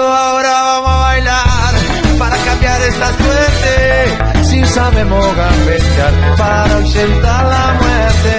Ahora 0.00 0.50
vamos 0.50 0.90
a 0.90 0.98
bailar 1.00 1.74
para 2.18 2.36
cambiar 2.36 2.80
esta 2.82 3.08
suerte. 3.12 4.44
Si 4.44 4.64
sabemos 4.64 5.36
gambetear 5.36 6.36
para 6.36 6.76
ausentar 6.76 7.44
la 7.46 7.78
muerte. 7.80 8.36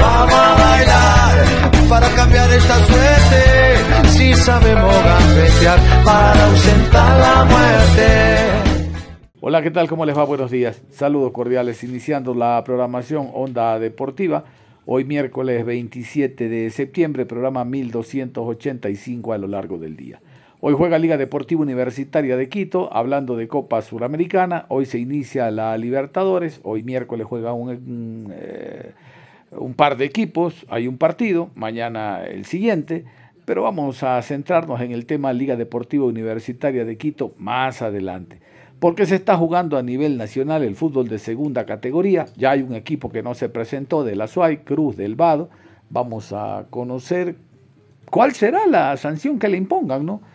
Vamos 0.00 0.34
a 0.34 0.54
bailar 0.54 1.88
para 1.88 2.08
cambiar 2.10 2.50
esta 2.50 2.76
suerte. 2.86 4.08
Si 4.10 4.34
sabemos 4.34 4.94
gambetear 5.04 5.78
para 6.04 6.44
ausentar 6.46 7.20
la 7.20 7.44
muerte. 7.44 8.02
Hola, 9.40 9.62
¿qué 9.62 9.70
tal? 9.70 9.88
¿Cómo 9.88 10.06
les 10.06 10.16
va? 10.16 10.24
Buenos 10.24 10.50
días. 10.50 10.82
Saludos 10.90 11.32
cordiales. 11.32 11.82
Iniciando 11.84 12.34
la 12.34 12.62
programación 12.64 13.30
Onda 13.32 13.78
Deportiva 13.78 14.44
Hoy 14.84 15.04
miércoles 15.04 15.64
27 15.64 16.48
de 16.48 16.68
septiembre, 16.70 17.24
programa 17.24 17.64
1285 17.64 19.32
a 19.32 19.38
lo 19.38 19.46
largo 19.46 19.78
del 19.78 19.96
día. 19.96 20.20
Hoy 20.64 20.74
juega 20.74 20.96
Liga 21.00 21.16
Deportiva 21.16 21.60
Universitaria 21.60 22.36
de 22.36 22.48
Quito, 22.48 22.88
hablando 22.94 23.34
de 23.34 23.48
Copa 23.48 23.82
Suramericana. 23.82 24.64
Hoy 24.68 24.86
se 24.86 25.00
inicia 25.00 25.50
la 25.50 25.76
Libertadores. 25.76 26.60
Hoy 26.62 26.84
miércoles 26.84 27.26
juega 27.26 27.52
un, 27.52 28.32
eh, 28.32 28.92
un 29.50 29.74
par 29.74 29.96
de 29.96 30.04
equipos. 30.04 30.64
Hay 30.68 30.86
un 30.86 30.98
partido, 30.98 31.50
mañana 31.56 32.22
el 32.22 32.44
siguiente. 32.44 33.04
Pero 33.44 33.64
vamos 33.64 34.04
a 34.04 34.22
centrarnos 34.22 34.80
en 34.80 34.92
el 34.92 35.04
tema 35.04 35.32
Liga 35.32 35.56
Deportiva 35.56 36.04
Universitaria 36.04 36.84
de 36.84 36.96
Quito 36.96 37.34
más 37.38 37.82
adelante 37.82 38.38
porque 38.78 39.06
se 39.06 39.16
está 39.16 39.36
jugando 39.36 39.76
a 39.76 39.82
nivel 39.82 40.16
nacional 40.16 40.62
el 40.62 40.76
fútbol 40.76 41.08
de 41.08 41.18
segunda 41.18 41.66
categoría. 41.66 42.26
Ya 42.36 42.52
hay 42.52 42.62
un 42.62 42.76
equipo 42.76 43.10
que 43.10 43.24
no 43.24 43.34
se 43.34 43.48
presentó 43.48 44.04
de 44.04 44.14
la 44.14 44.28
SUAY, 44.28 44.58
Cruz 44.58 44.96
del 44.96 45.16
Vado. 45.16 45.50
Vamos 45.90 46.32
a 46.32 46.66
conocer 46.70 47.34
cuál 48.10 48.30
será 48.30 48.68
la 48.68 48.96
sanción 48.96 49.40
que 49.40 49.48
le 49.48 49.56
impongan, 49.56 50.06
¿no? 50.06 50.31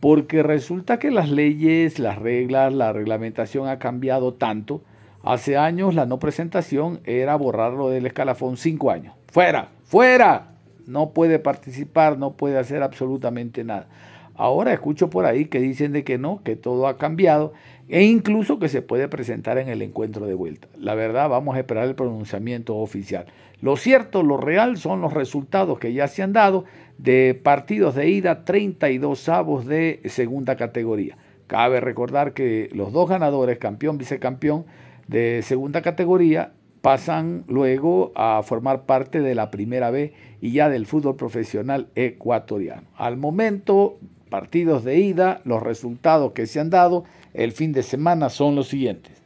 Porque 0.00 0.42
resulta 0.42 0.98
que 0.98 1.10
las 1.10 1.30
leyes, 1.30 1.98
las 1.98 2.18
reglas, 2.18 2.72
la 2.72 2.92
reglamentación 2.92 3.68
ha 3.68 3.78
cambiado 3.78 4.34
tanto. 4.34 4.80
Hace 5.22 5.58
años 5.58 5.94
la 5.94 6.06
no 6.06 6.18
presentación 6.18 7.00
era 7.04 7.36
borrarlo 7.36 7.90
del 7.90 8.06
escalafón 8.06 8.56
cinco 8.56 8.90
años. 8.90 9.14
Fuera, 9.30 9.68
fuera. 9.84 10.46
No 10.86 11.10
puede 11.10 11.38
participar, 11.38 12.18
no 12.18 12.32
puede 12.32 12.58
hacer 12.58 12.82
absolutamente 12.82 13.62
nada. 13.62 13.86
Ahora 14.34 14.72
escucho 14.72 15.10
por 15.10 15.26
ahí 15.26 15.44
que 15.44 15.60
dicen 15.60 15.92
de 15.92 16.02
que 16.02 16.16
no, 16.16 16.42
que 16.42 16.56
todo 16.56 16.88
ha 16.88 16.96
cambiado 16.96 17.52
e 17.90 18.04
incluso 18.04 18.58
que 18.58 18.70
se 18.70 18.80
puede 18.80 19.06
presentar 19.06 19.58
en 19.58 19.68
el 19.68 19.82
encuentro 19.82 20.24
de 20.26 20.34
vuelta. 20.34 20.68
La 20.78 20.94
verdad, 20.94 21.28
vamos 21.28 21.56
a 21.56 21.58
esperar 21.58 21.86
el 21.86 21.94
pronunciamiento 21.94 22.76
oficial. 22.76 23.26
Lo 23.60 23.76
cierto, 23.76 24.22
lo 24.22 24.38
real 24.38 24.78
son 24.78 25.00
los 25.00 25.12
resultados 25.12 25.78
que 25.78 25.92
ya 25.92 26.08
se 26.08 26.22
han 26.22 26.32
dado 26.32 26.64
de 26.98 27.38
partidos 27.40 27.94
de 27.94 28.08
ida, 28.08 28.44
32 28.44 29.28
avos 29.28 29.66
de 29.66 30.00
segunda 30.06 30.56
categoría. 30.56 31.16
Cabe 31.46 31.80
recordar 31.80 32.32
que 32.32 32.70
los 32.72 32.92
dos 32.92 33.08
ganadores, 33.08 33.58
campeón, 33.58 33.98
vicecampeón 33.98 34.64
de 35.08 35.42
segunda 35.42 35.82
categoría, 35.82 36.52
pasan 36.80 37.44
luego 37.48 38.12
a 38.14 38.42
formar 38.42 38.86
parte 38.86 39.20
de 39.20 39.34
la 39.34 39.50
primera 39.50 39.90
B 39.90 40.14
y 40.40 40.52
ya 40.52 40.68
del 40.68 40.86
fútbol 40.86 41.16
profesional 41.16 41.88
ecuatoriano. 41.94 42.88
Al 42.96 43.16
momento, 43.16 43.98
partidos 44.30 44.84
de 44.84 45.00
ida, 45.00 45.42
los 45.44 45.62
resultados 45.62 46.32
que 46.32 46.46
se 46.46 46.60
han 46.60 46.70
dado 46.70 47.04
el 47.34 47.52
fin 47.52 47.72
de 47.72 47.82
semana 47.82 48.30
son 48.30 48.54
los 48.54 48.68
siguientes. 48.68 49.20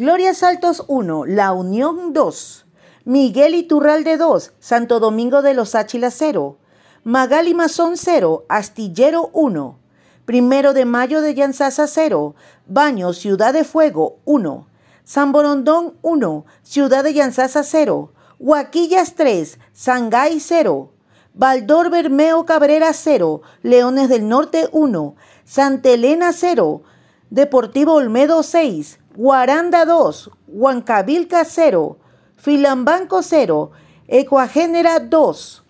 Gloria 0.00 0.32
Saltos 0.32 0.84
1, 0.86 1.26
La 1.26 1.50
Unión 1.50 2.12
2, 2.12 2.66
Miguel 3.04 3.56
Iturralde 3.56 4.16
2, 4.16 4.52
Santo 4.60 5.00
Domingo 5.00 5.42
de 5.42 5.54
los 5.54 5.74
Áchilas 5.74 6.14
0, 6.16 6.56
Magali 7.02 7.52
Mazón 7.52 7.96
0, 7.96 8.44
Astillero 8.48 9.28
1, 9.32 9.76
Primero 10.24 10.72
de 10.72 10.84
Mayo 10.84 11.20
de 11.20 11.34
Yanzasa 11.34 11.88
0, 11.88 12.36
Baño 12.68 13.12
Ciudad 13.12 13.52
de 13.52 13.64
Fuego 13.64 14.20
1, 14.24 14.68
San 15.02 15.32
Borondón 15.32 15.94
1, 16.02 16.46
Ciudad 16.62 17.02
de 17.02 17.14
Yanzasa 17.14 17.64
0, 17.64 18.12
Huaquillas 18.38 19.16
3, 19.16 19.58
Sangay 19.72 20.38
0, 20.38 20.92
Baldor 21.34 21.90
Bermeo 21.90 22.46
Cabrera 22.46 22.92
0, 22.92 23.42
Leones 23.62 24.08
del 24.08 24.28
Norte 24.28 24.68
1, 24.70 25.16
Santa 25.44 25.88
Elena 25.88 26.32
0, 26.32 26.82
Deportivo 27.30 27.94
Olmedo 27.94 28.44
6, 28.44 29.00
Guaranda 29.16 29.84
2, 29.84 30.30
Huancavilca 30.48 31.44
0, 31.44 31.98
Filambanco 32.36 33.22
0, 33.22 33.70
Ecuagénera 34.06 35.00
2, 35.00 35.64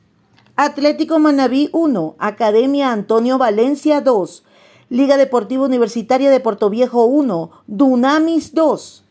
Atlético 0.56 1.18
Manabí 1.18 1.70
1, 1.72 2.16
Academia 2.18 2.92
Antonio 2.92 3.38
Valencia 3.38 4.00
2, 4.00 4.44
Liga 4.90 5.16
Deportiva 5.16 5.64
Universitaria 5.64 6.30
de 6.30 6.40
Puerto 6.40 6.68
Viejo 6.68 7.04
1, 7.04 7.50
Dunamis 7.66 8.54
2, 8.54 9.04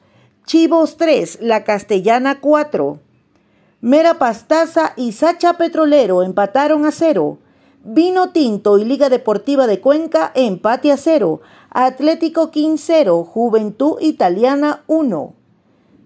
Chivos 0.46 0.98
3, 0.98 1.40
La 1.42 1.64
Castellana 1.64 2.40
4, 2.42 3.00
Mera 3.80 4.16
Pastaza 4.16 4.94
y 4.98 5.14
Sacha 5.14 5.54
Petrolero 5.54 6.24
empataron 6.24 6.86
a 6.86 6.92
cero. 6.92 7.38
Vino 7.90 8.31
Tinto 8.31 8.78
y 8.80 8.84
Liga 8.84 9.08
Deportiva 9.08 9.66
de 9.66 9.80
Cuenca 9.80 10.34
empate 10.36 10.92
a 10.92 10.98
cero. 10.98 11.40
Atlético 11.70 12.52
0, 12.53 13.24
Juventud 13.24 13.96
Italiana 14.02 14.84
1. 14.88 15.34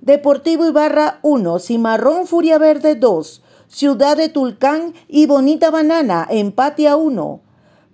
Deportivo 0.02 0.68
Ibarra 0.68 1.18
1, 1.24 1.58
Cimarrón 1.58 2.28
Furia 2.28 2.60
Verde 2.60 2.94
2. 2.94 3.42
Ciudad 3.68 4.16
de 4.16 4.30
Tulcán 4.30 4.94
y 5.08 5.26
Bonita 5.26 5.72
Banana 5.72 6.28
empate 6.30 6.88
a 6.88 6.98
1. 6.98 7.42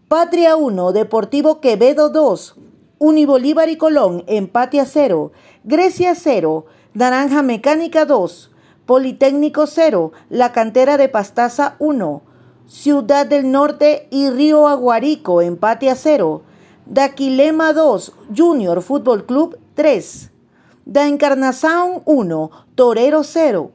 Patria 0.09 0.57
1, 0.57 0.91
Deportivo 0.91 1.61
Quevedo 1.61 2.09
2. 2.09 2.55
Unibolívar 2.99 3.69
y 3.69 3.77
Colón 3.77 4.25
empate 4.27 4.81
a 4.81 4.85
0. 4.85 5.31
Grecia 5.63 6.13
0, 6.13 6.65
Naranja 6.93 7.41
Mecánica 7.41 8.03
2. 8.03 8.51
Politécnico 8.85 9.65
0, 9.65 10.11
La 10.29 10.51
Cantera 10.51 10.97
de 10.97 11.07
Pastaza 11.07 11.77
1, 11.79 12.21
Ciudad 12.67 13.25
del 13.25 13.49
Norte 13.49 14.09
y 14.11 14.29
Río 14.29 14.67
Aguarico, 14.67 15.41
empate 15.41 15.89
a 15.89 15.95
0, 15.95 16.41
Daquilema 16.85 17.71
2, 17.71 18.11
Junior 18.35 18.81
Fútbol 18.81 19.25
Club 19.25 19.57
3, 19.75 20.31
Da 20.83 21.07
Encarnación 21.07 22.01
1, 22.03 22.51
Torero 22.75 23.23
0, 23.23 23.71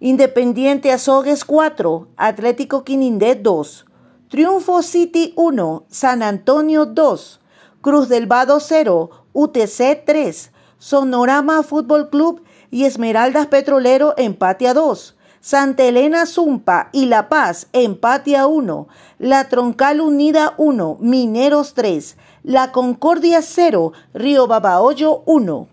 Independiente 0.00 0.90
Azogues 0.90 1.44
4, 1.44 2.08
Atlético 2.16 2.82
Quinindé 2.82 3.36
2, 3.36 3.86
Triunfo 4.28 4.82
City 4.82 5.32
1, 5.36 5.84
San 5.86 6.24
Antonio 6.24 6.84
2, 6.84 7.40
Cruz 7.80 8.08
del 8.08 8.26
Vado 8.26 8.58
0, 8.58 9.08
UTC 9.34 10.04
3, 10.04 10.50
Sonorama 10.78 11.62
Fútbol 11.62 12.10
Club 12.10 12.42
y 12.72 12.86
Esmeraldas 12.86 13.46
Petrolero 13.46 14.14
empate 14.16 14.66
a 14.66 14.74
2. 14.74 15.15
Santa 15.46 15.84
Elena 15.84 16.26
Zumpa 16.26 16.90
y 16.92 17.06
La 17.06 17.28
Paz 17.28 17.68
empate 17.72 18.36
a 18.36 18.48
1. 18.48 18.88
La 19.20 19.48
Troncal 19.48 20.00
Unida 20.00 20.54
1, 20.56 20.98
Mineros 21.00 21.74
3. 21.74 22.16
La 22.42 22.72
Concordia 22.72 23.40
0, 23.42 23.92
Río 24.12 24.48
Babahoyo 24.48 25.22
1. 25.24 25.68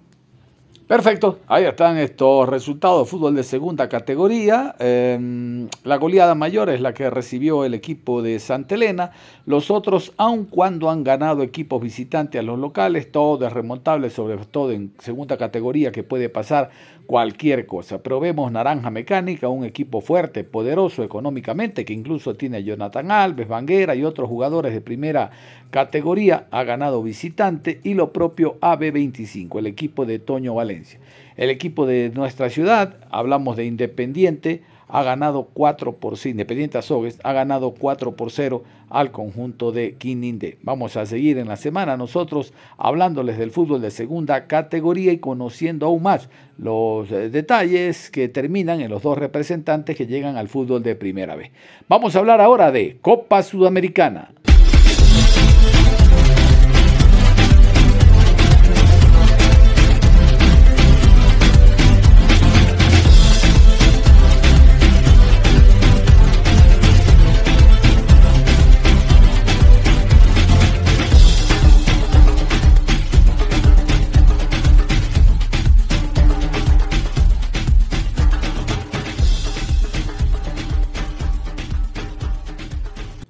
Perfecto, 0.85 1.39
ahí 1.47 1.63
están 1.63 1.97
estos 1.97 2.47
resultados 2.47 3.05
de 3.05 3.09
fútbol 3.09 3.33
de 3.33 3.43
segunda 3.43 3.89
categoría. 3.89 4.75
Em, 4.77 5.67
la 5.83 5.95
goleada 5.95 6.35
mayor 6.35 6.69
es 6.69 6.81
la 6.81 6.93
que 6.93 7.09
recibió 7.09 7.65
el 7.65 7.73
equipo 7.73 8.21
de 8.21 8.37
Santa 8.37 8.75
Elena. 8.75 9.09
Los 9.47 9.71
otros, 9.71 10.13
aun 10.17 10.45
cuando 10.45 10.91
han 10.91 11.03
ganado 11.03 11.41
equipos 11.41 11.81
visitantes 11.81 12.37
a 12.37 12.43
los 12.43 12.59
locales, 12.59 13.11
todo 13.11 13.47
es 13.47 13.53
remontable, 13.53 14.11
sobre 14.11 14.37
todo 14.45 14.71
en 14.71 14.93
segunda 14.99 15.37
categoría 15.37 15.91
que 15.91 16.03
puede 16.03 16.29
pasar 16.29 16.69
cualquier 17.05 17.65
cosa. 17.65 18.01
Pero 18.01 18.19
vemos 18.19 18.51
Naranja 18.51 18.89
Mecánica, 18.89 19.49
un 19.49 19.65
equipo 19.65 20.01
fuerte, 20.01 20.43
poderoso 20.43 21.03
económicamente, 21.03 21.85
que 21.85 21.93
incluso 21.93 22.35
tiene 22.35 22.57
a 22.57 22.61
Jonathan 22.61 23.11
Alves, 23.11 23.47
Vanguera 23.47 23.95
y 23.95 24.03
otros 24.03 24.29
jugadores 24.29 24.73
de 24.73 24.81
primera 24.81 25.31
categoría, 25.69 26.47
ha 26.51 26.63
ganado 26.63 27.03
visitante 27.03 27.79
y 27.83 27.93
lo 27.93 28.13
propio 28.13 28.59
AB25, 28.61 29.59
el 29.59 29.67
equipo 29.67 30.05
de 30.05 30.19
Toño 30.19 30.55
Valencia. 30.55 30.99
El 31.35 31.49
equipo 31.49 31.85
de 31.85 32.11
nuestra 32.13 32.49
ciudad, 32.49 32.97
hablamos 33.09 33.57
de 33.57 33.65
Independiente, 33.65 34.61
ha 34.93 35.01
ganado 35.01 35.49
4 35.53 35.95
por 35.95 36.17
0, 36.17 36.29
Independiente 36.29 36.77
Azogues 36.77 37.19
ha 37.23 37.33
ganado 37.33 37.73
4 37.73 38.15
por 38.15 38.29
0 38.29 38.63
al 38.91 39.11
conjunto 39.11 39.71
de 39.71 39.95
Quinindé. 39.95 40.59
Vamos 40.61 40.97
a 40.97 41.07
seguir 41.07 41.39
en 41.39 41.47
la 41.47 41.55
semana 41.55 41.97
nosotros 41.97 42.53
hablándoles 42.77 43.39
del 43.39 43.49
fútbol 43.49 43.81
de 43.81 43.89
segunda 43.89 44.45
categoría 44.45 45.11
y 45.11 45.17
conociendo 45.17 45.87
aún 45.87 46.03
más 46.03 46.29
los 46.59 47.11
eh, 47.11 47.31
detalles 47.31 48.11
que 48.11 48.29
terminan 48.29 48.81
en 48.81 48.91
los 48.91 49.01
dos 49.01 49.17
representantes 49.17 49.97
que 49.97 50.05
llegan 50.05 50.37
al 50.37 50.47
fútbol 50.47 50.83
de 50.83 50.95
primera 50.95 51.35
vez. 51.35 51.51
Vamos 51.89 52.15
a 52.15 52.19
hablar 52.19 52.39
ahora 52.39 52.71
de 52.71 52.99
Copa 53.01 53.41
Sudamericana. 53.41 54.29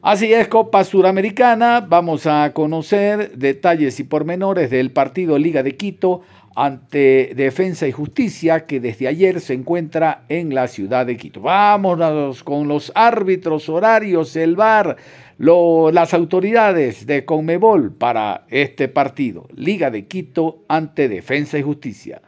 Así 0.05 0.33
es, 0.33 0.49
Copa 0.49 0.83
Suramericana. 0.83 1.79
Vamos 1.79 2.27
a 2.27 2.51
conocer 2.51 3.37
detalles 3.37 4.01
y 4.01 4.03
pormenores 4.03 4.69
del 4.69 4.91
partido 4.91 5.37
Liga 5.37 5.63
de 5.63 5.77
Quito 5.77 6.19
ante 6.57 7.31
Defensa 7.37 7.87
y 7.87 7.93
Justicia 7.93 8.65
que 8.65 8.81
desde 8.81 9.07
ayer 9.07 9.39
se 9.39 9.53
encuentra 9.53 10.25
en 10.27 10.53
la 10.53 10.67
ciudad 10.67 11.05
de 11.05 11.15
Quito. 11.15 11.39
Vámonos 11.39 12.43
con 12.43 12.67
los 12.67 12.91
árbitros 12.95 13.69
horarios, 13.69 14.35
el 14.35 14.57
VAR, 14.57 14.97
las 15.37 16.13
autoridades 16.13 17.05
de 17.05 17.23
Conmebol 17.23 17.93
para 17.93 18.45
este 18.49 18.89
partido. 18.89 19.47
Liga 19.55 19.89
de 19.89 20.05
Quito 20.09 20.65
ante 20.67 21.07
Defensa 21.07 21.57
y 21.57 21.61
Justicia. 21.61 22.21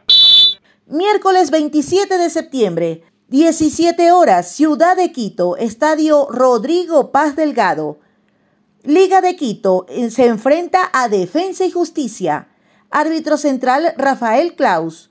Miércoles 0.86 1.50
27 1.50 2.16
de 2.16 2.30
septiembre, 2.30 3.02
17 3.28 4.12
horas, 4.12 4.52
Ciudad 4.52 4.96
de 4.96 5.10
Quito, 5.10 5.56
Estadio 5.56 6.28
Rodrigo 6.30 7.10
Paz 7.10 7.34
Delgado. 7.34 7.98
Liga 8.84 9.20
de 9.20 9.34
Quito 9.34 9.84
eh, 9.88 10.12
se 10.12 10.26
enfrenta 10.26 10.88
a 10.92 11.08
Defensa 11.08 11.64
y 11.64 11.72
Justicia. 11.72 12.46
Árbitro 12.88 13.36
central 13.36 13.94
Rafael 13.96 14.54
Klaus. 14.54 15.10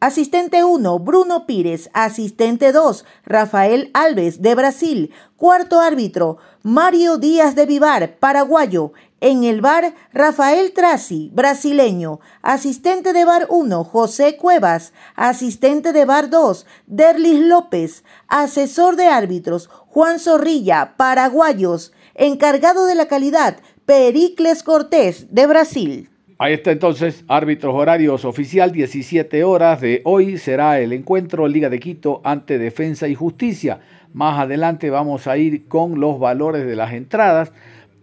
Asistente 0.00 0.64
1, 0.64 0.98
Bruno 0.98 1.46
Pires. 1.46 1.88
Asistente 1.92 2.72
2, 2.72 3.04
Rafael 3.24 3.92
Alves, 3.94 4.42
de 4.42 4.56
Brasil. 4.56 5.12
Cuarto 5.36 5.78
árbitro, 5.78 6.38
Mario 6.64 7.16
Díaz 7.16 7.54
de 7.54 7.64
Vivar, 7.64 8.16
paraguayo. 8.18 8.92
En 9.22 9.44
el 9.44 9.62
bar, 9.62 9.94
Rafael 10.12 10.72
Traci, 10.72 11.30
brasileño. 11.32 12.20
Asistente 12.42 13.14
de 13.14 13.24
bar 13.24 13.46
1, 13.48 13.82
José 13.82 14.36
Cuevas. 14.36 14.92
Asistente 15.14 15.94
de 15.94 16.04
bar 16.04 16.28
2, 16.28 16.66
Derlis 16.86 17.40
López. 17.40 18.04
Asesor 18.28 18.96
de 18.96 19.06
árbitros, 19.06 19.68
Juan 19.68 20.18
Zorrilla, 20.18 20.96
paraguayos. 20.98 21.94
Encargado 22.14 22.84
de 22.84 22.94
la 22.94 23.08
calidad, 23.08 23.56
Pericles 23.86 24.62
Cortés, 24.62 25.32
de 25.34 25.46
Brasil. 25.46 26.10
Ahí 26.38 26.52
está 26.52 26.70
entonces, 26.70 27.24
árbitros 27.26 27.74
horarios 27.74 28.26
oficial, 28.26 28.70
17 28.70 29.44
horas 29.44 29.80
de 29.80 30.02
hoy 30.04 30.36
será 30.36 30.78
el 30.78 30.92
encuentro 30.92 31.48
Liga 31.48 31.70
de 31.70 31.80
Quito 31.80 32.20
ante 32.22 32.58
Defensa 32.58 33.08
y 33.08 33.14
Justicia. 33.14 33.80
Más 34.12 34.38
adelante 34.38 34.90
vamos 34.90 35.26
a 35.26 35.38
ir 35.38 35.66
con 35.68 36.00
los 36.00 36.18
valores 36.18 36.66
de 36.66 36.76
las 36.76 36.92
entradas 36.92 37.52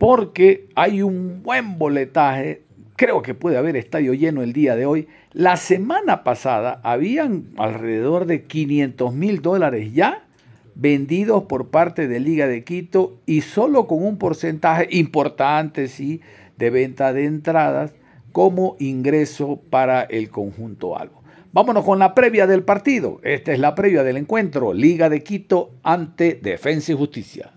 porque 0.03 0.67
hay 0.75 1.01
un 1.01 1.43
buen 1.43 1.79
boletaje. 1.79 2.63
Creo 2.97 3.21
que 3.21 3.35
puede 3.35 3.55
haber 3.55 3.77
estadio 3.77 4.13
lleno 4.13 4.43
el 4.43 4.51
día 4.51 4.75
de 4.75 4.85
hoy. 4.85 5.07
La 5.31 5.55
semana 5.55 6.25
pasada 6.25 6.81
habían 6.83 7.45
alrededor 7.55 8.25
de 8.25 8.43
500 8.43 9.13
mil 9.13 9.41
dólares 9.41 9.93
ya 9.93 10.25
vendidos 10.75 11.43
por 11.43 11.69
parte 11.69 12.09
de 12.09 12.19
Liga 12.19 12.47
de 12.47 12.65
Quito 12.65 13.21
y 13.25 13.43
solo 13.43 13.87
con 13.87 14.03
un 14.05 14.17
porcentaje 14.17 14.89
importante, 14.91 15.87
sí, 15.87 16.19
de 16.57 16.69
venta 16.69 17.13
de 17.13 17.23
entradas 17.23 17.93
como 18.33 18.75
ingreso 18.79 19.61
para 19.69 20.01
el 20.01 20.29
conjunto 20.31 20.97
algo. 20.99 21.23
Vámonos 21.53 21.85
con 21.85 21.97
la 21.97 22.13
previa 22.13 22.45
del 22.45 22.63
partido. 22.63 23.21
Esta 23.23 23.53
es 23.53 23.59
la 23.59 23.73
previa 23.73 24.03
del 24.03 24.17
encuentro 24.17 24.73
Liga 24.73 25.07
de 25.07 25.23
Quito 25.23 25.71
ante 25.81 26.33
Defensa 26.43 26.91
y 26.91 26.95
Justicia. 26.95 27.53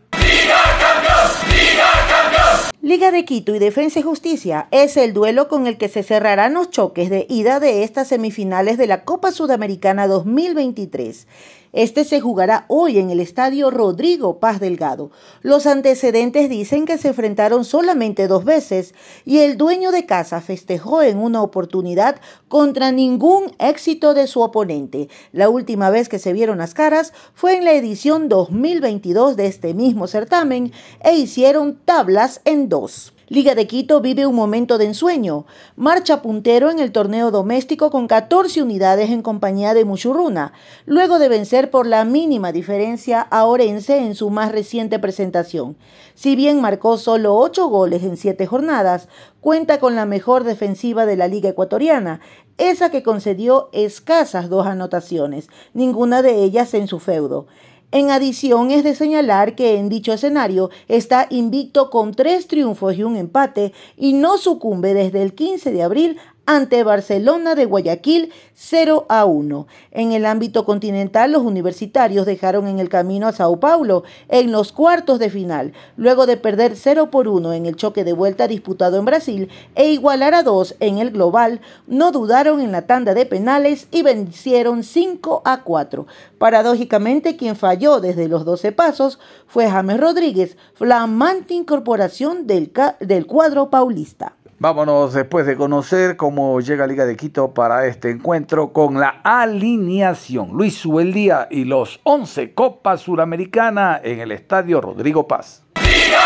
Liga 2.87 3.11
de 3.11 3.25
Quito 3.25 3.53
y 3.53 3.59
Defensa 3.59 3.99
y 3.99 4.03
Justicia 4.03 4.69
es 4.71 4.97
el 4.97 5.13
duelo 5.13 5.49
con 5.49 5.67
el 5.67 5.77
que 5.77 5.89
se 5.89 6.05
cerrarán 6.05 6.55
los 6.55 6.71
choques 6.71 7.11
de 7.11 7.27
ida 7.29 7.59
de 7.59 7.83
estas 7.83 8.07
semifinales 8.07 8.79
de 8.79 8.87
la 8.87 9.03
Copa 9.03 9.33
Sudamericana 9.33 10.07
2023. 10.07 11.27
Este 11.77 12.05
se 12.05 12.23
jugará 12.23 12.65
hoy 12.69 12.99
en 12.99 13.11
el 13.11 13.21
estadio 13.21 13.71
Rodrigo 13.71 14.41
Paz 14.41 14.61
Delgado. 14.61 15.11
Los 15.43 15.67
antecedentes 15.67 16.49
dicen 16.49 16.87
que 16.87 16.97
se 16.97 17.09
enfrentaron 17.09 17.67
solamente 17.67 18.29
dos 18.29 18.47
veces 18.47 18.95
y 19.27 19.41
el 19.41 19.59
dueño 19.59 19.91
de 19.91 20.07
casa 20.07 20.41
festejó 20.41 21.03
en 21.03 21.19
una 21.19 21.43
oportunidad 21.43 22.17
contra 22.49 22.93
ningún 22.93 23.55
éxito 23.59 24.15
de 24.15 24.27
su 24.27 24.41
oponente. 24.41 25.11
La 25.33 25.51
última 25.51 25.91
vez 25.91 26.09
que 26.09 26.19
se 26.19 26.33
vieron 26.33 26.57
las 26.57 26.73
caras 26.73 27.13
fue 27.35 27.59
en 27.59 27.67
la 27.67 27.75
edición 27.75 28.31
2022 28.31 29.37
de 29.37 29.47
este 29.47 29.75
mismo 29.75 30.07
certamen 30.07 30.73
e 31.05 31.17
hicieron 31.17 31.79
tablas 31.85 32.41
en 32.47 32.71
dos. 32.71 33.13
Liga 33.29 33.57
de 33.57 33.67
Quito 33.67 34.01
vive 34.01 34.25
un 34.25 34.37
momento 34.37 34.79
de 34.79 34.85
ensueño. 34.85 35.47
Marcha 35.75 36.23
puntero 36.23 36.71
en 36.71 36.79
el 36.79 36.93
torneo 36.93 37.33
doméstico 37.33 37.91
con 37.91 38.07
14 38.07 38.63
unidades 38.63 39.11
en 39.11 39.21
compañía 39.21 39.75
de 39.75 39.85
Muchurruna, 39.85 40.53
luego 40.85 41.19
de 41.19 41.29
vencer 41.29 41.69
por 41.69 41.89
la 41.89 42.05
mínima 42.05 42.53
diferencia 42.53 43.21
a 43.21 43.45
Orense 43.47 43.99
en 43.99 44.15
su 44.15 44.31
más 44.31 44.53
reciente 44.53 45.01
presentación. 45.01 45.77
Si 46.15 46.37
bien 46.37 46.61
marcó 46.61 46.99
solo 46.99 47.35
8 47.35 47.67
goles 47.67 48.05
en 48.05 48.17
7 48.17 48.47
jornadas, 48.47 49.09
cuenta 49.41 49.81
con 49.81 49.97
la 49.97 50.07
mejor 50.07 50.45
defensiva 50.45 51.05
de 51.05 51.17
la 51.17 51.27
Liga 51.27 51.49
Ecuatoriana, 51.49 52.21
esa 52.59 52.93
que 52.93 53.03
concedió 53.03 53.71
escasas 53.73 54.49
dos 54.49 54.69
anotaciones, 54.69 55.49
ninguna 55.75 56.23
de 56.23 56.45
ellas 56.45 56.75
en 56.75 56.87
su 56.87 57.01
feudo. 57.01 57.49
En 57.93 58.11
adición, 58.11 58.71
es 58.71 58.83
de 58.83 58.95
señalar 58.95 59.55
que 59.55 59.77
en 59.77 59.89
dicho 59.89 60.13
escenario 60.13 60.71
está 60.89 61.29
invicto 61.31 61.89
con 61.89 62.15
tres 62.15 62.49
triunfos 62.49 62.97
y 62.97 63.05
un 63.05 63.17
empate 63.17 63.73
y 63.97 64.13
no 64.13 64.39
sucumbe 64.39 64.93
desde 64.93 65.23
el 65.23 65.35
15 65.35 65.71
de 65.71 65.83
abril 65.83 66.19
ante 66.47 66.85
Barcelona 66.85 67.55
de 67.55 67.65
Guayaquil 67.65 68.33
0 68.55 69.07
a 69.09 69.25
1. 69.25 69.67
En 69.91 70.13
el 70.13 70.25
ámbito 70.25 70.65
continental, 70.65 71.33
los 71.33 71.43
universitarios 71.43 72.25
dejaron 72.25 72.69
en 72.69 72.79
el 72.79 72.89
camino 72.89 73.27
a 73.27 73.33
Sao 73.33 73.59
Paulo 73.59 74.05
en 74.29 74.53
los 74.53 74.73
cuartos 74.73 75.19
de 75.19 75.29
final, 75.29 75.73
luego 75.97 76.27
de 76.27 76.37
perder 76.37 76.77
0 76.77 77.11
por 77.11 77.29
1 77.29 77.53
en 77.53 77.67
el 77.67 77.77
choque 77.77 78.05
de 78.05 78.13
vuelta 78.13 78.49
disputado 78.49 78.99
en 78.99 79.05
Brasil 79.05 79.51
e 79.75 79.91
igualar 79.91 80.35
a 80.35 80.45
2 80.45 80.77
en 80.81 80.99
el 80.99 81.11
global, 81.11 81.61
no 81.87 82.13
dudaron 82.13 82.61
en 82.61 82.73
la 82.73 82.87
tanda 82.87 83.13
de 83.13 83.27
penales 83.27 83.89
y 83.91 84.03
vencieron 84.03 84.85
5 84.85 85.43
a 85.45 85.63
4. 85.65 86.07
Paradójicamente, 86.39 87.37
quien 87.37 87.57
falló 87.57 88.01
desde 88.01 88.29
los 88.29 88.45
12 88.45 88.71
pasos 88.73 89.19
fue 89.47 89.69
James 89.69 89.99
Rodríguez, 89.99 90.57
flamante 90.75 91.55
incorporación 91.55 92.47
del, 92.47 92.73
del 93.01 93.27
cuadro 93.27 93.71
paulista. 93.71 94.36
Vámonos 94.59 95.13
después 95.13 95.45
de 95.45 95.55
conocer 95.55 96.17
cómo 96.17 96.59
llega 96.63 96.87
Liga 96.87 97.05
de 97.05 97.15
Quito 97.15 97.53
para 97.53 97.87
este 97.87 98.09
encuentro 98.09 98.73
con 98.73 98.99
la 98.99 99.21
alineación. 99.23 100.53
Luis 100.55 100.77
Subeldía 100.77 101.47
y 101.51 101.65
los 101.65 102.01
11 102.05 102.55
Copa 102.55 102.97
Suramericana 102.97 104.01
en 104.03 104.21
el 104.21 104.33
Estadio 104.33 104.81
Rodrigo 104.81 105.29
Paz. 105.29 105.63
¡Liga 105.83 106.19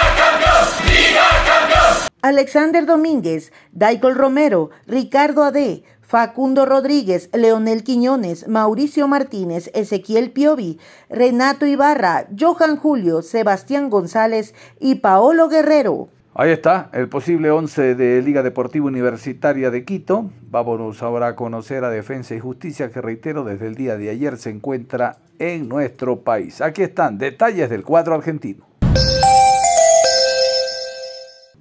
Alexander 2.22 2.86
Domínguez, 2.86 3.52
Daikol 3.72 4.14
Romero, 4.14 4.70
Ricardo 4.86 5.42
Ade, 5.42 5.82
Facundo 6.00 6.66
Rodríguez, 6.66 7.30
Leonel 7.32 7.82
Quiñones, 7.82 8.46
Mauricio 8.46 9.08
Martínez, 9.08 9.72
Ezequiel 9.74 10.30
Piovi, 10.30 10.78
Renato 11.08 11.66
Ibarra, 11.66 12.28
Johan 12.38 12.76
Julio, 12.76 13.22
Sebastián 13.22 13.90
González 13.90 14.54
y 14.78 14.96
Paolo 14.96 15.48
Guerrero. 15.48 16.10
Ahí 16.32 16.52
está, 16.52 16.90
el 16.92 17.08
posible 17.08 17.50
11 17.50 17.96
de 17.96 18.22
Liga 18.22 18.44
Deportiva 18.44 18.86
Universitaria 18.86 19.72
de 19.72 19.84
Quito. 19.84 20.30
Vámonos 20.42 21.02
ahora 21.02 21.26
a 21.26 21.36
conocer 21.36 21.82
a 21.82 21.90
Defensa 21.90 22.36
y 22.36 22.38
Justicia, 22.38 22.88
que 22.92 23.00
reitero, 23.00 23.42
desde 23.42 23.66
el 23.66 23.74
día 23.74 23.96
de 23.96 24.10
ayer 24.10 24.36
se 24.36 24.50
encuentra 24.50 25.16
en 25.40 25.68
nuestro 25.68 26.20
país. 26.20 26.60
Aquí 26.60 26.82
están 26.82 27.18
detalles 27.18 27.68
del 27.68 27.82
cuadro 27.82 28.14
argentino. 28.14 28.64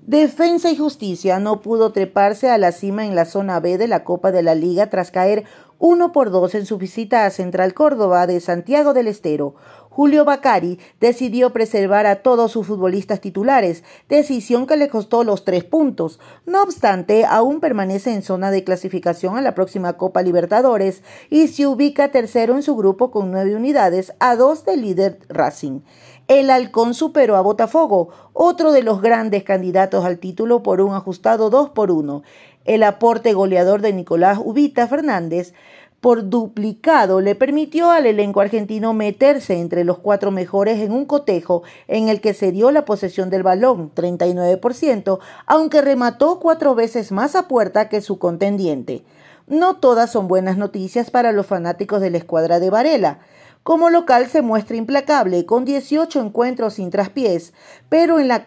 Defensa 0.10 0.72
y 0.72 0.76
Justicia 0.78 1.40
no 1.40 1.62
pudo 1.62 1.92
treparse 1.92 2.50
a 2.50 2.58
la 2.58 2.72
cima 2.72 3.06
en 3.06 3.16
la 3.16 3.26
zona 3.26 3.60
B 3.60 3.78
de 3.78 3.88
la 3.88 4.04
Copa 4.04 4.32
de 4.32 4.44
la 4.44 4.56
Liga 4.56 4.90
tras 4.90 5.12
caer 5.12 5.46
1 5.78 6.12
por 6.12 6.30
2 6.30 6.56
en 6.56 6.66
su 6.66 6.78
visita 6.78 7.26
a 7.26 7.30
Central 7.30 7.74
Córdoba 7.74 8.28
de 8.28 8.40
Santiago 8.40 8.94
del 8.94 9.08
Estero. 9.08 9.56
Julio 10.00 10.24
Bacari 10.24 10.80
decidió 11.02 11.52
preservar 11.52 12.06
a 12.06 12.22
todos 12.22 12.54
sus 12.54 12.66
futbolistas 12.66 13.20
titulares, 13.20 13.84
decisión 14.08 14.66
que 14.66 14.78
le 14.78 14.88
costó 14.88 15.26
los 15.26 15.44
tres 15.44 15.66
puntos. 15.66 16.22
No 16.46 16.64
obstante, 16.64 17.26
aún 17.26 17.60
permanece 17.60 18.14
en 18.14 18.22
zona 18.22 18.50
de 18.50 18.64
clasificación 18.64 19.38
a 19.38 19.42
la 19.42 19.56
próxima 19.56 19.98
Copa 19.98 20.22
Libertadores 20.22 21.04
y 21.30 21.50
se 21.50 21.68
ubica 21.68 22.14
tercero 22.14 22.56
en 22.56 22.64
su 22.64 22.78
grupo 22.78 23.12
con 23.12 23.30
nueve 23.30 23.58
unidades 23.58 24.14
a 24.22 24.38
dos 24.38 24.64
del 24.64 24.84
líder 24.84 25.20
Racing. 25.28 25.82
El 26.30 26.50
Halcón 26.50 26.94
superó 26.94 27.36
a 27.36 27.42
Botafogo, 27.42 28.08
otro 28.32 28.72
de 28.72 28.84
los 28.84 29.02
grandes 29.02 29.44
candidatos 29.44 30.06
al 30.06 30.20
título 30.20 30.64
por 30.64 30.80
un 30.80 30.94
ajustado 30.94 31.50
2 31.50 31.72
por 31.72 31.92
1. 31.92 32.24
El 32.66 32.84
aporte 32.84 33.34
goleador 33.34 33.82
de 33.82 33.94
Nicolás 33.94 34.40
Ubita 34.42 34.88
Fernández 34.88 35.54
por 36.02 36.30
duplicado 36.30 37.22
le 37.22 37.36
permitió 37.36 37.92
al 37.92 38.06
elenco 38.06 38.42
argentino 38.42 38.94
meterse 38.94 39.60
entre 39.60 39.84
los 39.84 40.00
cuatro 40.00 40.32
mejores 40.32 40.80
en 40.80 40.92
un 40.92 41.06
cotejo 41.06 41.64
en 41.88 42.08
el 42.08 42.22
que 42.22 42.34
se 42.34 42.52
dio 42.52 42.72
la 42.72 42.86
posesión 42.86 43.30
del 43.30 43.44
balón, 43.44 43.92
39%, 43.94 45.20
aunque 45.46 45.82
remató 45.82 46.40
cuatro 46.40 46.76
veces 46.76 47.12
más 47.12 47.36
a 47.36 47.48
puerta 47.48 47.90
que 47.90 48.02
su 48.02 48.18
contendiente. 48.18 49.04
No 49.48 49.78
todas 49.78 50.12
son 50.12 50.28
buenas 50.28 50.58
noticias 50.58 51.12
para 51.12 51.32
los 51.32 51.48
fanáticos 51.48 52.02
de 52.02 52.12
la 52.12 52.18
escuadra 52.18 52.60
de 52.60 52.70
Varela. 52.70 53.20
Como 53.64 53.90
local 53.90 54.28
se 54.28 54.42
muestra 54.42 54.78
implacable, 54.78 55.46
con 55.46 55.66
18 55.66 56.22
encuentros 56.22 56.76
sin 56.76 56.92
traspiés, 56.92 57.54
pero 57.90 58.20
en 58.20 58.30
la 58.30 58.46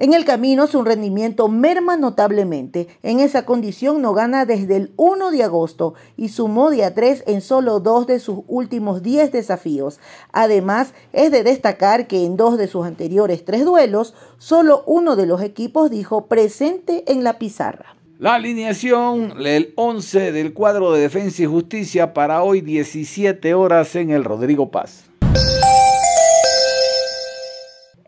en 0.00 0.14
el 0.14 0.24
camino 0.24 0.66
su 0.66 0.82
rendimiento 0.82 1.48
merma 1.48 1.98
notablemente. 1.98 2.88
En 3.02 3.20
esa 3.20 3.44
condición 3.44 4.00
no 4.00 4.14
gana 4.14 4.46
desde 4.46 4.76
el 4.76 4.92
1 4.96 5.30
de 5.30 5.42
agosto 5.44 5.92
y 6.16 6.30
sumó 6.30 6.70
de 6.70 6.84
a 6.84 6.94
3 6.94 7.24
en 7.26 7.42
solo 7.42 7.80
dos 7.80 8.06
de 8.06 8.18
sus 8.18 8.38
últimos 8.48 9.02
10 9.02 9.30
desafíos. 9.30 10.00
Además, 10.32 10.94
es 11.12 11.30
de 11.30 11.42
destacar 11.42 12.06
que 12.06 12.24
en 12.24 12.38
dos 12.38 12.56
de 12.56 12.66
sus 12.66 12.86
anteriores 12.86 13.44
tres 13.44 13.66
duelos, 13.66 14.14
solo 14.38 14.84
uno 14.86 15.16
de 15.16 15.26
los 15.26 15.42
equipos 15.42 15.90
dijo 15.90 16.26
presente 16.28 17.04
en 17.06 17.22
la 17.22 17.38
pizarra. 17.38 17.94
La 18.18 18.36
alineación, 18.36 19.34
el 19.44 19.74
11 19.76 20.32
del 20.32 20.54
cuadro 20.54 20.92
de 20.92 21.02
defensa 21.02 21.42
y 21.42 21.46
justicia 21.46 22.14
para 22.14 22.42
hoy 22.42 22.62
17 22.62 23.52
horas 23.52 23.94
en 23.96 24.08
el 24.10 24.24
Rodrigo 24.24 24.70
Paz. 24.70 25.09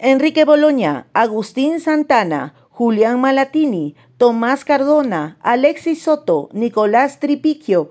Enrique 0.04 0.44
Boloña, 0.44 1.06
Agustín 1.12 1.78
Santana, 1.78 2.54
Julián 2.70 3.20
Malatini, 3.20 3.94
Tomás 4.16 4.64
Cardona, 4.64 5.36
Alexis 5.42 6.02
Soto, 6.02 6.48
Nicolás 6.52 7.20
Tripiquio, 7.20 7.90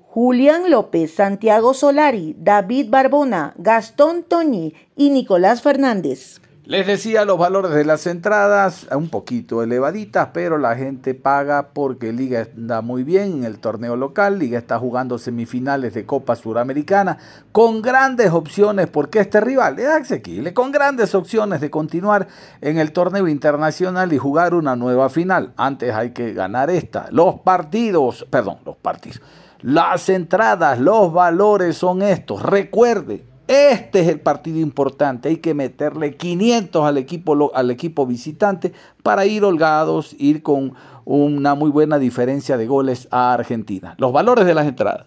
Julián 0.00 0.72
López, 0.72 1.14
Santiago 1.14 1.72
Solari, 1.72 2.34
David 2.36 2.90
Barbona, 2.90 3.54
Gastón 3.58 4.24
Toñi 4.24 4.74
y 4.96 5.10
Nicolás 5.10 5.62
Fernández. 5.62 6.40
Les 6.64 6.86
decía 6.86 7.24
los 7.24 7.38
valores 7.38 7.72
de 7.72 7.84
las 7.84 8.06
entradas, 8.06 8.86
un 8.92 9.08
poquito 9.08 9.64
elevaditas, 9.64 10.28
pero 10.32 10.58
la 10.58 10.76
gente 10.76 11.12
paga 11.12 11.70
porque 11.74 12.12
Liga 12.12 12.46
anda 12.56 12.82
muy 12.82 13.02
bien 13.02 13.38
en 13.38 13.44
el 13.44 13.58
torneo 13.58 13.96
local. 13.96 14.38
Liga 14.38 14.60
está 14.60 14.78
jugando 14.78 15.18
semifinales 15.18 15.92
de 15.92 16.06
Copa 16.06 16.36
Suramericana 16.36 17.18
con 17.50 17.82
grandes 17.82 18.30
opciones, 18.30 18.86
porque 18.86 19.18
este 19.18 19.40
rival 19.40 19.80
es 19.80 19.88
asequible, 19.88 20.54
con 20.54 20.70
grandes 20.70 21.16
opciones 21.16 21.60
de 21.60 21.68
continuar 21.68 22.28
en 22.60 22.78
el 22.78 22.92
torneo 22.92 23.26
internacional 23.26 24.12
y 24.12 24.18
jugar 24.18 24.54
una 24.54 24.76
nueva 24.76 25.10
final. 25.10 25.54
Antes 25.56 25.92
hay 25.92 26.12
que 26.12 26.32
ganar 26.32 26.70
esta. 26.70 27.08
Los 27.10 27.40
partidos, 27.40 28.24
perdón, 28.30 28.58
los 28.64 28.76
partidos. 28.76 29.20
Las 29.62 30.08
entradas, 30.08 30.78
los 30.78 31.12
valores 31.12 31.76
son 31.76 32.02
estos. 32.02 32.40
Recuerde, 32.40 33.31
este 33.48 34.00
es 34.00 34.08
el 34.08 34.20
partido 34.20 34.58
importante. 34.58 35.28
Hay 35.28 35.38
que 35.38 35.54
meterle 35.54 36.16
500 36.16 36.84
al 36.84 36.98
equipo, 36.98 37.52
al 37.54 37.70
equipo 37.70 38.06
visitante 38.06 38.72
para 39.02 39.26
ir 39.26 39.44
holgados, 39.44 40.14
ir 40.18 40.42
con 40.42 40.74
una 41.04 41.54
muy 41.54 41.70
buena 41.70 41.98
diferencia 41.98 42.56
de 42.56 42.66
goles 42.66 43.08
a 43.10 43.32
Argentina. 43.32 43.94
Los 43.98 44.12
valores 44.12 44.46
de 44.46 44.54
las 44.54 44.66
entradas. 44.66 45.06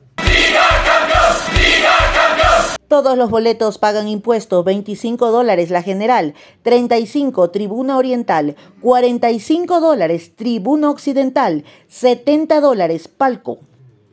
Todos 2.87 3.17
los 3.17 3.31
boletos 3.31 3.79
pagan 3.79 4.07
impuestos, 4.07 4.63
25 4.63 5.31
dólares 5.31 5.71
la 5.71 5.81
general, 5.81 6.35
35 6.61 7.49
tribuna 7.49 7.97
oriental, 7.97 8.55
45 8.81 9.79
dólares 9.79 10.35
tribuna 10.35 10.91
occidental, 10.91 11.65
70 11.87 12.61
dólares 12.61 13.07
palco. 13.07 13.57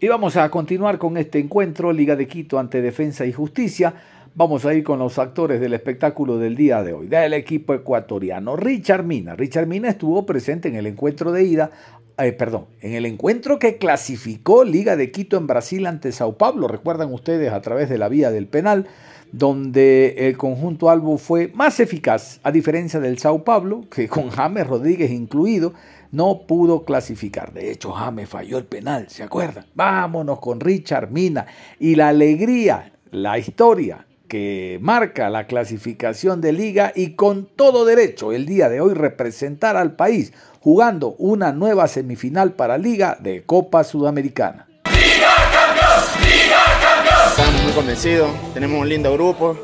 Y 0.02 0.08
vamos 0.08 0.36
a 0.36 0.50
continuar 0.50 0.98
con 0.98 1.16
este 1.16 1.38
encuentro, 1.38 1.92
Liga 1.92 2.16
de 2.16 2.26
Quito 2.26 2.58
ante 2.58 2.82
Defensa 2.82 3.24
y 3.24 3.32
Justicia. 3.32 3.94
Vamos 4.34 4.64
a 4.64 4.74
ir 4.74 4.82
con 4.82 4.98
los 4.98 5.16
actores 5.16 5.60
del 5.60 5.74
espectáculo 5.74 6.38
del 6.38 6.56
día 6.56 6.82
de 6.82 6.92
hoy, 6.92 7.06
del 7.06 7.34
equipo 7.34 7.72
ecuatoriano. 7.72 8.56
Richard 8.56 9.04
Mina. 9.04 9.36
Richard 9.36 9.68
Mina 9.68 9.90
estuvo 9.90 10.26
presente 10.26 10.66
en 10.66 10.74
el 10.74 10.88
encuentro 10.88 11.30
de 11.30 11.44
ida, 11.44 11.70
eh, 12.18 12.32
perdón, 12.32 12.64
en 12.80 12.94
el 12.94 13.06
encuentro 13.06 13.60
que 13.60 13.76
clasificó 13.76 14.64
Liga 14.64 14.96
de 14.96 15.12
Quito 15.12 15.36
en 15.36 15.46
Brasil 15.46 15.86
ante 15.86 16.10
Sao 16.10 16.36
Paulo. 16.36 16.66
Recuerdan 16.66 17.14
ustedes 17.14 17.52
a 17.52 17.60
través 17.60 17.88
de 17.88 17.98
la 17.98 18.08
vía 18.08 18.32
del 18.32 18.48
penal, 18.48 18.88
donde 19.30 20.16
el 20.26 20.36
conjunto 20.36 20.90
Albo 20.90 21.16
fue 21.16 21.52
más 21.54 21.78
eficaz, 21.78 22.40
a 22.42 22.50
diferencia 22.50 22.98
del 22.98 23.18
Sao 23.18 23.44
Paulo, 23.44 23.84
que 23.88 24.08
con 24.08 24.30
James 24.30 24.66
Rodríguez 24.66 25.12
incluido, 25.12 25.74
no 26.12 26.42
pudo 26.46 26.84
clasificar. 26.84 27.52
De 27.52 27.72
hecho, 27.72 27.90
James 27.92 28.28
falló 28.28 28.58
el 28.58 28.64
penal, 28.64 29.08
¿se 29.08 29.24
acuerdan? 29.24 29.66
Vámonos 29.74 30.38
con 30.38 30.60
Richard 30.60 31.10
Mina 31.10 31.46
y 31.80 31.96
la 31.96 32.08
alegría, 32.08 32.92
la 33.10 33.38
historia 33.38 34.06
que 34.28 34.78
marca 34.80 35.28
la 35.28 35.46
clasificación 35.46 36.40
de 36.40 36.52
liga 36.52 36.92
y 36.94 37.16
con 37.16 37.44
todo 37.44 37.84
derecho 37.84 38.32
el 38.32 38.46
día 38.46 38.70
de 38.70 38.80
hoy 38.80 38.94
representar 38.94 39.76
al 39.76 39.94
país 39.94 40.32
jugando 40.60 41.16
una 41.18 41.52
nueva 41.52 41.88
semifinal 41.88 42.52
para 42.52 42.78
liga 42.78 43.18
de 43.20 43.42
Copa 43.44 43.84
Sudamericana. 43.84 44.68
¡Liga 44.84 45.34
campeón! 45.52 46.22
¡Liga 46.22 46.62
campeón! 46.80 47.28
Estamos 47.28 47.62
muy 47.62 47.72
convencidos, 47.72 48.30
tenemos 48.54 48.80
un 48.80 48.88
lindo 48.88 49.12
grupo, 49.12 49.58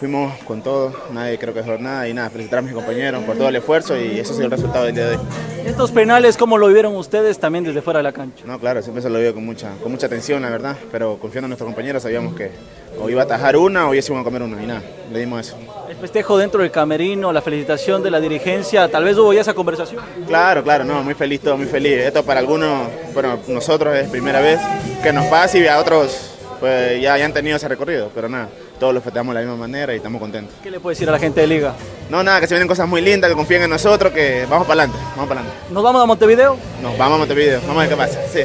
fuimos 0.00 0.32
con 0.44 0.62
todo, 0.62 0.94
nadie 1.12 1.38
creo 1.38 1.52
que 1.52 1.60
es 1.60 1.66
nada 1.78 2.08
y 2.08 2.14
nada, 2.14 2.30
felicitar 2.30 2.60
a 2.60 2.62
mis 2.62 2.72
compañeros 2.72 3.22
por 3.24 3.36
todo 3.36 3.50
el 3.50 3.56
esfuerzo 3.56 3.94
y 3.98 4.18
ese 4.18 4.32
es 4.32 4.38
el 4.38 4.50
resultado 4.50 4.86
del 4.86 4.94
día 4.94 5.08
de 5.10 5.16
hoy. 5.16 5.22
Estos 5.66 5.90
penales, 5.90 6.38
¿cómo 6.38 6.56
lo 6.56 6.68
vieron 6.68 6.96
ustedes 6.96 7.38
también 7.38 7.64
desde 7.64 7.82
fuera 7.82 7.98
de 7.98 8.04
la 8.04 8.12
cancha? 8.12 8.42
No, 8.46 8.58
claro, 8.58 8.80
siempre 8.80 9.02
se 9.02 9.10
lo 9.10 9.18
vio 9.18 9.34
con 9.34 9.44
mucha, 9.44 9.72
con 9.82 9.92
mucha 9.92 10.06
atención, 10.06 10.40
la 10.40 10.48
verdad, 10.48 10.74
pero 10.90 11.18
confiando 11.18 11.44
en 11.44 11.50
nuestros 11.50 11.68
compañeros 11.68 12.02
sabíamos 12.02 12.34
que 12.34 12.50
o 12.98 13.10
iba 13.10 13.20
a 13.20 13.24
atajar 13.24 13.58
una 13.58 13.90
o 13.90 13.94
iba 13.94 14.20
a 14.20 14.24
comer 14.24 14.40
una 14.40 14.62
y 14.62 14.66
nada, 14.66 14.82
le 15.12 15.18
dimos 15.18 15.46
eso. 15.46 15.58
El 15.90 15.96
festejo 15.96 16.38
dentro 16.38 16.62
del 16.62 16.70
camerino, 16.70 17.30
la 17.30 17.42
felicitación 17.42 18.02
de 18.02 18.10
la 18.10 18.20
dirigencia, 18.20 18.90
tal 18.90 19.04
vez 19.04 19.18
hubo 19.18 19.34
ya 19.34 19.42
esa 19.42 19.52
conversación. 19.52 20.02
Claro, 20.26 20.64
claro, 20.64 20.82
no, 20.82 21.02
muy 21.02 21.12
feliz, 21.12 21.42
todo 21.42 21.58
muy 21.58 21.66
feliz. 21.66 21.98
Esto 21.98 22.24
para 22.24 22.40
algunos, 22.40 22.88
bueno, 23.12 23.38
nosotros 23.48 23.94
es 23.94 24.08
primera 24.08 24.40
vez 24.40 24.58
que 25.02 25.12
nos 25.12 25.26
pasa 25.26 25.58
y 25.58 25.66
a 25.66 25.78
otros 25.78 26.36
pues 26.58 27.02
ya, 27.02 27.18
ya 27.18 27.24
han 27.26 27.34
tenido 27.34 27.58
ese 27.58 27.68
recorrido, 27.68 28.10
pero 28.14 28.30
nada 28.30 28.48
todos 28.80 28.94
lo 28.94 29.00
festejamos 29.00 29.34
de 29.34 29.42
la 29.42 29.46
misma 29.46 29.60
manera 29.60 29.92
y 29.92 29.98
estamos 29.98 30.20
contentos. 30.20 30.56
¿Qué 30.62 30.70
le 30.70 30.80
puede 30.80 30.94
decir 30.94 31.08
a 31.08 31.12
la 31.12 31.18
gente 31.18 31.42
de 31.42 31.46
Liga? 31.46 31.74
No, 32.08 32.24
nada, 32.24 32.40
que 32.40 32.48
se 32.48 32.54
vienen 32.54 32.66
cosas 32.66 32.88
muy 32.88 33.02
lindas, 33.02 33.30
que 33.30 33.36
confíen 33.36 33.62
en 33.62 33.70
nosotros, 33.70 34.12
que 34.12 34.46
vamos 34.50 34.66
para 34.66 34.82
adelante, 34.82 34.98
vamos 35.14 35.28
para 35.28 35.42
adelante. 35.42 35.64
¿Nos 35.70 35.84
vamos 35.84 36.02
a 36.02 36.06
Montevideo? 36.06 36.56
Nos 36.82 36.98
vamos 36.98 37.16
a 37.16 37.18
Montevideo, 37.18 37.60
vamos 37.60 37.76
a 37.76 37.80
ver 37.80 37.88
qué 37.90 37.96
pasa, 37.96 38.20
sí. 38.26 38.40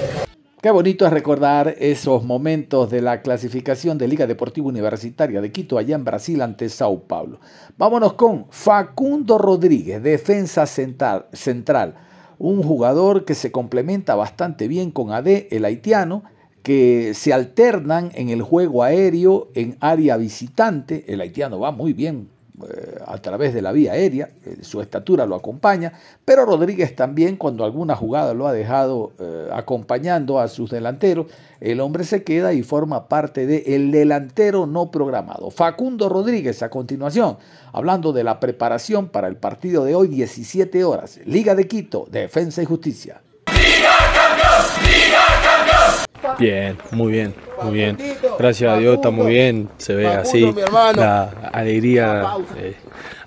Qué 0.61 0.71
bonito 0.71 1.05
es 1.05 1.13
recordar 1.13 1.75
esos 1.77 2.23
momentos 2.23 2.91
de 2.91 3.01
la 3.01 3.21
clasificación 3.21 3.97
de 3.97 4.07
Liga 4.07 4.27
Deportiva 4.27 4.67
Universitaria 4.67 5.39
de 5.39 5.51
Quito 5.51 5.77
allá 5.77 5.95
en 5.95 6.03
Brasil 6.03 6.41
ante 6.41 6.69
Sao 6.69 7.03
Paulo. 7.03 7.39
Vámonos 7.77 8.13
con 8.13 8.47
Facundo 8.49 9.37
Rodríguez, 9.37 10.03
defensa 10.03 10.65
central, 10.65 11.95
un 12.39 12.61
jugador 12.61 13.23
que 13.25 13.35
se 13.35 13.51
complementa 13.51 14.15
bastante 14.15 14.67
bien 14.67 14.91
con 14.91 15.13
AD, 15.13 15.47
el 15.51 15.63
haitiano, 15.65 16.23
que 16.65 17.13
se 17.13 17.31
alternan 17.31 18.11
en 18.15 18.29
el 18.29 18.41
juego 18.41 18.81
aéreo 18.81 19.49
en 19.53 19.77
área 19.81 20.17
visitante. 20.17 21.05
El 21.07 21.21
haitiano 21.21 21.59
va 21.59 21.69
muy 21.69 21.93
bien 21.93 22.27
eh, 22.67 22.97
a 23.05 23.19
través 23.19 23.53
de 23.53 23.61
la 23.61 23.71
vía 23.71 23.91
aérea, 23.91 24.31
eh, 24.43 24.57
su 24.63 24.81
estatura 24.81 25.27
lo 25.27 25.35
acompaña, 25.35 25.93
pero 26.25 26.43
Rodríguez 26.43 26.95
también 26.95 27.35
cuando 27.35 27.65
alguna 27.65 27.95
jugada 27.95 28.33
lo 28.33 28.47
ha 28.47 28.51
dejado 28.51 29.11
eh, 29.19 29.49
acompañando 29.53 30.39
a 30.39 30.47
sus 30.47 30.71
delanteros, 30.71 31.27
el 31.59 31.81
hombre 31.81 32.03
se 32.03 32.23
queda 32.23 32.51
y 32.51 32.63
forma 32.63 33.07
parte 33.09 33.45
del 33.45 33.61
el 33.67 33.91
delantero 33.91 34.65
no 34.65 34.89
programado. 34.89 35.51
Facundo 35.51 36.09
Rodríguez 36.09 36.63
a 36.63 36.71
continuación, 36.71 37.37
hablando 37.73 38.11
de 38.11 38.23
la 38.23 38.39
preparación 38.39 39.09
para 39.09 39.27
el 39.27 39.35
partido 39.35 39.85
de 39.85 39.93
hoy, 39.93 40.07
17 40.07 40.83
horas, 40.83 41.19
Liga 41.25 41.53
de 41.53 41.67
Quito, 41.67 42.07
Defensa 42.09 42.63
y 42.63 42.65
Justicia. 42.65 43.21
Bien, 46.39 46.77
muy 46.91 47.11
bien, 47.11 47.33
muy 47.63 47.73
bien. 47.73 47.97
Gracias 48.37 48.71
a 48.71 48.77
Dios 48.77 48.95
está 48.95 49.09
muy 49.11 49.27
bien, 49.27 49.69
se 49.77 49.95
ve 49.95 50.07
así 50.07 50.53
la 50.95 51.23
alegría. 51.53 52.23
eh, 52.57 52.75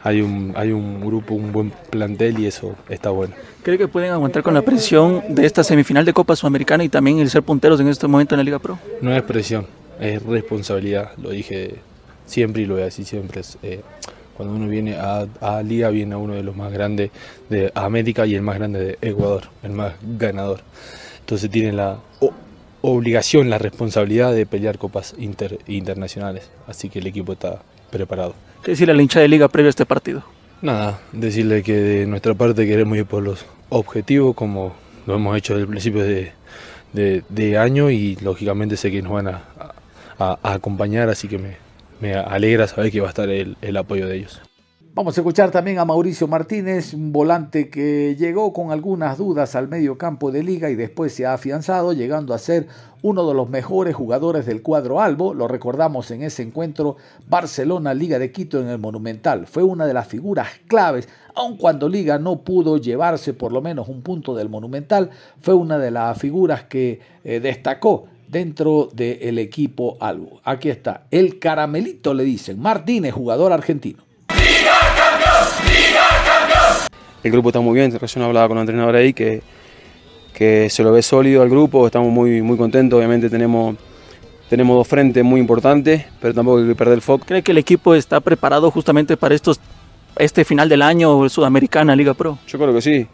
hay 0.03 0.21
un 0.21 0.53
hay 0.57 0.71
un 0.73 1.01
grupo, 1.01 1.35
un 1.35 1.53
buen 1.53 1.73
plantel 1.91 2.39
y 2.39 2.47
eso 2.47 2.75
está 2.89 3.11
bueno. 3.11 3.35
¿Cree 3.63 3.77
que 3.77 3.89
pueden 3.89 4.13
aguantar 4.13 4.43
con 4.43 4.55
la 4.55 4.63
presión 4.63 5.23
de 5.29 5.45
esta 5.45 5.65
semifinal 5.65 6.05
de 6.05 6.13
Copa 6.13 6.37
Sudamericana 6.37 6.85
y 6.85 6.89
también 6.89 7.19
el 7.19 7.29
ser 7.29 7.43
punteros 7.43 7.81
en 7.81 7.89
este 7.89 8.07
momento 8.07 8.35
en 8.35 8.39
la 8.39 8.45
Liga 8.45 8.59
Pro? 8.59 8.79
No 9.01 9.15
es 9.15 9.23
presión, 9.23 9.67
es 10.01 10.23
responsabilidad. 10.23 11.11
Lo 11.21 11.31
dije 11.31 11.75
siempre 12.27 12.63
y 12.63 12.67
lo 12.67 12.75
voy 12.75 12.83
a 12.83 12.87
decir 12.87 13.05
siempre. 13.05 13.41
es, 13.41 13.59
eh, 13.63 13.81
cuando 14.37 14.55
uno 14.55 14.69
viene 14.69 14.95
a, 14.97 15.27
a 15.41 15.63
Liga, 15.63 15.91
viene 15.91 16.15
a 16.15 16.19
uno 16.19 16.35
de 16.35 16.45
los 16.45 16.55
más 16.55 16.73
grandes 16.73 17.11
de 17.51 17.73
América 17.75 18.25
y 18.25 18.37
el 18.37 18.43
más 18.43 18.57
grande 18.57 18.79
de 18.79 18.99
Ecuador, 19.11 19.45
el 19.65 19.73
más 19.73 19.95
ganador. 20.01 20.61
Entonces 21.21 21.51
tiene 21.51 21.73
la 21.73 21.99
obligación, 22.83 23.51
la 23.51 23.59
responsabilidad 23.59 24.33
de 24.35 24.47
pelear 24.47 24.79
copas 24.79 25.15
inter- 25.19 25.59
internacionales. 25.67 26.51
Así 26.67 26.89
que 26.89 26.99
el 27.01 27.07
equipo 27.07 27.33
está 27.33 27.61
preparado. 27.91 28.35
¿Qué 28.63 28.73
decirle 28.73 28.93
a 28.93 28.97
la 28.97 29.03
hincha 29.03 29.21
de 29.21 29.29
Liga 29.29 29.49
previo 29.49 29.69
a 29.69 29.71
este 29.71 29.87
partido? 29.87 30.23
Nada, 30.63 31.01
decirle 31.13 31.63
que 31.63 31.75
de 31.75 32.07
nuestra 32.07 32.35
parte 32.35 32.67
queremos 32.67 32.97
ir 32.99 33.07
por 33.07 33.23
los 33.23 33.47
objetivos 33.69 34.35
como 34.35 34.75
lo 35.07 35.15
hemos 35.15 35.37
hecho 35.37 35.55
desde 35.55 35.63
el 35.65 35.69
principio 35.69 36.03
de, 36.03 36.33
de- 36.93 37.23
de 37.29 37.59
año 37.59 37.91
y 37.91 38.17
lógicamente 38.17 38.77
sé 38.77 38.91
que 38.91 39.01
nos 39.03 39.13
van 39.13 39.29
a, 39.29 39.43
a- 40.19 40.39
a 40.43 40.53
acompañar, 40.55 41.09
así 41.09 41.29
que 41.29 41.39
me, 41.39 41.57
me 42.01 42.15
alegra 42.15 42.67
saber 42.67 42.91
que 42.91 43.01
va 43.01 43.07
a 43.07 43.11
estar 43.11 43.29
el, 43.29 43.57
el 43.63 43.77
apoyo 43.77 44.07
de 44.09 44.17
ellos. 44.17 44.41
Vamos 44.99 45.17
a 45.17 45.21
escuchar 45.21 45.53
también 45.53 45.79
a 45.79 45.85
Mauricio 45.85 46.27
Martínez, 46.27 46.93
un 46.93 47.13
volante 47.13 47.71
que 47.71 48.17
llegó 48.19 48.53
con 48.53 48.73
algunas 48.73 49.17
dudas 49.17 49.55
al 49.55 49.69
medio 49.69 49.97
campo 49.97 50.33
de 50.33 50.43
liga 50.43 50.71
y 50.71 50.75
después 50.75 51.13
se 51.13 51.25
ha 51.25 51.35
afianzado, 51.35 51.93
llegando 51.93 52.35
a 52.35 52.39
ser 52.39 52.67
uno 53.03 53.25
de 53.29 53.33
los 53.33 53.49
mejores 53.49 53.95
jugadores 53.95 54.45
del 54.45 54.61
cuadro 54.61 55.01
Albo. 55.01 55.35
Lo 55.35 55.47
recordamos 55.47 56.11
en 56.11 56.25
ese 56.25 56.43
encuentro 56.43 56.97
Barcelona-Liga 57.29 58.19
de 58.19 58.33
Quito 58.33 58.61
en 58.61 58.67
el 58.67 58.79
Monumental. 58.79 59.47
Fue 59.47 59.63
una 59.63 59.87
de 59.87 59.95
las 59.95 60.09
figuras 60.09 60.49
claves, 60.67 61.09
aun 61.37 61.59
cuando 61.59 61.89
Liga 61.89 62.19
no 62.19 62.41
pudo 62.41 62.77
llevarse 62.79 63.35
por 63.35 63.53
lo 63.53 63.63
menos 63.63 63.87
un 63.89 64.03
punto 64.03 64.35
del 64.35 64.49
Monumental, 64.49 65.11
fue 65.41 65.55
una 65.55 65.79
de 65.79 65.93
las 65.93 66.19
figuras 66.19 66.65
que 66.65 66.99
eh, 67.23 67.39
destacó 67.39 68.07
dentro 68.27 68.89
del 68.93 69.39
equipo 69.39 69.97
Albo. 70.01 70.41
Aquí 70.43 70.71
está, 70.71 71.07
el 71.13 71.39
caramelito 71.39 72.15
le 72.15 72.25
dicen, 72.25 72.59
Martínez, 72.59 73.15
jugador 73.15 73.53
argentino. 73.53 74.08
El 77.29 77.33
grupo 77.33 77.51
está 77.51 77.61
muy 77.61 77.75
bien, 77.75 77.93
recién 77.99 78.25
hablaba 78.25 78.49
con 78.49 78.57
el 78.57 78.63
entrenador 78.63 78.97
ahí 78.97 79.13
que, 79.13 79.43
que 80.33 80.71
se 80.71 80.83
lo 80.83 80.93
ve 80.93 81.03
sólido 81.03 81.43
al 81.43 81.51
grupo, 81.51 81.85
estamos 81.85 82.11
muy, 82.11 82.41
muy 82.41 82.57
contentos, 82.57 82.97
obviamente 82.97 83.29
tenemos, 83.29 83.77
tenemos 84.49 84.79
dos 84.79 84.89
frentes 84.89 85.23
muy 85.23 85.39
importantes, 85.39 86.07
pero 86.23 86.33
tampoco 86.33 86.61
hay 86.61 86.69
que 86.69 86.75
perder 86.75 86.95
el 86.95 87.03
foco. 87.03 87.27
¿Cree 87.27 87.43
que 87.43 87.53
el 87.53 87.59
equipo 87.59 87.95
está 87.95 88.21
preparado 88.21 88.71
justamente 88.71 89.19
para 89.19 89.35
estos, 89.35 89.61
este 90.17 90.43
final 90.47 90.71
del 90.71 90.81
año 90.81 91.29
Sudamericana 91.29 91.95
Liga 91.95 92.15
Pro? 92.15 92.39
Yo 92.47 92.59
creo 92.59 92.73
que 92.73 92.81
sí, 92.81 93.07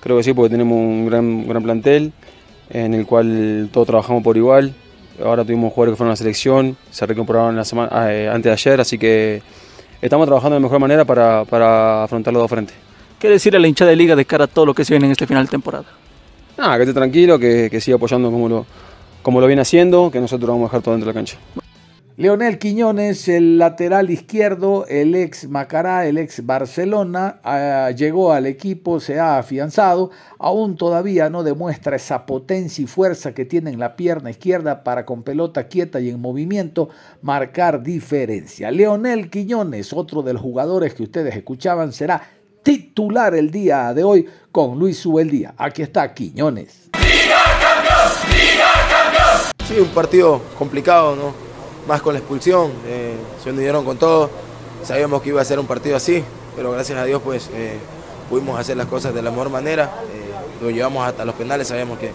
creo 0.00 0.16
que 0.16 0.24
sí 0.24 0.32
porque 0.32 0.50
tenemos 0.50 0.76
un 0.76 1.06
gran, 1.06 1.46
gran 1.46 1.62
plantel 1.62 2.12
en 2.70 2.92
el 2.92 3.06
cual 3.06 3.68
todos 3.72 3.86
trabajamos 3.86 4.24
por 4.24 4.36
igual. 4.36 4.74
Ahora 5.24 5.44
tuvimos 5.44 5.72
jugadores 5.72 5.92
que 5.92 5.98
fueron 5.98 6.10
a 6.10 6.14
la 6.14 6.16
selección, 6.16 6.76
se 6.90 7.06
recuperaron 7.06 7.54
la 7.54 7.64
semana, 7.64 8.12
eh, 8.12 8.28
antes 8.28 8.46
de 8.46 8.50
ayer, 8.50 8.80
así 8.80 8.98
que 8.98 9.42
estamos 10.02 10.26
trabajando 10.26 10.56
de 10.56 10.60
mejor 10.60 10.80
manera 10.80 11.04
para, 11.04 11.44
para 11.44 12.02
afrontar 12.02 12.32
los 12.32 12.42
dos 12.42 12.50
frentes. 12.50 12.74
¿Qué 13.24 13.30
decirle 13.30 13.56
a 13.56 13.60
la 13.60 13.68
hincha 13.68 13.86
de 13.86 13.96
Liga 13.96 14.14
de 14.14 14.26
cara 14.26 14.44
a 14.44 14.46
todo 14.46 14.66
lo 14.66 14.74
que 14.74 14.84
se 14.84 14.92
viene 14.92 15.06
en 15.06 15.12
este 15.12 15.26
final 15.26 15.46
de 15.46 15.50
temporada? 15.50 15.86
Nada, 16.58 16.76
que 16.76 16.82
esté 16.82 16.92
tranquilo, 16.92 17.38
que, 17.38 17.70
que 17.70 17.80
siga 17.80 17.96
apoyando 17.96 18.30
como 18.30 18.50
lo, 18.50 18.66
como 19.22 19.40
lo 19.40 19.46
viene 19.46 19.62
haciendo, 19.62 20.10
que 20.10 20.20
nosotros 20.20 20.46
vamos 20.46 20.64
a 20.64 20.68
dejar 20.68 20.82
todo 20.82 20.92
dentro 20.92 21.10
de 21.10 21.14
la 21.14 21.18
cancha. 21.18 21.38
Leonel 22.18 22.58
Quiñones, 22.58 23.26
el 23.28 23.56
lateral 23.56 24.10
izquierdo, 24.10 24.84
el 24.88 25.14
ex 25.14 25.48
Macará, 25.48 26.06
el 26.06 26.18
ex 26.18 26.44
Barcelona, 26.44 27.40
ah, 27.44 27.92
llegó 27.96 28.30
al 28.30 28.44
equipo, 28.44 29.00
se 29.00 29.18
ha 29.18 29.38
afianzado, 29.38 30.10
aún 30.38 30.76
todavía 30.76 31.30
no 31.30 31.42
demuestra 31.42 31.96
esa 31.96 32.26
potencia 32.26 32.84
y 32.84 32.86
fuerza 32.86 33.32
que 33.32 33.46
tiene 33.46 33.70
en 33.70 33.80
la 33.80 33.96
pierna 33.96 34.28
izquierda 34.28 34.84
para 34.84 35.06
con 35.06 35.22
pelota 35.22 35.66
quieta 35.66 35.98
y 35.98 36.10
en 36.10 36.20
movimiento 36.20 36.90
marcar 37.22 37.82
diferencia. 37.82 38.70
Leonel 38.70 39.30
Quiñones, 39.30 39.94
otro 39.94 40.20
de 40.20 40.34
los 40.34 40.42
jugadores 40.42 40.92
que 40.92 41.04
ustedes 41.04 41.34
escuchaban, 41.34 41.94
será 41.94 42.20
titular 42.64 43.34
el 43.34 43.50
día 43.52 43.92
de 43.94 44.02
hoy 44.02 44.26
con 44.50 44.78
Luis 44.78 44.98
Subeldía. 44.98 45.54
Aquí 45.56 45.82
está 45.82 46.12
Quiñones. 46.12 46.88
Sí, 49.68 49.78
un 49.78 49.88
partido 49.88 50.40
complicado, 50.58 51.14
¿no? 51.14 51.32
Más 51.86 52.00
con 52.02 52.14
la 52.14 52.18
expulsión, 52.20 52.72
eh, 52.86 53.14
se 53.42 53.50
unieron 53.50 53.84
con 53.84 53.98
todo. 53.98 54.30
Sabíamos 54.82 55.22
que 55.22 55.28
iba 55.28 55.40
a 55.40 55.44
ser 55.44 55.58
un 55.58 55.66
partido 55.66 55.96
así, 55.96 56.24
pero 56.56 56.72
gracias 56.72 56.98
a 56.98 57.04
Dios 57.04 57.20
pues 57.22 57.50
eh, 57.54 57.76
pudimos 58.30 58.58
hacer 58.58 58.76
las 58.78 58.86
cosas 58.86 59.14
de 59.14 59.22
la 59.22 59.30
mejor 59.30 59.50
manera. 59.50 59.90
Eh, 60.12 60.62
lo 60.64 60.70
llevamos 60.70 61.06
hasta 61.06 61.24
los 61.26 61.34
penales, 61.34 61.68
sabíamos 61.68 61.98
que, 61.98 62.12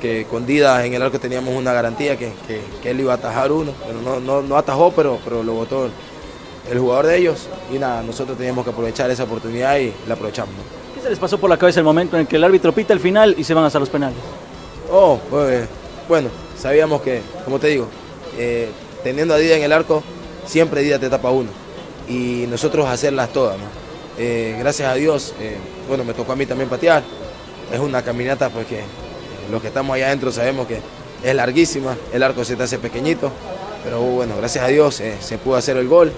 que 0.00 0.24
con 0.28 0.44
Dida 0.46 0.84
en 0.84 0.94
el 0.94 1.02
arco 1.02 1.20
teníamos 1.20 1.54
una 1.54 1.72
garantía 1.72 2.16
que, 2.16 2.32
que- 2.48 2.62
que 2.82 2.90
él 2.90 3.00
iba 3.00 3.12
a 3.12 3.16
atajar 3.16 3.52
uno, 3.52 3.72
pero 3.86 4.00
no, 4.00 4.18
no, 4.20 4.42
no 4.42 4.56
atajó, 4.56 4.92
pero, 4.92 5.18
pero 5.24 5.42
lo 5.44 5.52
votó 5.52 5.88
el, 6.70 6.78
jugador 6.78 7.06
de 7.06 7.18
ellos. 7.18 7.48
Y 7.72 7.78
nada, 7.78 8.02
nosotros 8.02 8.36
teníamos 8.36 8.64
que 8.64 8.70
aprovechar 8.70 9.10
esa 9.10 9.24
oportunidad 9.24 9.78
y 9.78 9.92
la 10.06 10.14
aprovechamos. 10.14 10.54
¿Qué 10.94 11.00
se 11.00 11.10
les 11.10 11.18
pasó 11.18 11.38
por 11.38 11.50
la 11.50 11.56
cabeza 11.56 11.80
el 11.80 11.84
momento 11.84 12.16
en 12.16 12.22
el 12.22 12.28
que 12.28 12.36
el 12.36 12.44
árbitro 12.44 12.72
pita 12.72 12.92
el 12.92 13.00
final 13.00 13.34
y 13.38 13.44
se 13.44 13.54
van 13.54 13.64
hasta 13.64 13.78
los 13.78 13.88
penales? 13.88 14.18
Oh, 14.90 15.18
pues, 15.30 15.68
bueno, 16.08 16.28
sabíamos 16.58 17.02
que, 17.02 17.20
como 17.44 17.58
te 17.58 17.68
digo, 17.68 17.86
eh, 18.38 18.70
teniendo 19.02 19.34
a 19.34 19.38
Dida 19.38 19.56
en 19.56 19.62
el 19.62 19.72
arco, 19.72 20.02
siempre 20.46 20.82
Dida 20.82 20.98
te 20.98 21.08
tapa 21.08 21.30
uno. 21.30 21.50
Y 22.08 22.46
nosotros 22.48 22.86
hacerlas 22.88 23.30
todas, 23.32 23.58
¿no? 23.58 23.88
Eh, 24.20 24.56
gracias 24.58 24.90
a 24.90 24.94
Dios, 24.94 25.32
eh, 25.40 25.56
bueno, 25.86 26.02
me 26.02 26.12
tocó 26.12 26.32
a 26.32 26.36
mí 26.36 26.44
también 26.44 26.68
patear. 26.68 27.04
Es 27.72 27.78
una 27.78 28.02
caminata 28.02 28.50
pues 28.50 28.66
que 28.66 28.80
eh, 28.80 28.84
los 29.50 29.62
que 29.62 29.68
estamos 29.68 29.94
allá 29.94 30.06
adentro 30.06 30.32
sabemos 30.32 30.66
que 30.66 30.80
es 31.22 31.34
larguísima, 31.34 31.96
el 32.12 32.22
arco 32.24 32.44
se 32.44 32.56
te 32.56 32.64
hace 32.64 32.78
pequeñito, 32.78 33.30
pero 33.84 34.00
bueno, 34.00 34.34
gracias 34.36 34.64
a 34.64 34.68
Dios 34.68 34.96
se 35.20 35.38
pudo 35.38 35.56
hacer 35.56 35.76
el 35.76 35.86
gol. 35.86 36.12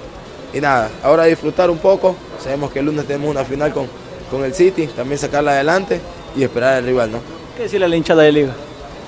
Y 0.52 0.60
nada, 0.60 0.90
ahora 1.02 1.24
disfrutar 1.24 1.70
un 1.70 1.78
poco, 1.78 2.16
sabemos 2.42 2.70
que 2.72 2.80
el 2.80 2.86
lunes 2.86 3.06
tenemos 3.06 3.30
una 3.30 3.44
final 3.44 3.72
con, 3.72 3.86
con 4.30 4.44
el 4.44 4.54
City, 4.54 4.86
también 4.88 5.18
sacarla 5.18 5.52
adelante 5.52 6.00
y 6.36 6.42
esperar 6.42 6.74
al 6.74 6.84
rival, 6.84 7.12
¿no? 7.12 7.18
¿Qué 7.56 7.64
decirle 7.64 7.86
a 7.86 7.88
la 7.88 7.96
hinchada 7.96 8.22
de 8.22 8.32
Liga? 8.32 8.54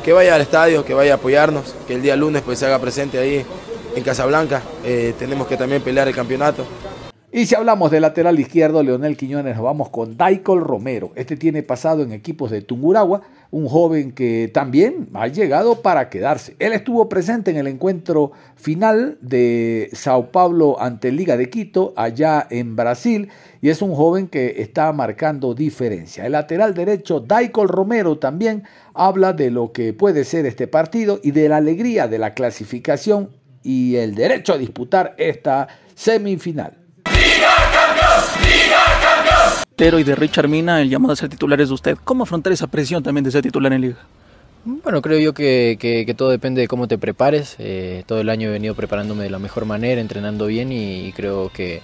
que 0.02 0.12
vaya 0.12 0.34
al 0.34 0.40
estadio, 0.40 0.84
que 0.84 0.94
vaya 0.94 1.12
a 1.12 1.16
apoyarnos, 1.16 1.74
que 1.86 1.94
el 1.94 2.02
día 2.02 2.16
lunes 2.16 2.42
pues 2.44 2.58
se 2.58 2.66
haga 2.66 2.78
presente 2.78 3.18
ahí 3.18 3.44
en 3.94 4.02
Casablanca. 4.02 4.62
Eh, 4.84 5.14
tenemos 5.18 5.46
que 5.46 5.56
también 5.56 5.80
pelear 5.80 6.08
el 6.08 6.14
campeonato. 6.14 6.64
Y 7.34 7.46
si 7.46 7.54
hablamos 7.54 7.90
de 7.90 7.98
lateral 7.98 8.38
izquierdo, 8.38 8.82
Leonel 8.82 9.16
Quiñones, 9.16 9.54
nos 9.56 9.64
vamos 9.64 9.88
con 9.88 10.18
Daikol 10.18 10.60
Romero. 10.60 11.12
Este 11.14 11.38
tiene 11.38 11.62
pasado 11.62 12.02
en 12.02 12.12
equipos 12.12 12.50
de 12.50 12.60
Tunguragua, 12.60 13.22
un 13.50 13.68
joven 13.68 14.12
que 14.12 14.50
también 14.52 15.08
ha 15.14 15.28
llegado 15.28 15.80
para 15.80 16.10
quedarse. 16.10 16.54
Él 16.58 16.74
estuvo 16.74 17.08
presente 17.08 17.50
en 17.50 17.56
el 17.56 17.68
encuentro 17.68 18.32
final 18.54 19.16
de 19.22 19.88
Sao 19.94 20.30
Paulo 20.30 20.78
ante 20.78 21.10
Liga 21.10 21.38
de 21.38 21.48
Quito, 21.48 21.94
allá 21.96 22.46
en 22.50 22.76
Brasil, 22.76 23.30
y 23.62 23.70
es 23.70 23.80
un 23.80 23.94
joven 23.94 24.28
que 24.28 24.56
está 24.58 24.92
marcando 24.92 25.54
diferencia. 25.54 26.26
El 26.26 26.32
lateral 26.32 26.74
derecho, 26.74 27.20
Daikol 27.20 27.68
Romero, 27.68 28.18
también 28.18 28.64
habla 28.92 29.32
de 29.32 29.50
lo 29.50 29.72
que 29.72 29.94
puede 29.94 30.24
ser 30.24 30.44
este 30.44 30.66
partido 30.66 31.18
y 31.22 31.30
de 31.30 31.48
la 31.48 31.56
alegría 31.56 32.08
de 32.08 32.18
la 32.18 32.34
clasificación 32.34 33.30
y 33.62 33.96
el 33.96 34.14
derecho 34.14 34.52
a 34.52 34.58
disputar 34.58 35.14
esta 35.16 35.68
semifinal. 35.94 36.81
Pero 39.76 39.98
y 39.98 40.04
de 40.04 40.14
Richard 40.14 40.48
Mina, 40.48 40.80
el 40.80 40.90
llamado 40.90 41.12
a 41.12 41.16
ser 41.16 41.28
titular 41.28 41.60
es 41.60 41.68
de 41.68 41.74
usted. 41.74 41.98
¿Cómo 42.04 42.24
afrontar 42.24 42.52
esa 42.52 42.66
presión 42.66 43.02
también 43.02 43.24
de 43.24 43.30
ser 43.30 43.42
titular 43.42 43.72
en 43.72 43.80
Liga? 43.80 43.96
Bueno, 44.64 45.02
creo 45.02 45.18
yo 45.18 45.34
que, 45.34 45.76
que- 45.80 46.06
que 46.06 46.14
todo 46.14 46.28
depende 46.30 46.60
de 46.60 46.68
cómo 46.68 46.86
te 46.88 46.98
prepares. 46.98 47.56
Eh, 47.58 48.04
todo 48.06 48.20
el 48.20 48.28
año 48.28 48.48
he 48.48 48.52
venido 48.52 48.74
preparándome 48.74 49.24
de 49.24 49.30
la 49.30 49.38
mejor 49.38 49.64
manera, 49.64 50.00
entrenando 50.00 50.46
bien 50.46 50.70
y, 50.72 51.06
y 51.06 51.12
creo 51.12 51.50
que, 51.52 51.80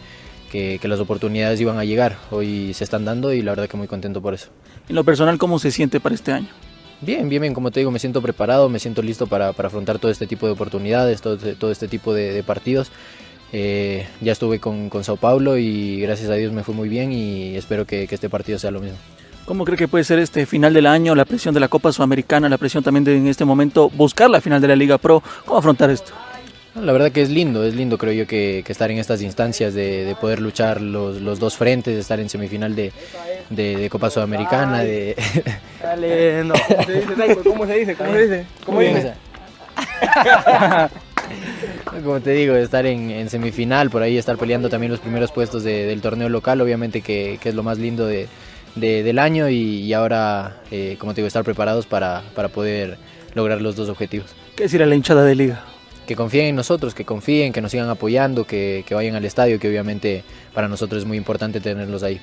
que- 0.53 0.79
las 0.87 1.01
oportunidades 1.01 1.61
iban 1.61 1.79
a 1.79 1.85
llegar. 1.85 2.17
Hoy 2.31 2.73
se 2.75 2.85
están 2.85 3.05
dando 3.05 3.33
y 3.33 3.43
la 3.43 3.53
verdad 3.53 3.69
que 3.69 3.77
muy 3.77 3.89
contento 3.89 4.21
por 4.23 4.35
eso. 4.35 4.49
En 4.89 4.95
lo 4.95 5.03
personal, 5.05 5.39
¿cómo 5.39 5.59
se 5.59 5.71
siente 5.71 5.99
para 5.99 6.15
este 6.15 6.33
año? 6.33 6.49
Bien, 7.01 7.29
bien, 7.29 7.41
bien, 7.43 7.55
como 7.55 7.71
te 7.71 7.81
digo, 7.81 7.91
me 7.93 7.99
siento 8.01 8.21
preparado, 8.23 8.69
me 8.69 8.79
siento 8.81 9.03
listo 9.03 9.27
para, 9.29 9.53
para 9.53 9.69
afrontar 9.69 9.99
todo 9.99 10.11
este 10.11 10.27
tipo 10.27 10.47
de 10.47 10.53
oportunidades, 10.53 11.21
todo, 11.21 11.37
todo 11.37 11.71
este 11.71 11.87
tipo 11.89 12.13
de, 12.13 12.33
de 12.33 12.43
partidos. 12.43 12.91
Eh, 13.53 14.07
ya 14.21 14.33
estuve 14.33 14.59
con, 14.59 14.91
con, 14.91 15.05
Sao 15.05 15.17
Paulo 15.17 15.57
y 15.57 16.01
gracias 16.01 16.29
a 16.31 16.35
Dios 16.35 16.53
me 16.53 16.63
fue 16.63 16.75
muy 16.75 16.89
bien 16.89 17.13
y 17.13 17.57
espero 17.57 17.87
que, 17.87 18.07
que, 18.07 18.15
este 18.15 18.29
partido 18.29 18.59
sea 18.59 18.71
lo 18.71 18.81
mismo. 18.81 18.99
¿Cómo 19.47 19.65
cree 19.65 19.79
que 19.79 19.89
puede 19.89 20.05
ser 20.05 20.19
este 20.19 20.45
final 20.45 20.75
del 20.75 20.87
año, 20.87 21.15
la 21.15 21.25
presión 21.25 21.55
de 21.55 21.61
la 21.61 21.69
Copa 21.69 21.91
Sudamericana, 21.91 22.51
la 22.51 22.59
presión 22.59 22.85
también 22.85 23.05
de 23.05 23.17
en 23.17 23.27
este 23.27 23.47
momento 23.47 23.89
buscar 23.89 24.29
la 24.29 24.43
final 24.43 24.61
de 24.61 24.69
la 24.69 24.77
Liga 24.77 24.99
Pro? 24.99 25.23
¿Cómo 25.47 25.59
afrontar 25.59 25.89
esto? 25.89 26.13
La 26.75 26.93
verdad 26.93 27.11
que 27.11 27.23
es 27.23 27.31
lindo, 27.31 27.65
es 27.65 27.75
lindo 27.75 27.97
creo 27.99 28.13
yo 28.13 28.27
que, 28.27 28.63
que 28.65 28.73
estar 28.73 28.91
en 28.91 28.99
estas 28.99 29.23
instancias 29.23 29.75
de, 29.75 30.05
de 30.05 30.15
poder 30.15 30.41
luchar 30.41 30.81
los, 30.81 31.21
los, 31.21 31.39
dos 31.39 31.57
frentes, 31.57 31.95
de 31.95 32.01
estar 32.01 32.21
en 32.21 32.29
semifinal 32.29 32.77
de, 32.77 32.93
de, 33.51 33.77
de 33.77 33.91
Copa 33.91 34.11
Sudamericana. 34.11 34.81
De... 34.81 35.17
Dale, 35.83 36.45
no. 36.45 36.55
¿Cómo 37.43 37.67
se 37.67 37.79
dice? 37.79 37.95
¿Cómo 37.95 38.13
se 38.13 38.23
dice? 38.23 38.47
¿Cómo 38.65 38.81
se 38.81 38.95
dice? 38.95 39.15
Como 42.05 42.21
te 42.21 42.33
digo, 42.33 42.55
estar 42.55 42.87
en, 42.87 43.11
en, 43.11 43.31
semifinal, 43.31 43.91
por 43.91 44.03
ahí 44.03 44.17
estar 44.17 44.37
peleando 44.37 44.69
también 44.69 44.93
los 44.93 45.01
primeros 45.01 45.33
puestos 45.33 45.63
de, 45.63 45.87
del 45.87 46.01
torneo 46.01 46.29
local, 46.29 46.61
obviamente 46.61 47.01
que, 47.01 47.39
que, 47.41 47.49
es 47.49 47.55
lo 47.55 47.63
más 47.63 47.79
lindo 47.79 48.07
de, 48.07 48.29
del 48.77 49.19
año 49.19 49.49
y, 49.49 49.81
y 49.83 49.93
ahora, 49.93 50.59
eh, 50.71 50.97
como 50.99 51.15
te 51.15 51.21
digo, 51.21 51.27
estar 51.27 51.45
preparados 51.45 51.87
para, 51.87 52.23
para 52.35 52.49
poder 52.49 52.99
lograr 53.35 53.61
los 53.61 53.77
dos 53.77 53.89
objetivos. 53.89 54.35
¿Qué 54.57 54.65
decir 54.65 54.83
a 54.83 54.87
la 54.87 54.95
hinchada 54.95 55.25
de 55.25 55.35
liga? 55.35 55.65
que 56.07 56.17
confíen 56.17 56.47
en 56.47 56.57
nosotros, 56.57 56.95
que 56.95 57.05
confíen, 57.05 57.53
que 57.53 57.61
nos 57.61 57.71
sigan 57.71 57.91
apoyando, 57.91 58.45
que, 58.45 58.83
que, 58.87 58.95
vayan 58.95 59.15
al 59.15 59.27
estadio, 59.27 59.61
que 59.61 59.69
obviamente 59.69 60.25
para 60.55 60.67
nosotros 60.67 61.03
es 61.03 61.07
muy 61.07 61.19
importante 61.19 61.61
tenerlos 61.61 62.03
ahí. 62.03 62.19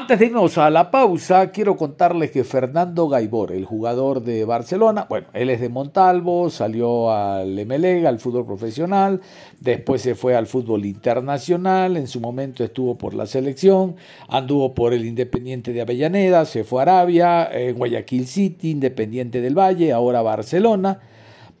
Antes 0.00 0.20
de 0.20 0.26
irnos 0.26 0.56
a 0.58 0.70
la 0.70 0.92
pausa, 0.92 1.50
quiero 1.50 1.76
contarles 1.76 2.30
que 2.30 2.44
Fernando 2.44 3.08
Gaibor, 3.08 3.50
el 3.50 3.64
jugador 3.64 4.22
de 4.22 4.44
Barcelona, 4.44 5.06
bueno, 5.08 5.26
él 5.32 5.50
es 5.50 5.60
de 5.60 5.68
Montalvo, 5.68 6.50
salió 6.50 7.10
al 7.10 7.66
MLEG, 7.66 8.06
al 8.06 8.20
fútbol 8.20 8.46
profesional, 8.46 9.20
después 9.58 10.00
se 10.00 10.14
fue 10.14 10.36
al 10.36 10.46
fútbol 10.46 10.84
internacional, 10.84 11.96
en 11.96 12.06
su 12.06 12.20
momento 12.20 12.62
estuvo 12.62 12.96
por 12.96 13.12
la 13.12 13.26
selección, 13.26 13.96
anduvo 14.28 14.72
por 14.72 14.94
el 14.94 15.04
Independiente 15.04 15.72
de 15.72 15.80
Avellaneda, 15.80 16.44
se 16.44 16.62
fue 16.62 16.80
a 16.80 16.82
Arabia, 16.82 17.48
en 17.52 17.76
Guayaquil 17.76 18.28
City, 18.28 18.70
Independiente 18.70 19.40
del 19.40 19.58
Valle, 19.58 19.92
ahora 19.92 20.22
Barcelona. 20.22 21.00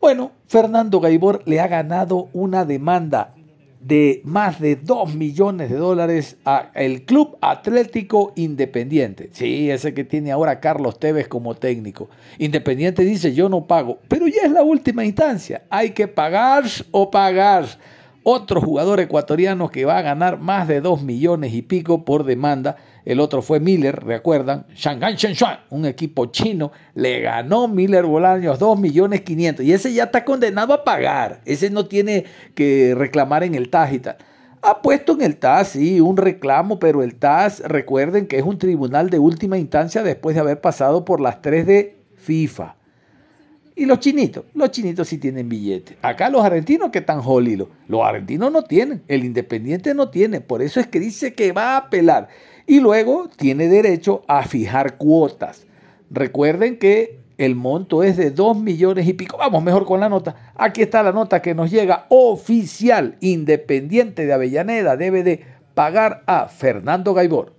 Bueno, 0.00 0.30
Fernando 0.46 1.00
Gaibor 1.00 1.42
le 1.44 1.58
ha 1.58 1.66
ganado 1.66 2.28
una 2.32 2.64
demanda 2.64 3.34
de 3.80 4.20
más 4.24 4.60
de 4.60 4.76
2 4.76 5.14
millones 5.14 5.70
de 5.70 5.76
dólares 5.76 6.36
al 6.44 7.02
Club 7.02 7.36
Atlético 7.40 8.32
Independiente. 8.36 9.30
Sí, 9.32 9.70
ese 9.70 9.94
que 9.94 10.04
tiene 10.04 10.32
ahora 10.32 10.60
Carlos 10.60 10.98
Tevez 10.98 11.28
como 11.28 11.54
técnico. 11.54 12.08
Independiente 12.38 13.04
dice 13.04 13.34
yo 13.34 13.48
no 13.48 13.66
pago, 13.66 13.98
pero 14.08 14.26
ya 14.26 14.42
es 14.42 14.50
la 14.50 14.62
última 14.62 15.04
instancia. 15.04 15.62
Hay 15.70 15.90
que 15.90 16.08
pagar 16.08 16.64
o 16.90 17.10
pagar. 17.10 17.66
Otro 18.30 18.60
jugador 18.60 19.00
ecuatoriano 19.00 19.70
que 19.70 19.86
va 19.86 19.96
a 19.96 20.02
ganar 20.02 20.38
más 20.38 20.68
de 20.68 20.82
2 20.82 21.00
millones 21.00 21.54
y 21.54 21.62
pico 21.62 22.04
por 22.04 22.24
demanda 22.24 22.76
el 23.06 23.20
otro 23.20 23.40
fue 23.40 23.58
Miller, 23.58 24.04
recuerdan, 24.04 24.66
Shanghai 24.74 25.14
Shenzhen, 25.14 25.56
un 25.70 25.86
equipo 25.86 26.26
chino, 26.26 26.70
le 26.94 27.22
ganó 27.22 27.68
Miller 27.68 28.04
Bolaños 28.04 28.58
2 28.58 28.78
millones 28.78 29.22
500 29.22 29.64
y 29.64 29.72
ese 29.72 29.94
ya 29.94 30.04
está 30.04 30.26
condenado 30.26 30.74
a 30.74 30.84
pagar, 30.84 31.40
ese 31.46 31.70
no 31.70 31.86
tiene 31.86 32.26
que 32.54 32.94
reclamar 32.94 33.44
en 33.44 33.54
el 33.54 33.70
TAS 33.70 33.94
y 33.94 33.98
tal. 34.00 34.18
Ha 34.60 34.82
puesto 34.82 35.14
en 35.14 35.22
el 35.22 35.38
TAS, 35.38 35.68
sí, 35.68 35.98
un 35.98 36.18
reclamo, 36.18 36.78
pero 36.78 37.02
el 37.02 37.14
TAS, 37.14 37.62
recuerden 37.64 38.26
que 38.26 38.36
es 38.36 38.44
un 38.44 38.58
tribunal 38.58 39.08
de 39.08 39.20
última 39.20 39.56
instancia 39.56 40.02
después 40.02 40.34
de 40.34 40.42
haber 40.42 40.60
pasado 40.60 41.06
por 41.06 41.22
las 41.22 41.40
tres 41.40 41.66
de 41.66 41.96
FIFA. 42.18 42.77
Y 43.78 43.86
los 43.86 44.00
chinitos, 44.00 44.44
los 44.54 44.72
chinitos 44.72 45.06
sí 45.06 45.18
tienen 45.18 45.48
billetes. 45.48 45.96
Acá 46.02 46.28
los 46.30 46.44
argentinos 46.44 46.90
que 46.90 46.98
están 46.98 47.22
jolidos, 47.22 47.68
los 47.86 48.02
argentinos 48.02 48.50
no 48.50 48.64
tienen, 48.64 49.04
el 49.06 49.24
independiente 49.24 49.94
no 49.94 50.10
tiene, 50.10 50.40
por 50.40 50.62
eso 50.62 50.80
es 50.80 50.88
que 50.88 50.98
dice 50.98 51.32
que 51.32 51.52
va 51.52 51.74
a 51.74 51.76
apelar 51.76 52.28
y 52.66 52.80
luego 52.80 53.30
tiene 53.36 53.68
derecho 53.68 54.24
a 54.26 54.42
fijar 54.42 54.96
cuotas. 54.96 55.64
Recuerden 56.10 56.80
que 56.80 57.20
el 57.38 57.54
monto 57.54 58.02
es 58.02 58.16
de 58.16 58.32
2 58.32 58.60
millones 58.60 59.06
y 59.06 59.12
pico. 59.12 59.38
Vamos 59.38 59.62
mejor 59.62 59.86
con 59.86 60.00
la 60.00 60.08
nota. 60.08 60.52
Aquí 60.56 60.82
está 60.82 61.04
la 61.04 61.12
nota 61.12 61.40
que 61.40 61.54
nos 61.54 61.70
llega 61.70 62.06
oficial. 62.08 63.16
Independiente 63.20 64.26
de 64.26 64.32
Avellaneda 64.32 64.96
debe 64.96 65.22
de 65.22 65.44
pagar 65.74 66.24
a 66.26 66.48
Fernando 66.48 67.14
Gaibor. 67.14 67.57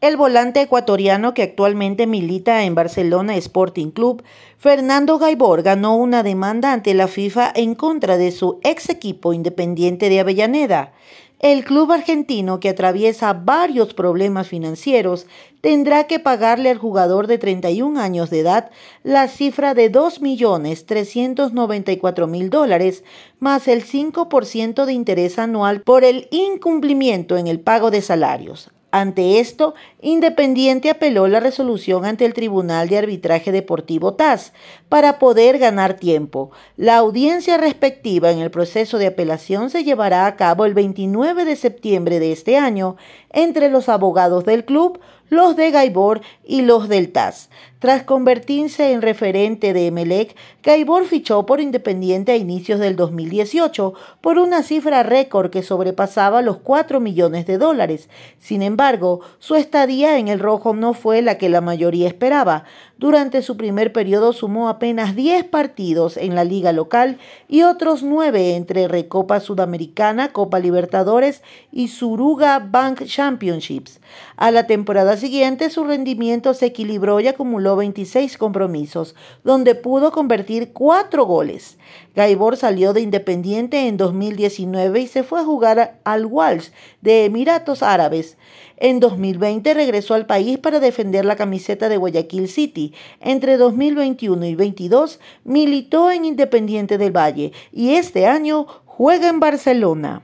El 0.00 0.16
volante 0.16 0.62
ecuatoriano 0.62 1.34
que 1.34 1.42
actualmente 1.42 2.06
milita 2.06 2.64
en 2.64 2.74
Barcelona 2.74 3.36
Sporting 3.36 3.90
Club, 3.90 4.22
Fernando 4.56 5.18
Gaibor, 5.18 5.62
ganó 5.62 5.94
una 5.94 6.22
demanda 6.22 6.72
ante 6.72 6.94
la 6.94 7.06
FIFA 7.06 7.52
en 7.54 7.74
contra 7.74 8.16
de 8.16 8.30
su 8.30 8.60
ex 8.64 8.88
equipo 8.88 9.34
Independiente 9.34 10.08
de 10.08 10.20
Avellaneda. 10.20 10.94
El 11.38 11.66
club 11.66 11.92
argentino, 11.92 12.60
que 12.60 12.70
atraviesa 12.70 13.34
varios 13.34 13.92
problemas 13.92 14.48
financieros, 14.48 15.26
tendrá 15.60 16.04
que 16.04 16.18
pagarle 16.18 16.70
al 16.70 16.78
jugador 16.78 17.26
de 17.26 17.36
31 17.36 18.00
años 18.00 18.30
de 18.30 18.40
edad 18.40 18.70
la 19.02 19.28
cifra 19.28 19.74
de 19.74 19.92
2.394.000 19.92 22.48
dólares, 22.48 23.04
más 23.38 23.68
el 23.68 23.84
5% 23.84 24.86
de 24.86 24.94
interés 24.94 25.38
anual 25.38 25.82
por 25.82 26.04
el 26.04 26.26
incumplimiento 26.30 27.36
en 27.36 27.48
el 27.48 27.60
pago 27.60 27.90
de 27.90 28.00
salarios. 28.00 28.70
Ante 28.92 29.38
esto, 29.38 29.74
Independiente 30.00 30.90
apeló 30.90 31.28
la 31.28 31.38
resolución 31.38 32.04
ante 32.04 32.24
el 32.24 32.34
Tribunal 32.34 32.88
de 32.88 32.98
Arbitraje 32.98 33.52
Deportivo 33.52 34.14
TAS 34.14 34.52
para 34.88 35.18
poder 35.20 35.58
ganar 35.58 35.94
tiempo. 35.94 36.50
La 36.76 36.96
audiencia 36.96 37.56
respectiva 37.56 38.32
en 38.32 38.40
el 38.40 38.50
proceso 38.50 38.98
de 38.98 39.06
apelación 39.06 39.70
se 39.70 39.84
llevará 39.84 40.26
a 40.26 40.34
cabo 40.34 40.64
el 40.64 40.74
29 40.74 41.44
de 41.44 41.54
septiembre 41.54 42.18
de 42.18 42.32
este 42.32 42.56
año 42.56 42.96
entre 43.32 43.68
los 43.68 43.88
abogados 43.88 44.44
del 44.44 44.64
club, 44.64 44.98
los 45.28 45.54
de 45.54 45.70
Gaibor 45.70 46.22
y 46.44 46.62
los 46.62 46.88
del 46.88 47.12
TAS. 47.12 47.50
Tras 47.80 48.02
convertirse 48.02 48.92
en 48.92 49.00
referente 49.00 49.72
de 49.72 49.86
Emelec, 49.86 50.36
Gaibor 50.62 51.06
fichó 51.06 51.46
por 51.46 51.62
Independiente 51.62 52.32
a 52.32 52.36
inicios 52.36 52.78
del 52.78 52.94
2018 52.94 53.94
por 54.20 54.36
una 54.36 54.62
cifra 54.62 55.02
récord 55.02 55.48
que 55.48 55.62
sobrepasaba 55.62 56.42
los 56.42 56.58
4 56.58 57.00
millones 57.00 57.46
de 57.46 57.56
dólares. 57.56 58.10
Sin 58.38 58.60
embargo, 58.60 59.20
su 59.38 59.54
estadía 59.54 60.18
en 60.18 60.28
el 60.28 60.40
rojo 60.40 60.74
no 60.74 60.92
fue 60.92 61.22
la 61.22 61.38
que 61.38 61.48
la 61.48 61.62
mayoría 61.62 62.06
esperaba. 62.06 62.64
Durante 62.98 63.40
su 63.40 63.56
primer 63.56 63.94
periodo 63.94 64.34
sumó 64.34 64.68
apenas 64.68 65.16
10 65.16 65.44
partidos 65.44 66.18
en 66.18 66.34
la 66.34 66.44
liga 66.44 66.72
local 66.72 67.16
y 67.48 67.62
otros 67.62 68.02
9 68.02 68.56
entre 68.56 68.88
Recopa 68.88 69.40
Sudamericana, 69.40 70.32
Copa 70.32 70.58
Libertadores 70.58 71.42
y 71.72 71.88
Suruga 71.88 72.58
Bank 72.58 73.04
Championships. 73.06 74.00
A 74.36 74.50
la 74.50 74.66
temporada 74.66 75.16
siguiente 75.16 75.70
su 75.70 75.84
rendimiento 75.84 76.52
se 76.52 76.66
equilibró 76.66 77.20
y 77.20 77.28
acumuló 77.28 77.69
26 77.76 78.38
compromisos, 78.38 79.14
donde 79.44 79.74
pudo 79.74 80.12
convertir 80.12 80.72
4 80.72 81.24
goles. 81.24 81.78
Gaibor 82.14 82.56
salió 82.56 82.92
de 82.92 83.00
Independiente 83.00 83.86
en 83.86 83.96
2019 83.96 85.00
y 85.00 85.06
se 85.06 85.22
fue 85.22 85.40
a 85.40 85.44
jugar 85.44 86.00
al 86.04 86.26
Walsh 86.26 86.70
de 87.00 87.24
Emiratos 87.24 87.82
Árabes. 87.82 88.36
En 88.76 88.98
2020 88.98 89.74
regresó 89.74 90.14
al 90.14 90.26
país 90.26 90.58
para 90.58 90.80
defender 90.80 91.24
la 91.24 91.36
camiseta 91.36 91.88
de 91.88 91.98
Guayaquil 91.98 92.48
City. 92.48 92.94
Entre 93.20 93.58
2021 93.58 94.46
y 94.46 94.54
2022 94.54 95.20
militó 95.44 96.10
en 96.10 96.24
Independiente 96.24 96.96
del 96.96 97.14
Valle 97.14 97.52
y 97.72 97.90
este 97.90 98.26
año 98.26 98.66
juega 98.86 99.28
en 99.28 99.38
Barcelona. 99.38 100.22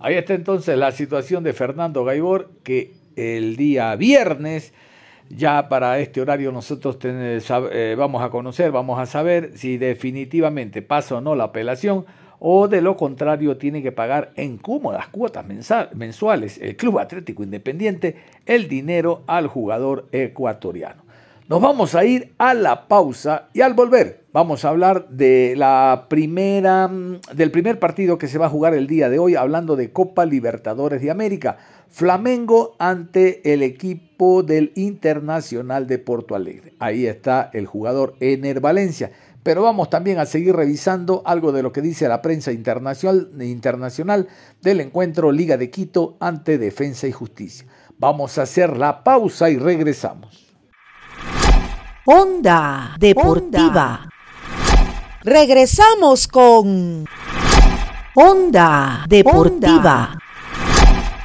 Ahí 0.00 0.16
está 0.16 0.34
entonces 0.34 0.76
la 0.76 0.90
situación 0.90 1.44
de 1.44 1.52
Fernando 1.52 2.04
Gaibor 2.04 2.50
que 2.64 2.94
el 3.14 3.56
día 3.56 3.94
viernes 3.94 4.72
ya 5.34 5.68
para 5.68 5.98
este 5.98 6.20
horario 6.20 6.52
nosotros 6.52 6.98
eh, 7.02 7.94
vamos 7.96 8.22
a 8.22 8.30
conocer, 8.30 8.70
vamos 8.70 8.98
a 8.98 9.06
saber 9.06 9.52
si 9.56 9.78
definitivamente 9.78 10.82
pasa 10.82 11.16
o 11.16 11.20
no 11.20 11.34
la 11.34 11.44
apelación 11.44 12.04
o 12.38 12.68
de 12.68 12.80
lo 12.80 12.96
contrario 12.96 13.56
tiene 13.56 13.82
que 13.82 13.92
pagar 13.92 14.32
en 14.36 14.58
cómodas 14.58 15.08
cuotas 15.08 15.44
mensuales 15.94 16.58
el 16.58 16.76
Club 16.76 16.98
Atlético 16.98 17.42
Independiente 17.42 18.16
el 18.46 18.68
dinero 18.68 19.22
al 19.26 19.46
jugador 19.46 20.08
ecuatoriano. 20.12 21.02
Nos 21.48 21.60
vamos 21.60 21.94
a 21.94 22.04
ir 22.04 22.32
a 22.38 22.54
la 22.54 22.88
pausa 22.88 23.48
y 23.52 23.60
al 23.60 23.74
volver 23.74 24.24
vamos 24.32 24.64
a 24.64 24.70
hablar 24.70 25.08
de 25.08 25.54
la 25.56 26.06
primera 26.08 26.88
mm, 26.88 27.20
del 27.34 27.50
primer 27.50 27.78
partido 27.78 28.16
que 28.16 28.28
se 28.28 28.38
va 28.38 28.46
a 28.46 28.50
jugar 28.50 28.74
el 28.74 28.86
día 28.86 29.08
de 29.08 29.18
hoy 29.18 29.34
hablando 29.34 29.76
de 29.76 29.92
Copa 29.92 30.24
Libertadores 30.24 31.02
de 31.02 31.10
América. 31.10 31.58
Flamengo 31.92 32.74
ante 32.78 33.52
el 33.52 33.62
equipo 33.62 34.42
del 34.42 34.72
Internacional 34.76 35.86
de 35.86 35.98
Porto 35.98 36.34
Alegre. 36.34 36.72
Ahí 36.78 37.06
está 37.06 37.50
el 37.52 37.66
jugador 37.66 38.14
Ener 38.18 38.60
Valencia. 38.60 39.12
Pero 39.42 39.62
vamos 39.62 39.90
también 39.90 40.18
a 40.18 40.24
seguir 40.24 40.56
revisando 40.56 41.22
algo 41.26 41.52
de 41.52 41.62
lo 41.62 41.70
que 41.70 41.82
dice 41.82 42.08
la 42.08 42.22
prensa 42.22 42.50
internacional, 42.52 44.28
del 44.62 44.80
encuentro 44.80 45.32
Liga 45.32 45.58
de 45.58 45.68
Quito 45.68 46.16
ante 46.18 46.56
Defensa 46.56 47.06
y 47.08 47.12
Justicia. 47.12 47.66
Vamos 47.98 48.38
a 48.38 48.42
hacer 48.42 48.76
la 48.78 49.04
pausa 49.04 49.50
y 49.50 49.58
regresamos. 49.58 50.46
Onda 52.06 52.96
Deportiva. 52.98 54.08
Regresamos 55.24 56.26
con 56.26 57.04
Onda 58.14 59.04
Deportiva. 59.08 60.21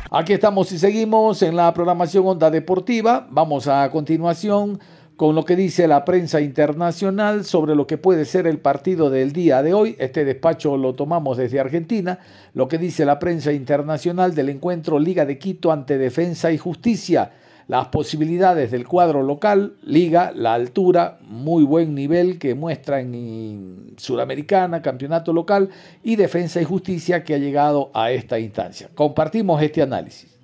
Aquí 0.09 0.31
estamos 0.31 0.71
y 0.71 0.79
seguimos 0.79 1.41
en 1.41 1.57
la 1.57 1.73
programación 1.73 2.25
Onda 2.25 2.49
Deportiva. 2.49 3.27
Vamos 3.29 3.67
a 3.67 3.89
continuación 3.91 4.79
con 5.17 5.35
lo 5.35 5.43
que 5.43 5.57
dice 5.57 5.85
la 5.85 6.05
prensa 6.05 6.39
internacional 6.39 7.43
sobre 7.43 7.75
lo 7.75 7.87
que 7.87 7.97
puede 7.97 8.23
ser 8.23 8.47
el 8.47 8.59
partido 8.59 9.09
del 9.09 9.33
día 9.33 9.61
de 9.61 9.73
hoy. 9.73 9.97
Este 9.99 10.23
despacho 10.23 10.77
lo 10.77 10.95
tomamos 10.95 11.35
desde 11.35 11.59
Argentina. 11.59 12.19
Lo 12.53 12.69
que 12.69 12.77
dice 12.77 13.03
la 13.03 13.19
prensa 13.19 13.51
internacional 13.51 14.33
del 14.33 14.47
encuentro 14.47 14.97
Liga 14.97 15.25
de 15.25 15.37
Quito 15.37 15.73
ante 15.73 15.97
Defensa 15.97 16.53
y 16.53 16.57
Justicia. 16.57 17.31
Las 17.67 17.87
posibilidades 17.87 18.71
del 18.71 18.87
cuadro 18.87 19.23
local, 19.23 19.73
Liga, 19.83 20.31
la 20.33 20.53
altura, 20.53 21.17
muy 21.21 21.65
buen 21.65 21.95
nivel 21.95 22.39
que 22.39 22.55
muestra 22.55 23.01
en 23.01 23.93
Sudamericana, 23.97 24.81
campeonato 24.81 25.33
local 25.33 25.69
y 26.01 26.15
Defensa 26.15 26.61
y 26.61 26.63
Justicia 26.63 27.25
que 27.25 27.35
ha 27.35 27.37
llegado 27.37 27.91
a 27.93 28.11
esta 28.11 28.39
instancia. 28.39 28.89
Compartimos 28.95 29.61
este 29.61 29.81
análisis. 29.81 30.37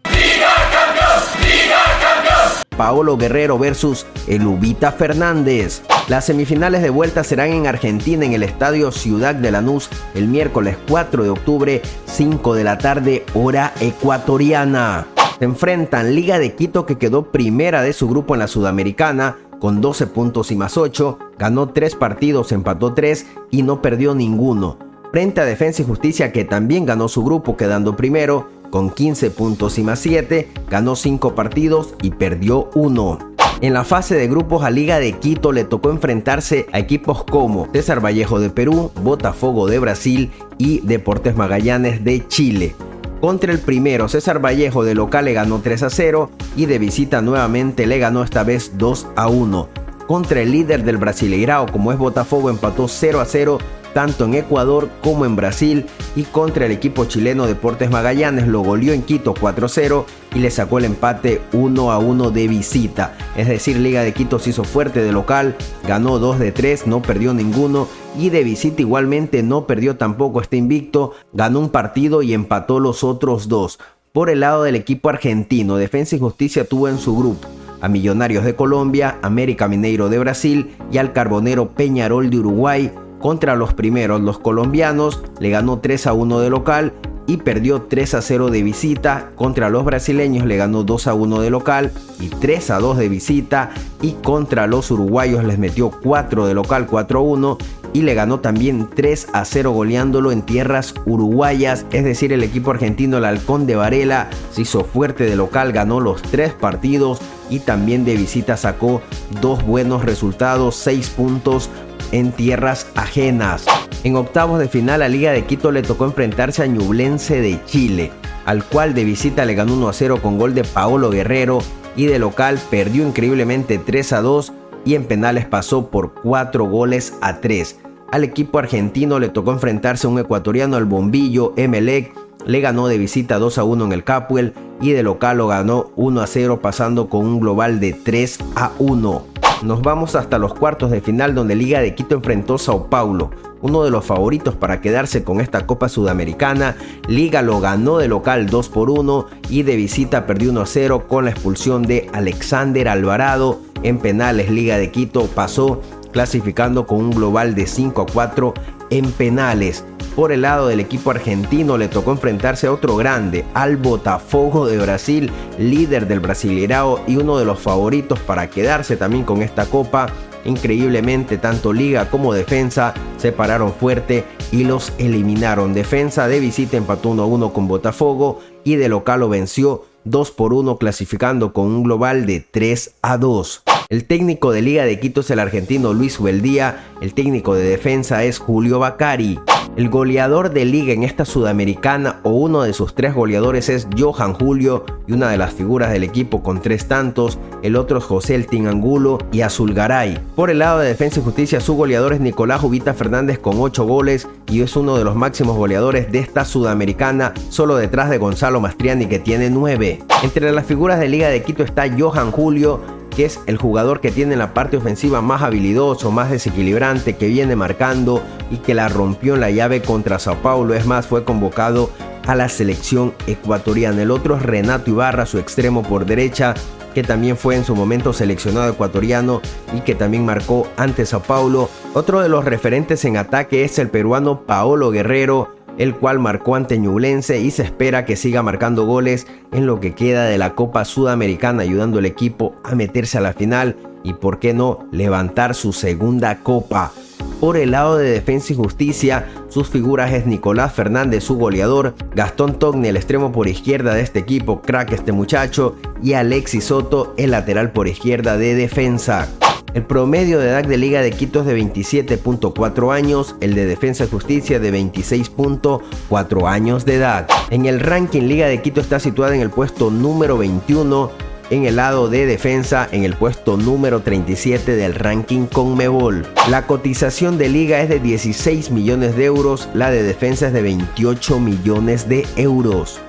Paolo 2.76 3.16
Guerrero 3.16 3.58
versus 3.58 4.06
Elubita 4.28 4.92
Fernández. 4.92 5.82
Las 6.10 6.26
semifinales 6.26 6.82
de 6.82 6.90
vuelta 6.90 7.24
serán 7.24 7.54
en 7.54 7.68
Argentina 7.68 8.26
en 8.26 8.34
el 8.34 8.44
Estadio 8.44 8.92
Ciudad 8.92 9.36
de 9.36 9.52
Lanús 9.52 9.90
el 10.14 10.28
miércoles 10.28 10.76
4 10.90 11.24
de 11.24 11.30
octubre, 11.30 11.82
5 12.06 12.56
de 12.56 12.64
la 12.66 12.78
tarde, 12.78 13.26
hora 13.34 13.72
ecuatoriana. 13.80 15.08
Enfrentan 15.44 16.16
Liga 16.16 16.40
de 16.40 16.56
Quito 16.56 16.86
que 16.86 16.98
quedó 16.98 17.32
primera 17.32 17.82
de 17.82 17.92
su 17.94 18.08
grupo 18.08 18.34
en 18.34 18.40
la 18.40 18.48
Sudamericana 18.48 19.38
con 19.60 19.82
12 19.82 20.08
puntos 20.08 20.52
y 20.52 20.56
más 20.56 20.78
8, 20.78 21.20
ganó 21.38 21.70
3 21.70 21.96
partidos, 21.96 22.52
empató 22.52 22.94
3 22.94 23.26
y 23.52 23.64
no 23.64 23.82
perdió 23.82 24.16
ninguno. 24.16 24.78
Frente 25.12 25.42
a 25.42 25.46
Defensa 25.46 25.82
y 25.82 25.86
Justicia 25.86 26.32
que 26.32 26.44
también 26.44 26.86
ganó 26.86 27.08
su 27.08 27.24
grupo 27.24 27.56
quedando 27.56 27.96
primero, 27.96 28.50
con 28.72 28.90
15 28.90 29.32
puntos 29.32 29.78
y 29.78 29.84
más 29.84 30.00
7, 30.00 30.50
ganó 30.70 30.96
5 30.96 31.36
partidos 31.36 31.94
y 32.02 32.12
perdió 32.12 32.70
1. 32.74 33.20
En 33.62 33.74
la 33.74 33.84
fase 33.84 34.16
de 34.16 34.28
grupos 34.28 34.64
a 34.64 34.70
Liga 34.70 35.00
de 35.00 35.14
Quito 35.14 35.52
le 35.52 35.64
tocó 35.64 35.92
enfrentarse 35.92 36.68
a 36.72 36.80
equipos 36.80 37.24
como 37.24 37.68
César 37.72 38.04
Vallejo 38.04 38.40
de 38.40 38.50
Perú, 38.50 38.92
Botafogo 39.02 39.68
de 39.68 39.80
Brasil 39.80 40.32
y 40.58 40.80
Deportes 40.80 41.36
Magallanes 41.36 42.04
de 42.04 42.28
Chile. 42.28 42.76
Contra 43.24 43.54
el 43.54 43.60
primero, 43.60 44.10
César 44.10 44.44
Vallejo 44.44 44.84
de 44.84 44.96
local 44.96 45.24
le 45.24 45.32
ganó 45.32 45.62
3 45.62 45.84
a 45.84 45.90
0 45.90 46.30
y 46.58 46.66
de 46.66 46.78
visita 46.78 47.22
nuevamente 47.22 47.88
le 47.88 47.98
ganó 47.98 48.22
esta 48.22 48.44
vez 48.44 48.74
2 48.78 49.08
a 49.16 49.30
1. 49.30 49.83
Contra 50.08 50.42
el 50.42 50.52
líder 50.52 50.84
del 50.84 50.98
Brasileirao 50.98 51.68
como 51.72 51.92
es 51.92 51.98
Botafogo 51.98 52.50
empató 52.50 52.88
0 52.88 53.22
a 53.22 53.26
0 53.26 53.60
tanto 53.94 54.26
en 54.26 54.34
Ecuador 54.34 54.90
como 55.02 55.26
en 55.26 55.36
Brasil 55.36 55.86
y 56.16 56.24
contra 56.24 56.66
el 56.66 56.72
equipo 56.72 57.06
chileno 57.06 57.46
Deportes 57.46 57.90
Magallanes 57.90 58.48
lo 58.48 58.62
goleó 58.62 58.92
en 58.94 59.04
Quito 59.04 59.34
4-0 59.34 60.06
y 60.36 60.40
le 60.40 60.52
sacó 60.52 60.80
el 60.80 60.86
empate 60.86 61.42
1-1 61.54 62.32
de 62.32 62.48
visita. 62.48 63.16
Es 63.38 63.48
decir, 63.48 63.78
Liga 63.78 64.02
de 64.02 64.14
Quito 64.14 64.40
se 64.40 64.50
hizo 64.50 64.64
fuerte 64.64 65.02
de 65.02 65.12
local, 65.12 65.56
ganó 65.88 66.20
2 66.20 66.40
de 66.40 66.52
3, 66.52 66.88
no 66.88 67.02
perdió 67.02 67.34
ninguno 67.34 67.88
y 68.18 68.30
de 68.30 68.44
visita 68.44 68.82
igualmente 68.82 69.44
no 69.44 69.68
perdió 69.68 69.96
tampoco 69.96 70.42
este 70.42 70.58
invicto, 70.58 71.14
ganó 71.32 71.60
un 71.60 71.70
partido 71.70 72.22
y 72.22 72.34
empató 72.34 72.80
los 72.80 73.04
otros 73.04 73.48
dos. 73.48 73.80
Por 74.12 74.30
el 74.30 74.42
lado 74.42 74.64
del 74.64 74.76
equipo 74.76 75.10
argentino, 75.10 75.76
Defensa 75.76 76.16
y 76.16 76.20
Justicia 76.20 76.68
tuvo 76.68 76.88
en 76.88 77.00
su 77.00 77.16
grupo 77.16 77.48
a 77.84 77.90
Millonarios 77.90 78.46
de 78.46 78.56
Colombia, 78.56 79.20
América 79.22 79.68
Mineiro 79.68 80.08
de 80.08 80.18
Brasil 80.18 80.74
y 80.90 81.00
al 81.00 81.12
Carbonero 81.12 81.68
Peñarol 81.68 82.30
de 82.30 82.40
Uruguay, 82.40 82.92
contra 83.20 83.56
los 83.56 83.74
primeros, 83.74 84.22
los 84.22 84.40
colombianos, 84.40 85.22
le 85.40 85.50
ganó 85.50 85.80
3 85.80 86.08
a 86.08 86.14
1 86.14 86.40
de 86.40 86.50
local 86.50 86.94
y 87.28 87.38
perdió 87.38 87.84
3 87.84 88.16
a 88.16 88.22
0 88.22 88.50
de 88.50 88.64
visita. 88.64 89.32
Contra 89.36 89.70
los 89.70 89.86
brasileños 89.86 90.46
le 90.46 90.58
ganó 90.58 90.84
2 90.84 91.08
a 91.08 91.14
1 91.14 91.42
de 91.42 91.50
local 91.50 91.92
y 92.20 92.28
3 92.28 92.72
a 92.72 92.80
2 92.80 92.98
de 92.98 93.10
visita. 93.10 93.70
Y 94.02 94.12
contra 94.14 94.68
los 94.68 94.92
uruguayos 94.92 95.44
les 95.44 95.58
metió 95.58 95.90
4 95.90 96.48
de 96.48 96.54
local, 96.54 96.86
4 96.86 97.20
a 97.20 97.22
1 97.22 97.58
y 97.94 98.02
le 98.02 98.16
ganó 98.16 98.40
también 98.40 98.90
3 98.94 99.28
a 99.34 99.46
0 99.46 99.72
goleándolo 99.72 100.32
en 100.32 100.42
tierras 100.42 100.94
uruguayas. 101.06 101.86
Es 101.92 102.04
decir, 102.04 102.34
el 102.34 102.44
equipo 102.44 102.72
argentino, 102.72 103.18
el 103.18 103.26
Halcón 103.26 103.66
de 103.68 103.76
Varela, 103.76 104.30
se 104.52 104.64
hizo 104.64 104.84
fuerte 104.84 105.24
de 105.26 105.36
local, 105.36 105.72
ganó 105.72 106.00
los 106.00 106.22
3 106.24 106.54
partidos 106.54 107.20
y 107.50 107.60
también 107.60 108.04
de 108.04 108.16
visita 108.16 108.58
sacó 108.58 109.02
dos 109.42 109.64
buenos 109.66 110.04
resultados, 110.04 110.76
6 110.76 111.10
puntos 111.12 111.70
en 112.12 112.32
tierras 112.32 112.88
ajenas. 112.96 113.66
En 114.04 114.16
octavos 114.16 114.60
de 114.60 114.68
final 114.68 115.02
a 115.02 115.08
Liga 115.08 115.32
de 115.32 115.46
Quito 115.46 115.72
le 115.72 115.82
tocó 115.82 116.06
enfrentarse 116.06 116.64
a 116.64 116.68
Ñublense 116.68 117.42
de 117.42 117.64
Chile, 117.66 118.12
al 118.46 118.64
cual 118.64 118.94
de 118.94 119.04
visita 119.04 119.46
le 119.46 119.56
ganó 119.56 119.74
1 119.76 119.90
a 119.90 119.94
0 119.94 120.20
con 120.22 120.38
gol 120.38 120.54
de 120.54 120.64
Paolo 120.64 121.10
Guerrero 121.10 121.60
y 121.96 122.08
de 122.08 122.20
local 122.20 122.60
perdió 122.70 123.08
increíblemente 123.08 123.78
3 123.78 124.14
a 124.14 124.22
2 124.22 124.54
y 124.86 124.96
en 124.96 125.06
penales 125.06 125.46
pasó 125.46 125.90
por 125.90 126.14
4 126.14 126.66
goles 126.66 127.18
a 127.22 127.40
3. 127.40 127.80
Al 128.12 128.24
equipo 128.24 128.60
argentino 128.60 129.20
le 129.20 129.30
tocó 129.30 129.52
enfrentarse 129.52 130.08
a 130.08 130.10
un 130.10 130.20
ecuatoriano 130.20 130.78
al 130.78 130.86
bombillo 130.86 131.54
Emelec, 131.58 132.14
le 132.46 132.60
ganó 132.60 132.88
de 132.88 132.98
visita 132.98 133.40
2 133.40 133.58
a 133.58 133.64
1 133.64 133.86
en 133.86 133.92
el 133.94 134.04
Capuel 134.04 134.54
y 134.82 134.92
de 134.92 135.04
local 135.04 135.38
lo 135.38 135.48
ganó 135.48 135.92
1 135.96 136.22
a 136.22 136.28
0 136.28 136.60
pasando 136.62 137.08
con 137.10 137.26
un 137.26 137.40
global 137.40 137.80
de 137.80 137.94
3 137.94 138.40
a 138.56 138.72
1 138.80 139.34
nos 139.64 139.82
vamos 139.82 140.16
hasta 140.16 140.38
los 140.38 140.54
cuartos 140.54 140.92
de 140.92 141.00
final 141.00 141.34
donde 141.34 141.56
Liga 141.56 141.80
de 141.80 141.96
Quito 141.96 142.16
enfrentó 142.16 142.58
Sao 142.58 142.90
Paulo, 142.90 143.32
uno 143.64 143.84
de 143.84 143.90
los 143.90 144.06
favoritos 144.06 144.54
para 144.54 144.82
quedarse 144.82 145.24
con 145.24 145.42
esta 145.42 145.66
Copa 145.66 145.90
Sudamericana. 145.90 146.76
Liga 147.08 147.42
lo 147.42 147.60
ganó 147.60 147.98
de 147.98 148.08
local 148.08 148.48
2 148.48 148.70
por 148.70 148.92
1 148.92 149.26
y 149.50 149.64
de 149.64 149.76
visita 149.76 150.28
perdió 150.28 150.52
1 150.52 150.66
0 150.66 151.06
con 151.08 151.26
la 151.26 151.32
expulsión 151.32 151.84
de 151.84 152.10
Alexander 152.14 152.90
Alvarado. 152.90 153.60
En 153.82 153.98
penales 153.98 154.52
Liga 154.52 154.78
de 154.78 154.92
Quito 154.92 155.28
pasó 155.28 155.82
clasificando 156.12 156.86
con 156.86 157.00
un 157.00 157.12
global 157.12 157.56
de 157.56 157.66
5 157.66 158.02
a 158.02 158.06
4 158.06 158.54
en 158.90 159.12
penales. 159.14 159.84
Por 160.16 160.32
el 160.32 160.44
lado 160.44 160.68
del 160.68 160.80
equipo 160.80 161.10
argentino 161.10 161.78
le 161.78 161.88
tocó 161.88 162.12
enfrentarse 162.12 162.68
a 162.68 162.72
otro 162.72 162.96
grande, 162.96 163.46
al 163.56 163.78
Botafogo 163.78 164.68
de 164.68 164.78
Brasil, 164.78 165.32
líder 165.58 166.08
del 166.08 166.20
Brasileirao 166.20 167.02
y 167.08 167.16
uno 167.16 167.40
de 167.40 167.46
los 167.46 167.60
favoritos 167.60 168.20
para 168.20 168.50
quedarse 168.50 168.96
también 168.96 169.24
con 169.24 169.42
esta 169.42 169.66
copa. 169.66 170.08
Increíblemente, 170.46 171.38
tanto 171.38 171.74
liga 171.74 172.10
como 172.10 172.34
defensa 172.34 172.94
se 173.18 173.32
pararon 173.32 173.74
fuerte 173.74 174.26
y 174.52 174.64
los 174.64 174.94
eliminaron. 174.98 175.74
Defensa 175.74 176.28
de 176.28 176.40
visita 176.40 176.78
empató 176.78 177.10
1 177.10 177.24
a 177.24 177.26
1 177.26 177.54
con 177.54 177.68
Botafogo 177.68 178.40
y 178.64 178.76
de 178.76 178.90
local 178.90 179.22
lo 179.22 179.30
venció 179.30 179.86
2 180.06 180.32
por 180.32 180.54
1 180.54 180.78
clasificando 180.78 181.54
con 181.54 181.68
un 181.68 181.84
global 181.84 182.26
de 182.26 182.42
3 182.42 182.96
a 183.02 183.18
2. 183.18 183.64
El 183.90 184.06
técnico 184.06 184.52
de 184.52 184.62
Liga 184.62 184.86
de 184.86 185.00
Quito 185.00 185.22
es 185.22 185.30
el 185.30 185.40
argentino 185.40 185.94
Luis 185.94 186.20
Ubeldía, 186.20 186.84
el 187.02 187.14
técnico 187.14 187.56
de 187.56 187.64
defensa 187.64 188.24
es 188.24 188.40
Julio 188.40 188.80
Bacari. 188.80 189.40
El 189.76 189.90
goleador 189.90 190.52
de 190.52 190.66
liga 190.66 190.94
en 190.94 191.02
esta 191.02 191.26
sudamericana 191.26 192.20
o 192.22 192.30
uno 192.30 192.62
de 192.62 192.74
sus 192.74 192.94
tres 192.94 193.16
goleadores 193.16 193.70
es 193.70 193.88
Johan 193.98 194.34
Julio 194.34 194.86
y 195.08 195.14
una 195.14 195.32
de 195.32 195.38
las 195.38 195.52
figuras 195.52 195.92
del 195.92 196.04
equipo 196.04 196.44
con 196.44 196.62
tres 196.62 196.88
tantos, 196.88 197.40
el 197.64 197.76
otro 197.76 197.98
es 197.98 198.04
José 198.04 198.36
El 198.36 198.68
Angulo 198.68 199.18
y 199.32 199.42
Azulgaray. 199.42 200.20
Por 200.36 200.52
el 200.52 200.60
lado 200.60 200.78
de 200.78 200.90
Defensa 200.90 201.20
y 201.20 201.24
Justicia 201.24 201.60
su 201.60 201.74
goleador 201.74 202.14
es 202.14 202.20
Nicolás 202.20 202.62
Jubita 202.62 202.94
Fernández 202.94 203.40
con 203.40 203.60
ocho 203.60 203.86
goles 203.86 204.28
y 204.48 204.62
es 204.62 204.76
uno 204.76 204.96
de 204.96 205.06
los 205.06 205.16
máximos 205.16 205.58
goleadores 205.58 206.12
de 206.12 206.20
esta 206.20 206.46
sudamericana, 206.46 207.34
solo 207.50 207.76
detrás 207.76 208.12
de 208.12 208.20
Gonzalo 208.20 208.62
Mastriani 208.62 209.08
que 209.08 209.18
tiene 209.18 209.50
nueve. 209.50 210.04
Entre 210.22 210.52
las 210.52 210.68
figuras 210.68 211.00
de 211.00 211.10
Liga 211.10 211.30
de 211.30 211.42
Quito 211.42 211.64
está 211.64 211.86
Johan 211.98 212.30
Julio, 212.30 212.80
que 213.16 213.26
es 213.26 213.40
el 213.46 213.58
jugador 213.58 214.02
que 214.02 214.12
tiene 214.12 214.36
la 214.36 214.54
parte 214.54 214.78
ofensiva 214.78 215.22
más 215.22 215.42
habilidoso, 215.42 216.12
más 216.12 216.30
desequilibrante, 216.30 217.16
que 217.16 217.28
viene 217.28 217.56
marcando 217.56 218.22
y 218.52 218.58
que 218.58 218.74
la 218.74 218.90
rompió 218.90 219.36
en 219.36 219.42
la 219.42 219.52
llave 219.52 219.82
contra 219.82 220.20
Sao 220.20 220.36
Paulo. 220.38 220.74
Es 220.74 220.86
más, 220.86 221.08
fue 221.08 221.24
convocado 221.24 221.90
a 222.28 222.36
la 222.36 222.50
selección 222.50 223.14
ecuatoriana. 223.28 224.02
El 224.02 224.12
otro 224.12 224.36
es 224.36 224.44
Renato 224.44 224.90
Ibarra, 224.90 225.26
su 225.26 225.40
extremo 225.40 225.84
por 225.84 226.06
derecha, 226.06 226.54
que 226.94 227.04
también 227.04 227.38
fue 227.38 227.56
en 227.56 227.66
su 227.66 227.76
momento 227.76 228.14
seleccionado 228.14 228.72
ecuatoriano 228.72 229.42
y 229.76 229.82
que 229.82 229.96
también 229.96 230.26
marcó 230.26 230.68
ante 230.78 231.06
Sao 231.06 231.22
Paulo. 231.22 231.70
Otro 231.94 232.22
de 232.22 232.30
los 232.30 232.46
referentes 232.46 233.04
en 233.06 233.18
ataque 233.18 233.64
es 233.64 233.80
el 233.80 233.90
peruano 233.90 234.42
Paolo 234.42 234.92
Guerrero, 234.92 235.56
el 235.78 235.96
cual 235.96 236.20
marcó 236.20 236.56
ante 236.56 236.78
Ñublense 236.78 237.40
y 237.40 237.52
se 237.52 237.64
espera 237.64 238.06
que 238.06 238.16
siga 238.16 238.42
marcando 238.42 238.86
goles 238.86 239.28
en 239.52 239.66
lo 239.66 239.80
que 239.80 239.94
queda 239.94 240.26
de 240.26 240.38
la 240.38 240.56
Copa 240.56 240.86
Sudamericana, 240.86 241.64
ayudando 241.64 242.00
al 242.00 242.06
equipo 242.06 242.56
a 242.64 242.76
meterse 242.76 243.18
a 243.18 243.22
la 243.22 243.34
final 243.34 243.76
y, 244.04 244.14
por 244.14 244.40
qué 244.40 244.54
no, 244.54 244.88
levantar 244.92 245.56
su 245.56 245.74
segunda 245.74 246.40
copa. 246.40 246.92
Por 247.40 247.58
el 247.58 247.72
lado 247.72 247.98
de 247.98 248.10
Defensa 248.10 248.54
y 248.54 248.56
Justicia, 248.56 249.28
sus 249.50 249.70
figuras 249.70 250.14
es 250.14 250.26
Nicolás 250.26 250.74
Fernández, 250.74 251.24
su 251.24 251.36
goleador, 251.36 251.94
Gastón 252.16 252.58
Togni, 252.58 252.88
el 252.88 252.96
extremo 252.96 253.32
por 253.32 253.48
izquierda 253.48 253.94
de 253.94 254.02
este 254.02 254.20
equipo, 254.20 254.62
crack 254.62 254.94
este 254.94 255.12
muchacho, 255.12 255.76
y 256.02 256.14
Alexis 256.14 256.66
Soto, 256.66 257.14
el 257.18 257.32
lateral 257.32 257.72
por 257.72 257.88
izquierda 257.88 258.38
de 258.38 258.56
defensa. 258.56 259.28
El 259.74 259.82
promedio 259.82 260.38
de 260.38 260.50
edad 260.50 260.64
de 260.64 260.78
Liga 260.78 261.02
de 261.02 261.10
Quito 261.10 261.40
es 261.40 261.48
de 261.48 261.58
27.4 261.58 262.94
años, 262.94 263.36
el 263.42 263.56
de 263.56 263.66
Defensa 263.66 264.04
y 264.04 264.08
Justicia 264.08 264.60
de 264.60 264.72
26.4 264.72 266.48
años 266.48 266.86
de 266.86 266.96
edad. 266.96 267.28
En 267.50 267.66
el 267.66 267.80
ranking 267.80 268.22
Liga 268.24 268.46
de 268.46 268.62
Quito 268.62 268.82
está 268.82 269.00
situada 269.00 269.34
en 269.34 269.42
el 269.42 269.50
puesto 269.50 269.90
número 269.90 270.38
21 270.38 271.10
en 271.50 271.66
el 271.66 271.76
lado 271.76 272.08
de 272.08 272.26
defensa 272.26 272.88
en 272.92 273.04
el 273.04 273.16
puesto 273.16 273.58
número 273.58 274.02
37 274.02 274.76
del 274.76 274.94
ranking 274.94 275.48
Conmebol. 275.48 276.26
La 276.50 276.68
cotización 276.68 277.38
de 277.38 277.50
liga 277.50 277.82
es 277.82 277.90
de 277.90 278.00
16 278.00 278.70
millones 278.70 279.16
de 279.16 279.26
euros, 279.26 279.70
la 279.74 279.90
de 279.90 280.04
defensa 280.04 280.48
es 280.48 280.54
de 280.54 280.62
28 280.62 281.40
millones 281.40 282.08
de 282.08 282.26
euros. 282.36 283.02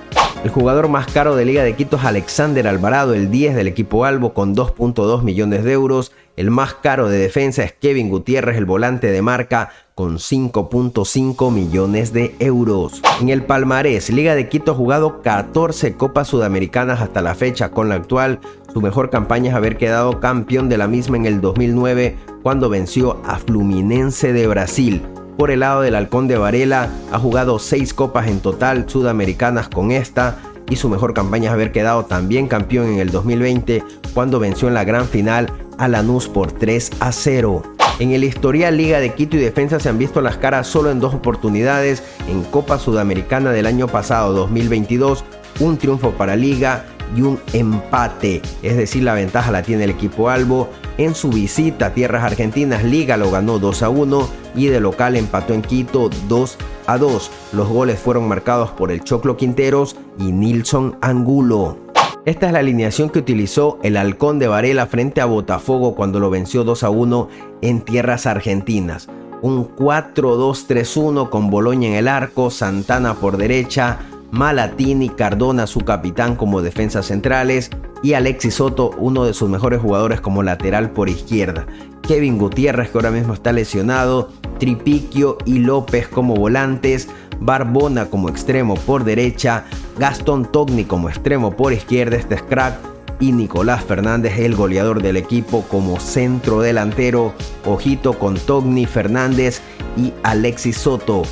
El 0.45 0.51
jugador 0.51 0.89
más 0.89 1.07
caro 1.07 1.35
de 1.35 1.43
Liga 1.43 1.63
de 1.63 1.75
Quito 1.75 1.97
es 1.97 2.03
Alexander 2.03 2.67
Alvarado, 2.67 3.15
el 3.15 3.31
10 3.31 3.55
del 3.55 3.67
equipo 3.67 4.05
Albo, 4.05 4.35
con 4.35 4.55
2.2 4.55 5.23
millones 5.23 5.63
de 5.63 5.71
euros. 5.71 6.11
El 6.35 6.51
más 6.51 6.73
caro 6.73 7.07
de 7.07 7.17
defensa 7.17 7.63
es 7.63 7.71
Kevin 7.71 8.09
Gutiérrez, 8.09 8.57
el 8.57 8.65
volante 8.65 9.07
de 9.07 9.21
marca, 9.21 9.69
con 9.93 10.17
5.5 10.17 11.49
millones 11.49 12.11
de 12.11 12.35
euros. 12.39 13.01
En 13.21 13.29
el 13.29 13.45
palmarés, 13.45 14.09
Liga 14.09 14.35
de 14.35 14.49
Quito 14.49 14.73
ha 14.73 14.75
jugado 14.75 15.21
14 15.21 15.93
Copas 15.93 16.27
Sudamericanas 16.27 16.99
hasta 16.99 17.21
la 17.21 17.35
fecha, 17.35 17.71
con 17.71 17.87
la 17.87 17.95
actual 17.95 18.41
su 18.73 18.81
mejor 18.81 19.09
campaña 19.09 19.51
es 19.51 19.55
haber 19.55 19.77
quedado 19.77 20.19
campeón 20.19 20.67
de 20.67 20.77
la 20.77 20.89
misma 20.89 21.15
en 21.15 21.25
el 21.25 21.39
2009 21.39 22.17
cuando 22.43 22.67
venció 22.67 23.21
a 23.25 23.39
Fluminense 23.39 24.33
de 24.33 24.47
Brasil. 24.47 25.01
Por 25.37 25.49
el 25.49 25.61
lado 25.61 25.79
del 25.79 25.95
Halcón 25.95 26.27
de 26.27 26.37
Varela, 26.37 26.89
ha 27.13 27.17
jugado 27.17 27.57
6 27.57 27.93
copas 27.93 28.27
en 28.27 28.41
total 28.41 28.89
sudamericanas 28.89 29.69
con 29.69 29.91
esta 29.91 30.39
y 30.69 30.75
su 30.75 30.89
mejor 30.89 31.13
campaña 31.13 31.51
es 31.51 31.53
haber 31.53 31.71
quedado 31.71 32.03
también 32.03 32.49
campeón 32.49 32.87
en 32.87 32.99
el 32.99 33.11
2020 33.11 33.81
cuando 34.13 34.39
venció 34.39 34.67
en 34.67 34.73
la 34.73 34.83
gran 34.83 35.05
final 35.05 35.49
a 35.77 35.87
Lanús 35.87 36.27
por 36.27 36.51
3 36.51 36.91
a 36.99 37.11
0. 37.11 37.63
En 37.99 38.11
el 38.11 38.23
historial 38.23 38.75
Liga 38.75 38.99
de 38.99 39.13
Quito 39.13 39.37
y 39.37 39.39
Defensa 39.39 39.79
se 39.79 39.87
han 39.87 39.97
visto 39.97 40.19
las 40.19 40.37
caras 40.37 40.67
solo 40.67 40.91
en 40.91 40.99
dos 40.99 41.13
oportunidades 41.13 42.03
en 42.27 42.43
Copa 42.43 42.77
Sudamericana 42.77 43.51
del 43.51 43.65
año 43.65 43.87
pasado 43.87 44.33
2022, 44.33 45.23
un 45.61 45.77
triunfo 45.77 46.11
para 46.11 46.35
Liga 46.35 46.85
y 47.15 47.21
un 47.21 47.39
empate, 47.53 48.41
es 48.63 48.75
decir, 48.75 49.03
la 49.03 49.13
ventaja 49.13 49.51
la 49.51 49.63
tiene 49.63 49.85
el 49.85 49.91
equipo 49.91 50.29
Albo. 50.29 50.69
En 50.97 51.13
su 51.13 51.29
visita 51.29 51.87
a 51.87 51.93
tierras 51.93 52.23
argentinas, 52.23 52.83
Liga 52.83 53.17
lo 53.17 53.31
ganó 53.31 53.59
2 53.59 53.83
a 53.83 53.89
1 53.89 54.29
y 54.55 54.67
de 54.67 54.79
local 54.79 55.15
empató 55.15 55.53
en 55.53 55.61
Quito 55.61 56.09
2 56.27 56.57
a 56.87 56.97
2. 56.97 57.31
Los 57.53 57.67
goles 57.67 57.99
fueron 57.99 58.27
marcados 58.27 58.71
por 58.71 58.91
el 58.91 59.03
Choclo 59.03 59.37
Quinteros 59.37 59.95
y 60.17 60.31
Nilson 60.31 60.97
Angulo. 61.01 61.84
Esta 62.25 62.47
es 62.47 62.53
la 62.53 62.59
alineación 62.59 63.11
que 63.11 63.19
utilizó 63.19 63.77
el 63.83 63.97
Halcón 63.97 64.39
de 64.39 64.47
Varela 64.47 64.87
frente 64.87 65.21
a 65.21 65.25
Botafogo 65.25 65.93
cuando 65.93 66.19
lo 66.19 66.31
venció 66.31 66.63
2 66.63 66.83
a 66.83 66.89
1 66.89 67.29
en 67.61 67.81
tierras 67.81 68.25
argentinas. 68.25 69.07
Un 69.43 69.75
4-2-3-1 69.75 71.29
con 71.29 71.51
Boloña 71.51 71.89
en 71.89 71.93
el 71.93 72.07
arco, 72.07 72.49
Santana 72.49 73.13
por 73.13 73.37
derecha, 73.37 73.99
Malatini, 74.31 75.09
Cardona 75.09 75.67
su 75.67 75.81
capitán 75.81 76.35
como 76.35 76.63
defensas 76.63 77.05
centrales 77.05 77.69
y 78.01 78.13
Alexis 78.13 78.55
Soto 78.55 78.89
uno 78.97 79.25
de 79.25 79.35
sus 79.35 79.47
mejores 79.47 79.79
jugadores 79.79 80.19
como 80.19 80.41
lateral 80.41 80.89
por 80.89 81.09
izquierda. 81.09 81.67
Kevin 82.01 82.39
Gutiérrez 82.39 82.89
que 82.89 82.97
ahora 82.97 83.11
mismo 83.11 83.35
está 83.35 83.51
lesionado, 83.51 84.29
Tripiquio 84.57 85.37
y 85.45 85.59
López 85.59 86.07
como 86.07 86.33
volantes, 86.33 87.07
Barbona 87.39 88.05
como 88.05 88.29
extremo 88.29 88.73
por 88.73 89.03
derecha, 89.03 89.65
Gastón 89.97 90.51
Togni 90.51 90.83
como 90.83 91.09
extremo 91.09 91.55
por 91.55 91.71
izquierda, 91.71 92.17
este 92.17 92.35
es 92.35 92.43
crack, 92.43 92.75
y 93.19 93.31
Nicolás 93.31 93.83
Fernández, 93.83 94.37
el 94.39 94.55
goleador 94.55 95.01
del 95.01 95.15
equipo, 95.15 95.63
como 95.69 95.99
centro 95.99 96.61
delantero. 96.61 97.33
Ojito 97.65 98.19
con 98.19 98.35
Togni 98.35 98.85
Fernández 98.85 99.61
y 99.95 100.13
Alexis 100.23 100.77
Soto. 100.77 101.23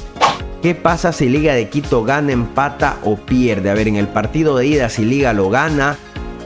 ¿Qué 0.62 0.76
pasa 0.76 1.12
si 1.12 1.28
Liga 1.28 1.54
de 1.54 1.68
Quito 1.68 2.06
gana, 2.06 2.32
empata 2.32 2.98
o 3.04 3.18
pierde? 3.18 3.70
A 3.70 3.74
ver, 3.74 3.90
en 3.90 3.98
el 3.98 4.08
partido 4.08 4.56
de 4.56 4.66
ida, 4.66 4.88
si 4.88 5.04
Liga 5.04 5.34
lo 5.34 5.50
gana, 5.50 5.98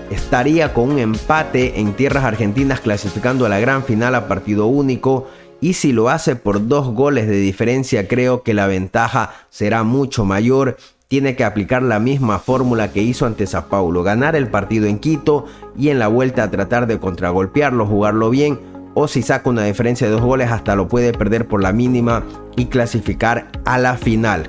estaría 0.09 0.73
con 0.73 0.89
un 0.89 0.99
empate 0.99 1.79
en 1.79 1.93
tierras 1.93 2.23
argentinas 2.23 2.79
clasificando 2.79 3.45
a 3.45 3.49
la 3.49 3.59
gran 3.59 3.83
final 3.83 4.15
a 4.15 4.27
partido 4.27 4.65
único 4.65 5.27
y 5.61 5.73
si 5.73 5.91
lo 5.91 6.09
hace 6.09 6.35
por 6.35 6.67
dos 6.67 6.87
goles 6.93 7.27
de 7.27 7.37
diferencia 7.37 8.07
creo 8.07 8.43
que 8.43 8.53
la 8.53 8.67
ventaja 8.67 9.33
será 9.49 9.83
mucho 9.83 10.25
mayor. 10.25 10.77
Tiene 11.07 11.37
que 11.37 11.45
aplicar 11.45 11.83
la 11.83 11.99
misma 11.99 12.37
fórmula 12.37 12.91
que 12.91 13.01
hizo 13.01 13.25
ante 13.25 13.47
Sao 13.47 13.69
Paulo, 13.69 14.03
ganar 14.03 14.35
el 14.35 14.49
partido 14.49 14.87
en 14.87 14.99
Quito 14.99 15.45
y 15.77 15.87
en 15.87 15.99
la 15.99 16.09
vuelta 16.09 16.51
tratar 16.51 16.85
de 16.85 16.99
contragolpearlo, 16.99 17.85
jugarlo 17.85 18.29
bien 18.29 18.59
o 18.93 19.07
si 19.07 19.21
saca 19.21 19.49
una 19.49 19.63
diferencia 19.63 20.07
de 20.07 20.13
dos 20.13 20.21
goles 20.21 20.51
hasta 20.51 20.75
lo 20.75 20.89
puede 20.89 21.13
perder 21.13 21.47
por 21.47 21.63
la 21.63 21.71
mínima 21.71 22.23
y 22.57 22.65
clasificar 22.65 23.47
a 23.63 23.77
la 23.77 23.95
final. 23.95 24.47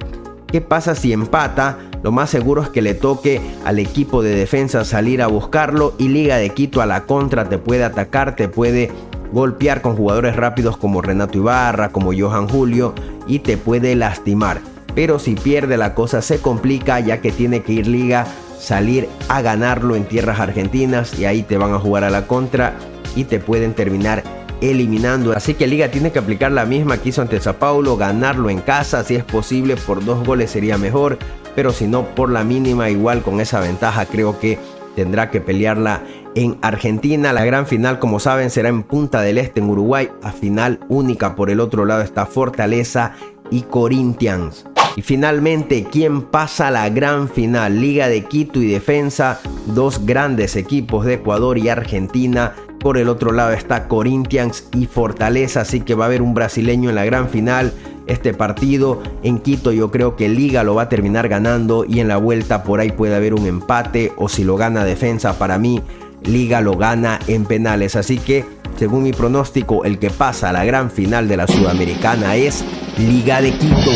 ¿Qué 0.49 0.61
pasa 0.61 0.97
si 0.97 1.13
empata? 1.13 1.79
Lo 2.03 2.11
más 2.11 2.31
seguro 2.31 2.63
es 2.63 2.71
que 2.71 2.83
le 2.83 2.95
toque 2.95 3.41
al 3.65 3.79
equipo 3.79 4.23
de 4.23 4.35
defensa 4.35 4.85
salir 4.85 5.23
a 5.23 5.29
buscarlo 5.29 5.95
y 5.97 6.09
Liga 6.09 6.39
de 6.39 6.51
Quito 6.51 6.81
a 6.81 6.87
la 6.87 7.05
contra 7.05 7.49
te 7.49 7.59
puede 7.59 7.85
atacar, 7.85 8.35
te 8.35 8.49
puede 8.49 8.91
golpear 9.33 9.81
con 9.81 9.95
jugadores 9.95 10.35
rápidos 10.35 10.77
como 10.77 11.03
Renato 11.03 11.39
Ibarra, 11.39 11.91
como 11.91 12.13
Johan 12.19 12.49
Julio 12.49 12.95
y 13.29 13.41
te 13.41 13.59
puede 13.59 13.95
lastimar. 13.95 14.61
Pero 14.99 15.21
si 15.21 15.37
pierde 15.37 15.77
la 15.77 15.95
cosa 15.95 16.23
se 16.23 16.41
complica 16.41 16.99
ya 16.99 17.21
que 17.21 17.31
tiene 17.31 17.63
que 17.63 17.73
ir 17.73 17.87
Liga 17.87 18.27
salir 18.59 19.09
a 19.29 19.43
ganarlo 19.43 19.95
en 19.95 20.03
tierras 20.03 20.41
argentinas 20.41 21.17
y 21.17 21.25
ahí 21.25 21.45
te 21.45 21.57
van 21.57 21.73
a 21.73 21.79
jugar 21.79 22.03
a 22.03 22.11
la 22.11 22.27
contra 22.27 22.75
y 23.15 23.23
te 23.23 23.39
pueden 23.39 23.75
terminar 23.75 24.25
eliminando. 24.61 25.35
Así 25.37 25.55
que 25.55 25.69
Liga 25.69 25.93
tiene 25.93 26.11
que 26.11 26.19
aplicar 26.19 26.51
la 26.51 26.65
misma 26.65 26.99
que 26.99 27.11
hizo 27.11 27.23
ante 27.23 27.39
Sao 27.39 27.55
Paulo, 27.61 27.97
ganarlo 27.97 28.51
en 28.51 28.59
casa, 28.59 29.05
si 29.05 29.15
es 29.15 29.23
posible 29.23 29.77
por 29.77 30.05
dos 30.05 30.27
goles 30.27 30.51
sería 30.51 30.79
mejor, 30.79 31.17
pero 31.55 31.73
si 31.73 31.87
no 31.87 32.05
por 32.17 32.29
la 32.29 32.43
mínima 32.43 32.91
igual 32.91 33.23
con 33.23 33.41
esa 33.41 33.61
ventaja 33.61 34.05
creo 34.05 34.41
que 34.41 34.59
tendrá 34.97 35.31
que 35.31 35.41
pelearla 35.41 36.03
en 36.35 36.59
Argentina. 36.61 37.33
La 37.33 37.45
gran 37.45 37.69
final, 37.69 38.01
como 38.01 38.19
saben, 38.19 38.51
será 38.51 38.69
en 38.69 38.83
Punta 38.83 39.23
del 39.23 39.39
Este, 39.39 39.61
en 39.61 39.71
Uruguay. 39.71 40.11
A 40.25 40.33
final 40.33 40.81
única 40.89 41.37
por 41.37 41.51
el 41.51 41.61
otro 41.61 41.85
lado 41.85 42.03
está 42.03 42.27
Fortaleza 42.27 43.13
y 43.49 43.63
Corinthians. 43.63 44.65
Y 44.99 45.03
finalmente, 45.03 45.87
¿quién 45.89 46.23
pasa 46.23 46.67
a 46.67 46.71
la 46.73 46.89
gran 46.89 47.29
final? 47.29 47.81
Liga 47.81 48.09
de 48.09 48.25
Quito 48.25 48.61
y 48.61 48.67
Defensa, 48.67 49.39
dos 49.67 50.05
grandes 50.05 50.57
equipos 50.57 51.05
de 51.05 51.15
Ecuador 51.15 51.57
y 51.57 51.69
Argentina. 51.69 52.57
Por 52.81 52.99
el 52.99 53.09
otro 53.09 53.31
lado 53.31 53.53
está 53.53 53.87
Corinthians 53.87 54.67
y 54.75 54.87
Fortaleza, 54.87 55.61
así 55.61 55.83
que 55.83 55.95
va 55.95 56.07
a 56.07 56.09
haber 56.09 56.21
un 56.21 56.35
brasileño 56.35 56.89
en 56.89 56.97
la 56.97 57.05
gran 57.05 57.29
final 57.29 57.73
este 58.09 58.35
partido. 58.35 59.01
En 59.23 59.39
Quito 59.39 59.71
yo 59.71 59.93
creo 59.93 60.17
que 60.17 60.29
Liga 60.29 60.65
lo 60.65 60.75
va 60.75 60.83
a 60.83 60.89
terminar 60.89 61.29
ganando 61.29 61.85
y 61.85 62.01
en 62.01 62.09
la 62.09 62.17
vuelta 62.17 62.65
por 62.65 62.81
ahí 62.81 62.91
puede 62.91 63.15
haber 63.15 63.35
un 63.35 63.47
empate 63.47 64.13
o 64.17 64.29
si 64.29 64.43
lo 64.43 64.57
gana 64.57 64.85
defensa 64.85 65.39
para 65.39 65.61
mí 65.61 65.81
Liga 66.25 66.61
lo 66.61 66.77
gana 66.77 67.21
en 67.29 67.45
penales. 67.45 67.95
Así 67.95 68.19
que 68.19 68.45
según 68.77 69.05
mi 69.05 69.13
pronóstico 69.13 69.85
el 69.85 70.01
que 70.01 70.11
pasa 70.11 70.49
a 70.49 70.53
la 70.53 70.65
gran 70.65 70.91
final 70.91 71.29
de 71.29 71.37
la 71.37 71.47
Sudamericana 71.47 72.35
es 72.35 72.65
Liga 72.99 73.41
de 73.41 73.53
Quito. 73.53 73.93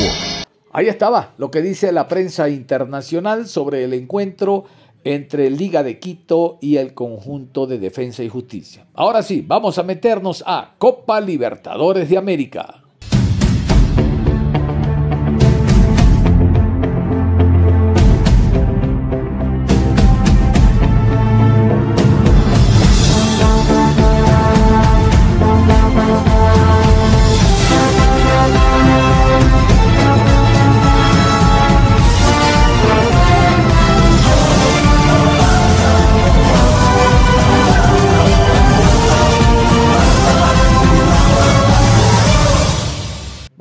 Ahí 0.74 0.88
estaba 0.88 1.34
lo 1.36 1.50
que 1.50 1.60
dice 1.60 1.92
la 1.92 2.08
prensa 2.08 2.48
internacional 2.48 3.46
sobre 3.46 3.84
el 3.84 3.92
encuentro 3.92 4.64
entre 5.04 5.50
Liga 5.50 5.82
de 5.82 5.98
Quito 5.98 6.58
y 6.62 6.76
el 6.78 6.94
conjunto 6.94 7.66
de 7.66 7.78
Defensa 7.78 8.22
y 8.22 8.30
Justicia. 8.30 8.86
Ahora 8.94 9.22
sí, 9.22 9.44
vamos 9.46 9.78
a 9.78 9.82
meternos 9.82 10.42
a 10.46 10.74
Copa 10.78 11.20
Libertadores 11.20 12.08
de 12.08 12.16
América. 12.16 12.81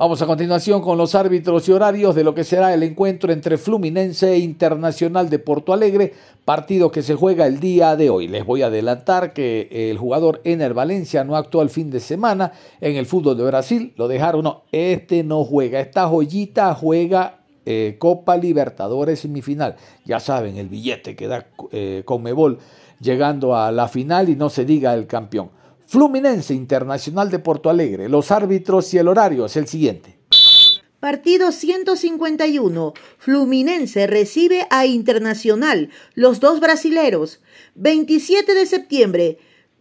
Vamos 0.02 0.20
a 0.20 0.26
continuación 0.26 0.82
con 0.82 0.98
los 0.98 1.14
árbitros 1.14 1.68
y 1.68 1.70
horarios 1.70 2.16
de 2.16 2.24
lo 2.24 2.34
que 2.34 2.42
será 2.42 2.74
el 2.74 2.82
encuentro 2.82 3.32
entre 3.32 3.56
Fluminense 3.56 4.32
e 4.32 4.38
Internacional 4.38 5.30
de 5.30 5.38
Porto 5.38 5.72
Alegre, 5.72 6.12
partido 6.44 6.90
que 6.90 7.02
se 7.02 7.14
juega 7.14 7.46
el 7.46 7.60
día 7.60 7.94
de 7.94 8.10
hoy. 8.10 8.26
Les 8.26 8.44
voy 8.44 8.62
a 8.62 8.66
adelantar 8.66 9.32
que 9.32 9.68
el 9.70 9.98
jugador 9.98 10.40
Ener 10.42 10.74
Valencia 10.74 11.22
no 11.22 11.36
actuó 11.36 11.62
el 11.62 11.70
fin 11.70 11.88
de 11.88 12.00
semana 12.00 12.50
en 12.80 12.96
el 12.96 13.06
fútbol 13.06 13.36
de 13.36 13.44
Brasil, 13.44 13.92
lo 13.96 14.08
dejaron, 14.08 14.42
no, 14.42 14.64
este 14.72 15.22
no 15.22 15.44
juega, 15.44 15.78
esta 15.78 16.08
joyita 16.08 16.74
juega 16.74 17.38
eh, 17.64 17.94
Copa 18.00 18.36
Libertadores 18.36 19.20
semifinal. 19.20 19.76
Ya 20.04 20.18
saben, 20.18 20.56
el 20.56 20.68
billete 20.68 21.14
que 21.14 21.28
da 21.28 21.46
eh, 21.70 22.02
Conmebol 22.04 22.58
llegando 23.00 23.54
a 23.54 23.70
la 23.70 23.86
final 23.86 24.30
y 24.30 24.34
no 24.34 24.50
se 24.50 24.64
diga 24.64 24.94
el 24.94 25.06
campeón. 25.06 25.61
Fluminense 25.92 26.54
Internacional 26.54 27.30
de 27.30 27.38
Porto 27.38 27.68
Alegre. 27.68 28.08
Los 28.08 28.30
árbitros 28.30 28.94
y 28.94 28.96
el 28.96 29.08
horario 29.08 29.44
es 29.44 29.58
el 29.58 29.68
siguiente. 29.68 30.16
Partido 31.00 31.52
151. 31.52 32.94
Fluminense 33.18 34.06
recibe 34.06 34.66
a 34.70 34.86
Internacional, 34.86 35.90
los 36.14 36.40
dos 36.40 36.60
brasileros. 36.60 37.40
27 37.74 38.54
de 38.54 38.64
septiembre, 38.64 39.38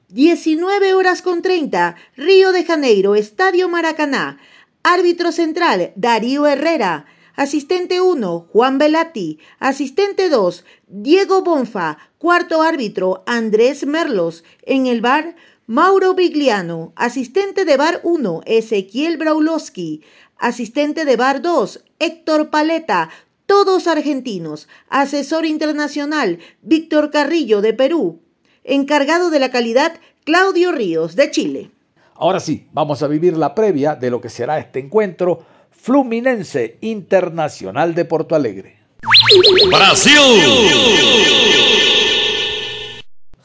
19 0.09 0.95
horas 0.95 1.21
con 1.21 1.41
30, 1.41 1.95
Río 2.17 2.51
de 2.51 2.65
Janeiro, 2.65 3.15
Estadio 3.15 3.69
Maracaná. 3.69 4.37
Árbitro 4.83 5.31
central, 5.31 5.93
Darío 5.95 6.45
Herrera. 6.45 7.05
Asistente 7.37 8.01
1, 8.01 8.47
Juan 8.51 8.79
Velati. 8.79 9.39
Asistente 9.59 10.27
2, 10.27 10.65
Diego 10.87 11.41
Bonfa. 11.41 11.99
Cuarto 12.17 12.61
árbitro, 12.61 13.23
Andrés 13.25 13.85
Merlos. 13.85 14.43
En 14.63 14.87
el 14.87 14.99
bar, 14.99 15.35
Mauro 15.67 16.15
Bigliano. 16.15 16.91
Asistente 16.95 17.65
de 17.65 17.77
bar 17.77 18.01
1, 18.03 18.41
Ezequiel 18.45 19.17
Braulowski. 19.17 20.01
Asistente 20.37 21.05
de 21.05 21.15
bar 21.15 21.41
2, 21.41 21.83
Héctor 21.99 22.49
Paleta. 22.49 23.09
Todos 23.45 23.87
argentinos. 23.87 24.67
Asesor 24.89 25.45
internacional, 25.45 26.39
Víctor 26.61 27.11
Carrillo 27.11 27.61
de 27.61 27.73
Perú. 27.73 28.21
Encargado 28.63 29.29
de 29.29 29.39
la 29.39 29.51
calidad, 29.51 29.93
Claudio 30.23 30.71
Ríos 30.71 31.15
de 31.15 31.31
Chile. 31.31 31.71
Ahora 32.15 32.39
sí, 32.39 32.67
vamos 32.71 33.03
a 33.03 33.07
vivir 33.07 33.37
la 33.37 33.55
previa 33.55 33.95
de 33.95 34.09
lo 34.09 34.21
que 34.21 34.29
será 34.29 34.59
este 34.59 34.79
encuentro 34.79 35.45
Fluminense 35.71 36.77
Internacional 36.81 37.95
de 37.95 38.05
Porto 38.05 38.35
Alegre. 38.35 38.79
Brasil. 39.69 41.70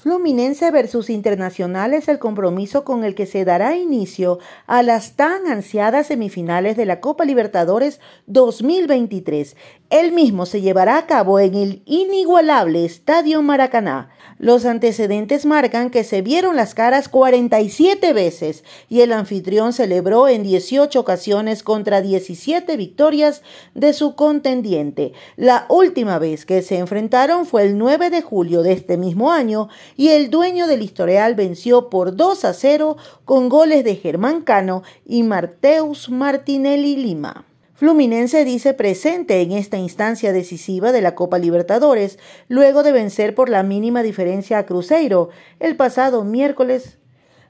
Fluminense 0.07 0.70
versus 0.70 1.11
Internacional 1.11 1.92
es 1.92 2.07
el 2.07 2.20
compromiso 2.20 2.84
con 2.84 3.02
el 3.02 3.16
que 3.16 3.26
se 3.26 3.44
dará 3.44 3.74
inicio 3.74 4.38
a 4.68 4.84
las 4.84 5.16
tan 5.16 5.48
ansiadas 5.48 6.07
semifinales 6.07 6.76
de 6.76 6.86
la 6.86 7.00
Copa 7.00 7.24
Libertadores 7.24 7.98
2023. 8.28 9.57
El 9.90 10.12
mismo 10.12 10.46
se 10.46 10.61
llevará 10.61 10.96
a 10.96 11.07
cabo 11.07 11.40
en 11.40 11.57
el 11.57 11.82
inigualable 11.86 12.84
Estadio 12.84 13.42
Maracaná. 13.42 14.11
Los 14.39 14.66
antecedentes 14.66 15.47
marcan 15.47 15.89
que 15.89 16.05
se 16.05 16.20
vieron 16.20 16.57
las 16.57 16.74
caras 16.74 17.09
47 17.09 18.12
veces 18.12 18.64
y 18.91 19.01
el 19.01 19.12
anfitrión 19.12 19.72
celebró 19.72 20.28
en 20.28 20.43
18 20.43 21.01
ocasiones 21.01 21.62
contra 21.62 22.03
17 22.03 22.76
victorias 22.76 23.41
de 23.74 23.95
su 23.95 24.14
contendiente. 24.14 25.14
La 25.37 25.64
última 25.70 26.18
vez 26.18 26.45
que 26.45 26.61
se 26.61 26.76
enfrentaron 26.76 27.47
fue 27.47 27.62
el 27.62 27.78
9 27.78 28.11
de 28.11 28.20
julio 28.20 28.62
de 28.62 28.72
este 28.72 28.99
mismo 28.99 29.32
año 29.32 29.70
y 29.97 30.09
el 30.09 30.28
dueño 30.28 30.66
del 30.66 30.82
historial 30.82 31.34
venció 31.34 31.89
por 31.89 32.14
2 32.14 32.45
a 32.45 32.53
0 32.53 32.99
con 33.24 33.49
goles 33.49 33.84
de 33.84 33.97
Germán 33.97 34.43
Cano 34.43 34.82
y 35.07 35.22
Marteus 35.22 36.11
Martinelli 36.11 36.97
Lima. 36.97 37.47
Fluminense 37.77 38.47
dice 38.47 38.72
presente 38.72 39.43
en 39.43 39.53
esta 39.53 39.77
instancia 39.77 40.33
decisiva 40.33 40.93
de 40.93 41.03
la 41.03 41.14
Copa 41.14 41.39
Libertadores, 41.39 42.18
luego 42.49 42.83
de 42.83 42.91
vencer 42.91 43.35
por 43.35 43.51
la 43.51 43.62
mínima 43.62 44.03
diferencia 44.03 44.57
a 44.57 44.64
Cruzeiro 44.64 45.29
el 45.61 45.77
pasado 45.77 46.24
miércoles 46.24 46.97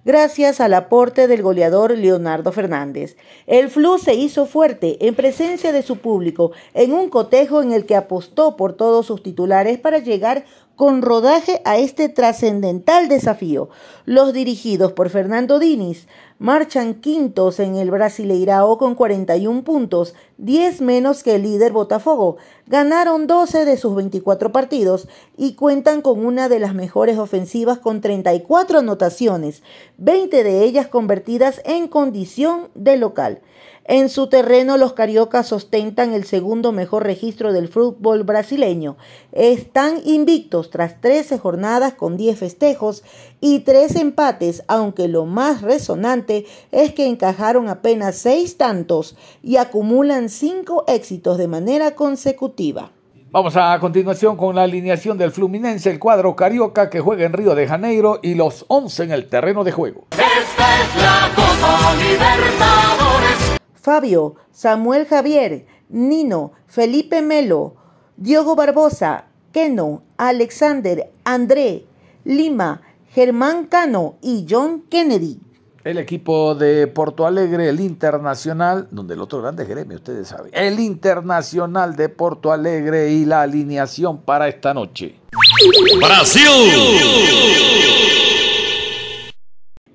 gracias 0.05 0.61
al 0.61 0.75
aporte 0.75 1.27
del 1.27 1.43
goleador 1.43 1.99
Leonardo 1.99 2.53
Fernández. 2.53 3.17
El 3.47 3.69
Flu 3.69 3.99
se 3.99 4.15
hizo 4.15 4.47
fuerte 4.47 5.05
en 5.07 5.17
presencia 5.17 5.73
de 5.73 5.83
su 5.83 5.99
público 5.99 6.53
en 6.75 6.93
un 6.93 7.09
cotejo 7.09 7.61
en 7.61 7.73
el 7.73 7.87
que 7.87 7.97
apostó 7.97 8.57
por 8.57 8.73
todos 8.75 9.07
sus 9.07 9.23
titulares 9.23 9.79
para 9.79 9.99
llegar 9.99 10.45
con 10.77 11.01
rodaje 11.01 11.63
a 11.65 11.79
este 11.79 12.09
trascendental 12.11 13.09
desafío. 13.09 13.71
Los 14.05 14.33
dirigidos 14.35 14.93
por 14.93 15.09
Fernando 15.09 15.59
Diniz 15.59 16.07
marchan 16.39 16.95
quintos 16.95 17.59
en 17.61 17.77
el 17.77 17.91
Brasileirao 17.91 18.77
con 18.77 18.95
41 18.95 19.65
puntos, 19.65 20.15
10 20.37 20.83
menos 20.83 21.23
que 21.23 21.37
el 21.37 21.43
líder 21.43 21.73
Botafogo. 21.73 22.37
Ganaron 22.67 23.27
12 23.27 23.65
de 23.65 23.79
sus 23.79 23.97
24 23.97 24.53
partidos 24.53 25.09
y 25.37 25.55
cuentan 25.55 26.03
con 26.03 26.25
una 26.25 26.51
de 26.51 26.61
las 26.61 26.75
mejores 26.75 27.19
ofensivas 27.19 27.79
con 27.79 28.03
34 28.03 28.81
anotaciones, 28.81 29.63
20 29.97 30.45
de 30.45 30.63
ellas 30.63 30.89
convertidas 30.89 31.63
en 31.65 31.89
condición 31.89 32.69
de 32.75 32.99
local. 32.99 33.41
En 33.89 34.09
su 34.09 34.27
terreno, 34.27 34.79
los 34.79 34.95
cariocas 34.95 35.53
ostentan 35.53 36.13
el 36.13 36.25
segundo 36.25 36.73
mejor 36.73 37.05
registro 37.05 37.53
del 37.53 37.69
fútbol 37.69 38.25
brasileño. 38.25 38.97
Están 39.31 40.01
invictos 40.05 40.71
tras 40.71 41.01
13 41.01 41.39
jornadas 41.39 41.95
con 41.95 42.17
10 42.17 42.37
festejos 42.37 43.05
y 43.41 43.61
3 43.61 43.95
empates, 43.95 44.65
aunque 44.67 45.07
lo 45.07 45.25
más 45.25 45.63
resonante 45.63 46.47
es 46.73 46.95
que 46.95 47.07
encajaron 47.07 47.69
apenas 47.69 48.17
6 48.17 48.57
tantos 48.57 49.17
y 49.41 49.57
acumulan 49.57 50.31
5 50.31 50.87
éxitos 50.89 51.39
de 51.39 51.47
manera 51.47 51.95
consecutiva. 51.95 52.91
Vamos 53.31 53.55
a 53.57 53.79
continuación 53.79 54.37
con 54.37 54.57
la 54.57 54.65
alineación 54.65 55.17
del 55.17 55.31
Fluminense, 55.31 55.91
el 55.91 56.01
cuadro 56.01 56.35
carioca 56.35 56.91
que 56.91 56.99
juega 57.01 57.25
en 57.25 57.35
Río 57.35 57.55
de 57.55 57.69
Janeiro 57.69 58.19
y 58.21 58.35
los 58.35 58.65
11 58.67 59.05
en 59.05 59.13
el 59.13 59.29
terreno 59.29 59.63
de 59.63 59.71
juego. 59.71 60.07
Esta 60.11 60.83
es 60.83 60.97
la 60.97 61.31
Copa 61.37 61.95
Libertadores. 61.95 63.06
Fabio, 63.87 64.35
Samuel 64.51 65.07
Javier, 65.07 65.65
Nino, 65.91 66.51
Felipe 66.67 67.23
Melo, 67.23 67.77
Diogo 68.17 68.57
Barbosa, 68.57 69.27
Keno, 69.53 70.03
Alexander, 70.17 71.13
André, 71.23 71.85
Lima, 72.25 72.83
Germán 73.13 73.67
Cano 73.67 74.17
y 74.21 74.45
John 74.51 74.83
Kennedy. 74.91 75.39
El 75.85 75.99
equipo 75.99 76.57
de 76.57 76.89
Porto 76.89 77.29
Alegre, 77.29 77.69
el 77.69 77.79
Internacional, 77.79 78.89
donde 78.91 79.15
el 79.15 79.21
otro 79.21 79.41
grande 79.41 79.65
gremio, 79.65 79.99
ustedes 79.99 80.27
saben. 80.27 80.51
El 80.53 80.81
Internacional 80.81 81.95
de 81.95 82.09
Porto 82.09 82.51
Alegre 82.51 83.13
y 83.13 83.25
la 83.25 83.43
alineación 83.43 84.21
para 84.23 84.49
esta 84.49 84.75
noche. 84.75 85.15
Brasil. 86.01 86.43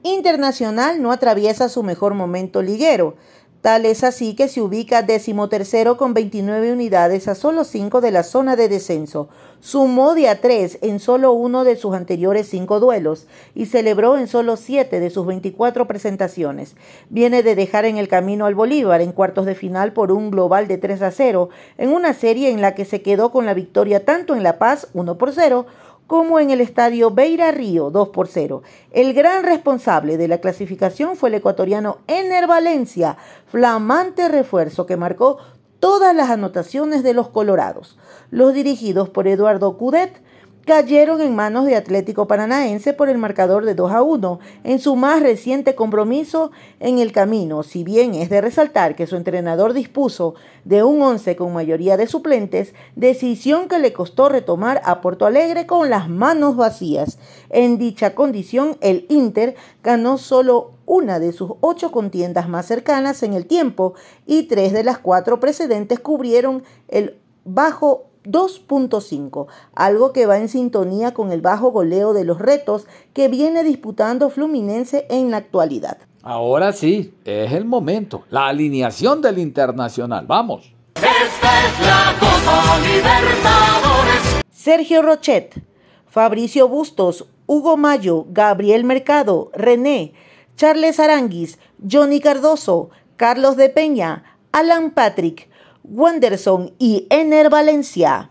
Internacional 0.03 1.01
no 1.01 1.11
atraviesa 1.11 1.67
su 1.67 1.83
mejor 1.83 2.13
momento 2.13 2.61
liguero. 2.61 3.17
Tal 3.61 3.85
es 3.85 4.03
así 4.03 4.33
que 4.33 4.47
se 4.47 4.59
ubica 4.59 5.03
decimotercero 5.03 5.95
con 5.95 6.15
29 6.15 6.73
unidades 6.73 7.27
a 7.27 7.35
solo 7.35 7.63
5 7.63 8.01
de 8.01 8.09
la 8.09 8.23
zona 8.23 8.55
de 8.55 8.67
descenso. 8.67 9.29
Sumó 9.59 10.15
de 10.15 10.29
a 10.29 10.41
3 10.41 10.79
en 10.81 10.99
solo 10.99 11.31
uno 11.33 11.63
de 11.63 11.75
sus 11.75 11.93
anteriores 11.93 12.47
5 12.47 12.79
duelos 12.79 13.27
y 13.53 13.67
celebró 13.67 14.17
en 14.17 14.27
solo 14.27 14.57
7 14.57 14.99
de 14.99 15.09
sus 15.11 15.27
24 15.27 15.85
presentaciones. 15.85 16.75
Viene 17.11 17.43
de 17.43 17.53
dejar 17.53 17.85
en 17.85 17.97
el 17.97 18.07
camino 18.07 18.47
al 18.47 18.55
Bolívar 18.55 18.99
en 18.99 19.11
cuartos 19.11 19.45
de 19.45 19.53
final 19.53 19.93
por 19.93 20.11
un 20.11 20.31
global 20.31 20.67
de 20.67 20.79
3 20.79 21.03
a 21.03 21.11
0 21.11 21.49
en 21.77 21.93
una 21.93 22.15
serie 22.15 22.49
en 22.49 22.61
la 22.61 22.73
que 22.73 22.85
se 22.85 23.03
quedó 23.03 23.31
con 23.31 23.45
la 23.45 23.53
victoria 23.53 24.03
tanto 24.03 24.33
en 24.33 24.41
La 24.41 24.57
Paz 24.57 24.87
1 24.95 25.19
por 25.19 25.33
0 25.33 25.67
como 26.11 26.41
en 26.41 26.49
el 26.49 26.59
estadio 26.59 27.11
Beira 27.11 27.51
Río 27.51 27.89
2 27.89 28.09
por 28.09 28.27
0. 28.27 28.63
El 28.91 29.13
gran 29.13 29.45
responsable 29.45 30.17
de 30.17 30.27
la 30.27 30.39
clasificación 30.39 31.15
fue 31.15 31.29
el 31.29 31.35
ecuatoriano 31.35 31.99
Ener 32.07 32.47
Valencia, 32.47 33.15
flamante 33.47 34.27
refuerzo 34.27 34.85
que 34.85 34.97
marcó 34.97 35.37
todas 35.79 36.13
las 36.13 36.29
anotaciones 36.29 37.03
de 37.03 37.13
los 37.13 37.29
colorados. 37.29 37.97
Los 38.29 38.53
dirigidos 38.53 39.09
por 39.09 39.25
Eduardo 39.25 39.77
Cudet 39.77 40.21
cayeron 40.65 41.21
en 41.21 41.35
manos 41.35 41.65
de 41.65 41.75
Atlético 41.75 42.27
Paranaense 42.27 42.93
por 42.93 43.09
el 43.09 43.17
marcador 43.17 43.65
de 43.65 43.75
2 43.75 43.91
a 43.91 44.01
1 44.01 44.39
en 44.63 44.79
su 44.79 44.95
más 44.95 45.21
reciente 45.21 45.75
compromiso 45.75 46.51
en 46.79 46.99
el 46.99 47.11
camino, 47.11 47.63
si 47.63 47.83
bien 47.83 48.13
es 48.13 48.29
de 48.29 48.41
resaltar 48.41 48.95
que 48.95 49.07
su 49.07 49.15
entrenador 49.15 49.73
dispuso 49.73 50.35
de 50.63 50.83
un 50.83 51.01
11 51.01 51.35
con 51.35 51.53
mayoría 51.53 51.97
de 51.97 52.07
suplentes, 52.07 52.73
decisión 52.95 53.67
que 53.67 53.79
le 53.79 53.93
costó 53.93 54.29
retomar 54.29 54.81
a 54.85 55.01
Porto 55.01 55.25
Alegre 55.25 55.65
con 55.65 55.89
las 55.89 56.09
manos 56.09 56.55
vacías. 56.55 57.17
En 57.49 57.77
dicha 57.77 58.13
condición, 58.13 58.77
el 58.81 59.05
Inter 59.09 59.55
ganó 59.83 60.17
solo 60.17 60.71
una 60.85 61.19
de 61.19 61.31
sus 61.31 61.53
ocho 61.61 61.91
contiendas 61.91 62.49
más 62.49 62.65
cercanas 62.65 63.23
en 63.23 63.33
el 63.33 63.45
tiempo 63.45 63.93
y 64.25 64.43
tres 64.43 64.73
de 64.73 64.83
las 64.83 64.99
cuatro 64.99 65.39
precedentes 65.39 65.99
cubrieron 65.99 66.63
el 66.87 67.17
bajo 67.45 68.10
2.5, 68.25 69.47
algo 69.73 70.13
que 70.13 70.25
va 70.25 70.37
en 70.37 70.49
sintonía 70.49 71.13
con 71.13 71.31
el 71.31 71.41
bajo 71.41 71.71
goleo 71.71 72.13
de 72.13 72.23
los 72.23 72.39
retos 72.39 72.87
que 73.13 73.27
viene 73.27 73.63
disputando 73.63 74.29
Fluminense 74.29 75.05
en 75.09 75.31
la 75.31 75.37
actualidad. 75.37 75.97
Ahora 76.23 76.71
sí, 76.71 77.15
es 77.25 77.51
el 77.51 77.65
momento. 77.65 78.23
La 78.29 78.47
alineación 78.47 79.21
del 79.21 79.39
Internacional. 79.39 80.27
Vamos. 80.27 80.71
Esta 80.95 81.65
es 81.65 81.79
la 81.79 82.15
Copa 82.19 82.79
Libertadores. 82.79 84.43
Sergio 84.51 85.01
Rochet, 85.01 85.63
Fabricio 86.05 86.67
Bustos, 86.67 87.25
Hugo 87.47 87.75
Mayo, 87.75 88.27
Gabriel 88.29 88.83
Mercado, 88.83 89.49
René, 89.53 90.13
Charles 90.55 90.99
Aranguis, 90.99 91.57
Johnny 91.89 92.19
Cardoso, 92.19 92.91
Carlos 93.17 93.57
de 93.57 93.69
Peña, 93.69 94.37
Alan 94.51 94.91
Patrick, 94.91 95.49
Wanderson 95.83 96.73
y 96.77 97.07
Ener 97.09 97.49
Valencia. 97.49 98.29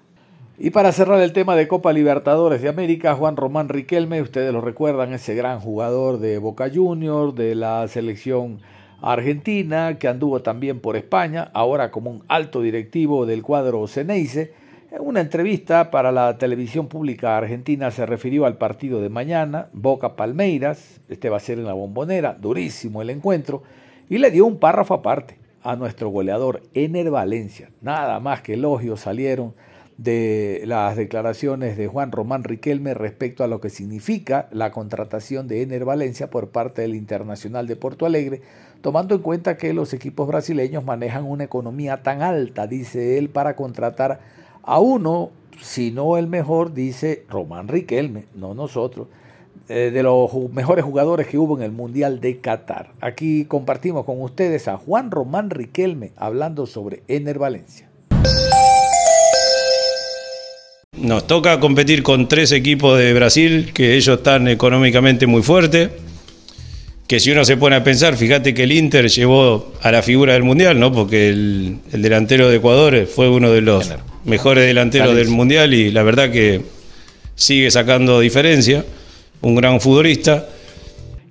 Y 0.63 0.71
para 0.71 0.93
cerrar 0.93 1.21
el 1.21 1.33
tema 1.33 1.57
de 1.57 1.67
Copa 1.67 1.93
Libertadores 1.93 2.61
de 2.61 2.69
América, 2.69 3.15
Juan 3.15 3.37
Román 3.37 3.71
Riquelme, 3.71 4.21
ustedes 4.21 4.53
lo 4.53 4.61
recuerdan, 4.61 5.15
ese 5.15 5.35
gran 5.35 5.59
jugador 5.59 6.21
de 6.21 6.37
Boca 6.39 6.71
Juniors, 6.73 7.35
de 7.35 7.55
la 7.55 7.89
selección 7.89 8.61
argentina, 9.01 9.99
que 9.99 10.07
anduvo 10.07 10.43
también 10.43 10.81
por 10.81 10.97
España, 10.97 11.51
ahora 11.55 11.91
como 11.91 12.11
un 12.11 12.23
alto 12.29 12.61
directivo 12.61 13.25
del 13.25 13.43
cuadro 13.43 13.87
Ceneice. 13.89 14.53
En 14.91 15.01
una 15.01 15.21
entrevista 15.21 15.91
para 15.91 16.13
la 16.13 16.37
televisión 16.37 16.89
pública 16.89 17.39
argentina 17.39 17.91
se 17.91 18.05
refirió 18.05 18.45
al 18.45 18.59
partido 18.59 19.01
de 19.01 19.09
mañana, 19.09 19.69
Boca 19.73 20.15
Palmeiras, 20.15 21.01
este 21.09 21.31
va 21.31 21.39
a 21.39 21.41
ser 21.41 21.59
en 21.59 21.65
la 21.65 21.73
bombonera, 21.73 22.35
durísimo 22.35 23.01
el 23.01 23.09
encuentro, 23.11 23.63
y 24.11 24.19
le 24.19 24.31
dio 24.31 24.45
un 24.45 24.59
párrafo 24.59 24.93
aparte 24.93 25.40
a 25.63 25.77
nuestro 25.77 26.09
goleador 26.09 26.63
Ener 26.75 27.11
Valencia. 27.11 27.71
Nada 27.81 28.21
más 28.21 28.43
que 28.43 28.55
elogios 28.55 29.01
salieron 29.01 29.55
de 29.97 30.63
las 30.65 30.97
declaraciones 30.97 31.77
de 31.77 31.87
Juan 31.87 32.11
Román 32.11 32.43
Riquelme 32.43 32.95
respecto 32.95 33.45
a 33.45 33.47
lo 33.47 33.61
que 33.61 33.69
significa 33.69 34.49
la 34.51 34.73
contratación 34.73 35.47
de 35.47 35.61
Ener 35.61 35.85
Valencia 35.85 36.31
por 36.31 36.49
parte 36.49 36.81
del 36.81 36.95
Internacional 36.95 37.67
de 37.67 37.77
Porto 37.77 38.07
Alegre, 38.07 38.41
tomando 38.81 39.15
en 39.15 39.21
cuenta 39.21 39.59
que 39.59 39.75
los 39.75 39.93
equipos 39.93 40.27
brasileños 40.27 40.85
manejan 40.85 41.27
una 41.27 41.45
economía 41.45 42.03
tan 42.03 42.23
alta, 42.23 42.67
dice 42.67 43.19
él, 43.19 43.29
para 43.29 43.57
contratar 43.57 44.21
a 44.63 44.81
uno, 44.81 45.33
si 45.61 45.91
no 45.91 46.17
el 46.17 46.29
mejor, 46.29 46.73
dice 46.73 47.25
Román 47.29 47.69
Riquelme, 47.69 48.25
no 48.35 48.55
nosotros, 48.55 49.09
eh, 49.73 49.93
de 49.93 50.03
los 50.03 50.29
mejores 50.53 50.85
jugadores 50.85 51.29
que 51.29 51.39
hubo 51.39 51.57
en 51.57 51.63
el 51.63 51.71
Mundial 51.71 52.21
de 52.21 52.39
Qatar. 52.39 52.91
Aquí 53.01 53.45
compartimos 53.45 54.05
con 54.05 54.21
ustedes 54.21 54.67
a 54.67 54.77
Juan 54.77 55.13
Román 55.13 55.49
Riquelme 55.49 56.11
hablando 56.17 56.67
sobre 56.67 57.05
Ener 57.07 57.39
Valencia. 57.39 57.89
Nos 60.99 61.25
toca 61.29 61.61
competir 61.61 62.03
con 62.03 62.27
tres 62.27 62.51
equipos 62.51 62.99
de 62.99 63.15
Brasil 63.15 63.71
que 63.73 63.95
ellos 63.95 64.19
están 64.19 64.49
económicamente 64.49 65.29
muy 65.29 65.43
fuertes. 65.43 65.91
Que 67.07 67.21
si 67.21 67.31
uno 67.31 67.45
se 67.45 67.57
pone 67.57 67.77
a 67.77 67.85
pensar, 67.85 68.17
fíjate 68.17 68.53
que 68.53 68.65
el 68.65 68.73
Inter 68.73 69.09
llevó 69.09 69.73
a 69.83 69.93
la 69.93 70.03
figura 70.03 70.33
del 70.33 70.43
Mundial, 70.43 70.81
¿no? 70.81 70.93
Porque 70.93 71.29
el, 71.29 71.79
el 71.93 72.03
delantero 72.03 72.49
de 72.49 72.57
Ecuador 72.57 73.07
fue 73.07 73.29
uno 73.29 73.53
de 73.53 73.61
los 73.61 73.89
mejores 74.25 74.67
delanteros 74.67 75.15
del 75.15 75.29
Mundial 75.29 75.75
y 75.75 75.93
la 75.93 76.03
verdad 76.03 76.33
que 76.33 76.61
sigue 77.37 77.71
sacando 77.71 78.19
diferencia. 78.19 78.85
Un 79.43 79.55
gran 79.55 79.81
futbolista. 79.81 80.47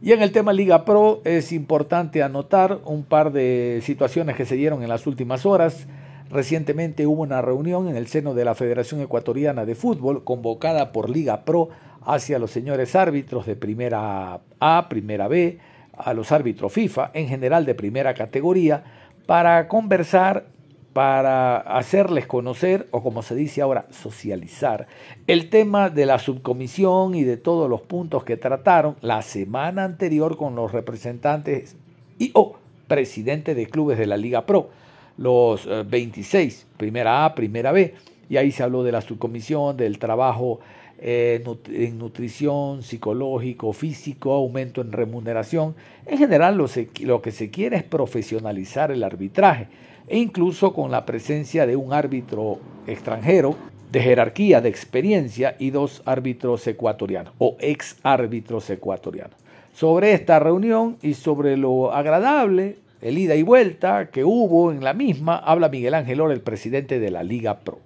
Y 0.01 0.13
en 0.13 0.23
el 0.23 0.31
tema 0.31 0.51
Liga 0.51 0.83
Pro 0.83 1.21
es 1.25 1.51
importante 1.51 2.23
anotar 2.23 2.79
un 2.85 3.03
par 3.03 3.31
de 3.31 3.81
situaciones 3.83 4.35
que 4.35 4.45
se 4.45 4.55
dieron 4.55 4.81
en 4.81 4.89
las 4.89 5.05
últimas 5.05 5.45
horas. 5.45 5.85
Recientemente 6.31 7.05
hubo 7.05 7.21
una 7.21 7.43
reunión 7.43 7.87
en 7.87 7.95
el 7.95 8.07
seno 8.07 8.33
de 8.33 8.45
la 8.45 8.55
Federación 8.55 9.01
Ecuatoriana 9.01 9.65
de 9.65 9.75
Fútbol 9.75 10.23
convocada 10.23 10.91
por 10.91 11.09
Liga 11.09 11.45
Pro 11.45 11.69
hacia 12.03 12.39
los 12.39 12.49
señores 12.49 12.95
árbitros 12.95 13.45
de 13.45 13.55
primera 13.55 14.39
A, 14.59 14.89
primera 14.89 15.27
B, 15.27 15.59
a 15.95 16.13
los 16.13 16.31
árbitros 16.31 16.73
FIFA, 16.73 17.11
en 17.13 17.27
general 17.27 17.65
de 17.65 17.75
primera 17.75 18.15
categoría, 18.15 18.83
para 19.27 19.67
conversar, 19.67 20.45
para 20.93 21.57
hacerles 21.57 22.25
conocer, 22.25 22.87
o 22.91 23.03
como 23.03 23.21
se 23.21 23.35
dice 23.35 23.61
ahora, 23.61 23.85
socializar, 23.91 24.87
el 25.27 25.49
tema 25.49 25.89
de 25.89 26.05
la 26.05 26.19
subcomisión 26.19 27.15
y 27.15 27.23
de 27.23 27.37
todos 27.37 27.69
los 27.69 27.81
puntos 27.81 28.23
que 28.23 28.37
trataron 28.37 28.95
la 29.01 29.21
semana 29.21 29.83
anterior 29.83 30.35
con 30.35 30.55
los 30.55 30.71
representantes 30.71 31.75
y 32.17 32.31
o 32.33 32.57
presidentes 32.87 33.55
de 33.55 33.67
clubes 33.67 33.97
de 33.97 34.07
la 34.07 34.17
Liga 34.17 34.45
Pro 34.45 34.69
los 35.17 35.67
26, 35.87 36.61
eh, 36.61 36.65
primera 36.77 37.25
A, 37.25 37.35
primera 37.35 37.71
B, 37.71 37.93
y 38.29 38.37
ahí 38.37 38.51
se 38.51 38.63
habló 38.63 38.83
de 38.83 38.93
la 38.93 39.01
subcomisión, 39.01 39.75
del 39.75 39.99
trabajo 39.99 40.59
eh, 40.97 41.43
en 41.67 41.99
nutrición, 41.99 42.83
psicológico, 42.83 43.73
físico, 43.73 44.31
aumento 44.33 44.81
en 44.81 44.91
remuneración. 44.91 45.75
En 46.05 46.17
general 46.17 46.57
lo, 46.57 46.67
lo 47.01 47.21
que 47.21 47.31
se 47.31 47.49
quiere 47.49 47.77
es 47.77 47.83
profesionalizar 47.83 48.91
el 48.91 49.03
arbitraje 49.03 49.67
e 50.09 50.17
incluso 50.17 50.73
con 50.73 50.91
la 50.91 51.05
presencia 51.05 51.65
de 51.65 51.75
un 51.75 51.93
árbitro 51.93 52.59
extranjero 52.87 53.55
de 53.91 54.01
jerarquía, 54.01 54.61
de 54.61 54.69
experiencia 54.69 55.55
y 55.59 55.69
dos 55.69 56.01
árbitros 56.05 56.65
ecuatorianos 56.67 57.33
o 57.37 57.55
ex 57.59 57.97
árbitros 58.03 58.69
ecuatorianos. 58.69 59.37
Sobre 59.73 60.13
esta 60.13 60.39
reunión 60.39 60.97
y 61.01 61.13
sobre 61.13 61.55
lo 61.55 61.93
agradable 61.93 62.77
el 63.01 63.17
ida 63.17 63.35
y 63.35 63.43
vuelta 63.43 64.09
que 64.09 64.25
hubo 64.25 64.71
en 64.71 64.83
la 64.83 64.93
misma, 64.93 65.37
habla 65.37 65.69
Miguel 65.69 65.93
Ángel 65.93 66.19
Ora, 66.19 66.33
el 66.33 66.41
presidente 66.41 66.99
de 66.99 67.11
la 67.11 67.23
Liga 67.23 67.59
Pro. 67.59 67.79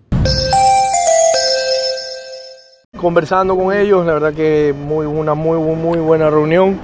Conversando 2.98 3.56
con 3.56 3.76
ellos, 3.76 4.06
la 4.06 4.14
verdad 4.14 4.34
que 4.34 4.74
muy, 4.74 5.06
una 5.06 5.36
muy, 5.36 5.58
muy 5.76 6.00
buena 6.00 6.30
reunión. 6.30 6.80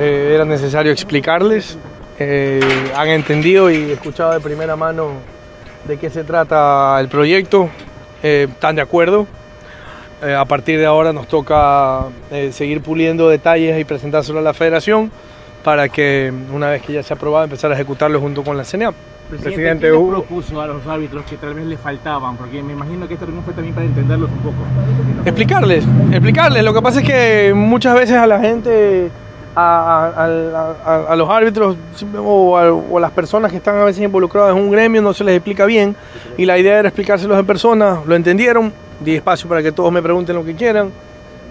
Eh, 0.00 0.32
era 0.34 0.44
necesario 0.44 0.90
explicarles. 0.90 1.78
Eh, 2.18 2.60
han 2.96 3.08
entendido 3.08 3.70
y 3.70 3.90
escuchado 3.90 4.32
de 4.32 4.40
primera 4.40 4.76
mano 4.76 5.12
de 5.86 5.96
qué 5.98 6.10
se 6.10 6.24
trata 6.24 6.98
el 7.00 7.08
proyecto. 7.08 7.68
Eh, 8.22 8.48
están 8.50 8.76
de 8.76 8.82
acuerdo. 8.82 9.26
a 10.24 10.44
partir 10.46 10.78
de 10.78 10.86
ahora 10.86 11.12
nos 11.12 11.28
toca 11.28 12.06
seguir 12.50 12.80
puliendo 12.80 13.28
detalles 13.28 13.78
y 13.78 13.84
presentárselo 13.84 14.38
a 14.38 14.42
la 14.42 14.54
federación 14.54 15.10
para 15.64 15.88
que 15.88 16.32
una 16.52 16.70
vez 16.70 16.82
que 16.82 16.92
ya 16.92 17.02
se 17.02 17.12
ha 17.12 17.16
aprobado 17.16 17.44
empezar 17.44 17.70
a 17.72 17.74
ejecutarlo 17.74 18.20
junto 18.20 18.44
con 18.44 18.56
la 18.56 18.64
CNA. 18.64 18.92
Presidente, 19.30 19.90
¿qué 19.90 19.96
propuso 19.96 20.60
a 20.60 20.66
los 20.66 20.86
árbitros 20.86 21.24
que 21.24 21.38
tal 21.38 21.54
vez 21.54 21.64
les 21.64 21.80
faltaban? 21.80 22.36
Porque 22.36 22.62
me 22.62 22.74
imagino 22.74 23.08
que 23.08 23.14
esta 23.14 23.24
reunión 23.24 23.42
fue 23.42 23.54
también 23.54 23.74
para 23.74 23.86
entenderlos 23.86 24.30
un 24.30 24.38
poco. 24.38 24.56
Explicarles, 25.24 25.84
explicarles. 26.10 26.62
Lo 26.62 26.74
que 26.74 26.82
pasa 26.82 27.00
es 27.00 27.06
que 27.06 27.54
muchas 27.54 27.94
veces 27.94 28.16
a 28.16 28.26
la 28.26 28.38
gente, 28.38 29.10
a, 29.56 31.06
a, 31.08 31.16
los 31.16 31.28
árbitros 31.28 31.76
o, 32.16 32.20
o 32.20 32.98
a, 32.98 33.00
las 33.00 33.12
personas 33.12 33.50
que 33.50 33.58
están 33.58 33.76
a 33.76 33.84
veces 33.84 34.02
involucradas 34.02 34.56
en 34.56 34.62
un 34.62 34.70
gremio 34.70 35.00
no 35.00 35.14
se 35.14 35.24
les 35.24 35.36
explica 35.36 35.64
bien 35.64 35.94
y 36.36 36.44
la 36.44 36.58
idea 36.58 36.80
era 36.80 36.88
explicárselos 36.88 37.38
en 37.38 37.46
persona, 37.46 38.00
lo 38.04 38.16
entendieron, 38.16 38.72
di 39.00 39.16
espacio 39.16 39.48
para 39.48 39.62
que 39.62 39.72
todos 39.72 39.92
me 39.92 40.02
pregunten 40.02 40.34
lo 40.34 40.44
que 40.44 40.54
quieran 40.54 40.90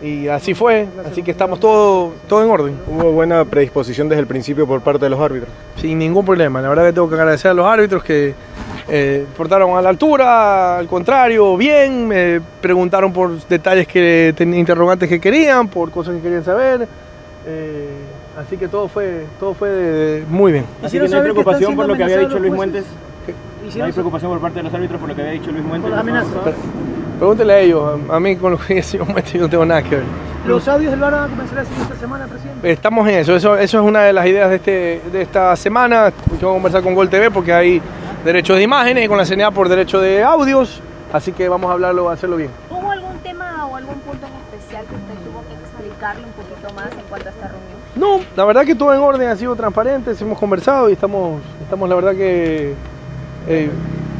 y 0.01 0.28
así 0.28 0.54
fue, 0.54 0.86
así 1.10 1.24
que 1.24 1.32
estamos 1.32 1.62
todo, 1.62 2.14
todo 2.28 2.43
en 2.43 2.49
orden. 2.49 2.78
¿Hubo 2.88 3.14
buena 3.14 3.45
predisposición 3.45 4.10
desde 4.10 4.20
el 4.20 4.28
principio 4.28 4.68
por 4.68 4.82
parte 4.82 5.06
de 5.06 5.10
los 5.10 5.20
árbitros? 5.20 5.49
Sin 5.78 5.97
ningún 5.97 6.26
problema, 6.26 6.62
la 6.62 6.68
verdad 6.68 6.86
que 6.88 6.93
tengo 6.93 7.08
que 7.08 7.16
agradecer 7.16 7.51
a 7.51 7.54
los 7.54 7.66
árbitros 7.66 8.04
que 8.04 8.34
eh, 8.89 9.26
portaron 9.38 9.78
a 9.78 9.82
la 9.82 9.88
altura, 9.88 10.78
al 10.78 10.88
contrario, 10.88 11.56
bien, 11.56 12.06
me 12.06 12.41
preguntaron 12.60 13.14
por 13.14 13.39
detalles 13.47 13.88
que 13.88 14.36
interrogantes 14.39 15.08
que 15.08 15.22
querían, 15.22 15.70
por 15.70 15.89
cosas 15.89 16.16
que 16.16 16.22
querían 16.22 16.43
saber. 16.43 16.86
Eh, 17.46 17.89
así 18.38 18.58
que 18.58 18.68
todo 18.68 18.88
fue, 18.88 19.26
todo 19.39 19.54
fue 19.54 20.24
muy 20.30 20.52
bien. 20.52 20.66
Así 20.84 21.00
que 21.00 21.08
no 21.08 21.16
hay 21.18 21.24
preocupación 21.24 21.76
por 21.76 21.88
lo 21.88 21.96
que 21.96 22.04
había 22.04 22.20
dicho 22.20 22.39
Luis 22.39 22.54
Muentes. 22.54 22.86
¿No 23.76 23.86
hay 23.86 23.91
preocupación 23.91 24.32
por 24.32 24.41
parte 24.41 24.58
de 24.60 24.64
los 24.64 24.74
árbitros 24.74 25.00
por 25.00 25.10
lo 25.10 25.16
que 25.16 25.22
había 25.22 25.34
dicho 25.34 25.52
Luis 25.52 25.64
Muentes? 25.64 25.91
Pregúntele 27.18 27.54
a 27.54 27.60
ellos, 27.60 28.00
a 28.10 28.20
mí 28.20 28.36
con 28.36 28.52
lo 28.52 28.58
que 28.58 28.74
decimos 28.76 29.08
yo 29.32 29.41
no 29.41 29.50
tengo 29.50 29.66
nada 29.66 29.84
que 29.84 29.98
ver. 29.98 30.06
¿Los 30.46 30.68
audios 30.68 30.91
del 30.91 31.00
VAR 31.00 31.14
van 31.14 31.24
a 31.24 31.28
comenzar 31.28 31.60
a 31.60 31.62
esta 31.62 31.96
semana, 31.96 32.28
presidente? 32.28 32.70
Estamos 32.70 33.08
en 33.08 33.16
eso. 33.16 33.36
eso, 33.36 33.56
eso 33.56 33.80
es 33.80 33.84
una 33.86 34.02
de 34.04 34.12
las 34.12 34.26
ideas 34.26 34.50
de, 34.50 34.56
este, 34.58 35.02
de 35.10 35.22
esta 35.22 35.56
semana. 35.56 36.12
Yo 36.41 36.50
voy 36.50 36.50
a 36.50 36.54
conversar 36.56 36.84
con 36.84 36.94
Gol 36.94 37.10
TV 37.10 37.32
porque 37.32 37.54
hay 37.54 37.82
derechos 38.26 38.58
de 38.58 38.64
imágenes 38.64 39.06
y 39.06 39.08
con 39.08 39.18
la 39.18 39.26
CNA 39.26 39.52
por 39.52 39.70
derecho 39.70 40.02
de 40.02 40.22
audios, 40.22 40.82
así 41.14 41.32
que 41.32 41.48
vamos 41.48 41.70
a 41.70 41.74
hablarlo, 41.74 42.10
a 42.10 42.14
hacerlo 42.14 42.36
bien. 42.36 42.50
No, 47.96 48.20
la 48.36 48.46
verdad 48.46 48.66
que 48.66 48.76
todo 48.76 48.94
en 48.94 49.00
orden, 49.00 49.28
ha 49.30 49.36
sido 49.36 49.56
transparente, 49.56 50.12
hemos 50.20 50.39
conversado 50.39 50.89
y 50.89 50.94
estamos, 50.94 51.41
estamos 51.62 51.88
la 51.88 51.96
verdad 51.96 52.16
que... 52.16 52.74
Eh, 53.48 53.70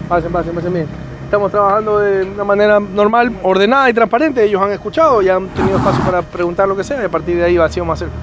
pasen, 0.08 0.32
pasen, 0.32 0.54
pasen 0.54 0.74
bien 0.74 0.88
estamos 1.34 1.50
trabajando 1.50 1.98
de 1.98 2.26
una 2.26 2.44
manera 2.44 2.80
normal, 2.80 3.36
ordenada 3.42 3.90
y 3.90 3.94
transparente. 3.94 4.44
Ellos 4.44 4.62
han 4.62 4.72
escuchado 4.72 5.20
y 5.24 5.30
han 5.30 5.48
tenido 5.56 5.78
espacio 5.78 6.06
para 6.06 6.22
preguntar 6.22 6.68
lo 6.68 6.78
que 6.78 6.84
sea 6.84 7.02
y 7.02 7.06
a 7.06 7.10
partir 7.10 7.38
de 7.38 7.44
ahí 7.44 7.58
así 7.58 7.80
vamos 7.80 8.00
a 8.00 8.06
hacer. 8.06 8.16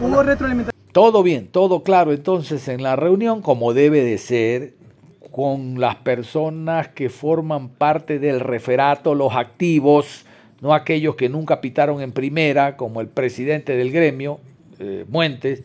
Hubo 0.00 0.22
retroalimentación. 0.22 0.80
Todo 0.92 1.24
bien, 1.24 1.48
todo 1.48 1.82
claro 1.82 2.12
entonces 2.12 2.68
en 2.68 2.84
la 2.84 2.94
reunión 2.94 3.42
como 3.42 3.74
debe 3.74 4.04
de 4.04 4.18
ser 4.18 4.74
con 5.32 5.80
las 5.80 5.96
personas 5.96 6.86
que 6.86 7.10
forman 7.10 7.70
parte 7.70 8.20
del 8.20 8.38
referato, 8.38 9.16
los 9.16 9.34
activos, 9.34 10.24
no 10.60 10.74
aquellos 10.74 11.16
que 11.16 11.28
nunca 11.28 11.60
pitaron 11.60 12.00
en 12.02 12.12
primera, 12.12 12.76
como 12.76 13.00
el 13.00 13.08
presidente 13.08 13.76
del 13.76 13.90
gremio, 13.90 14.38
eh, 14.78 15.04
Muentes. 15.08 15.62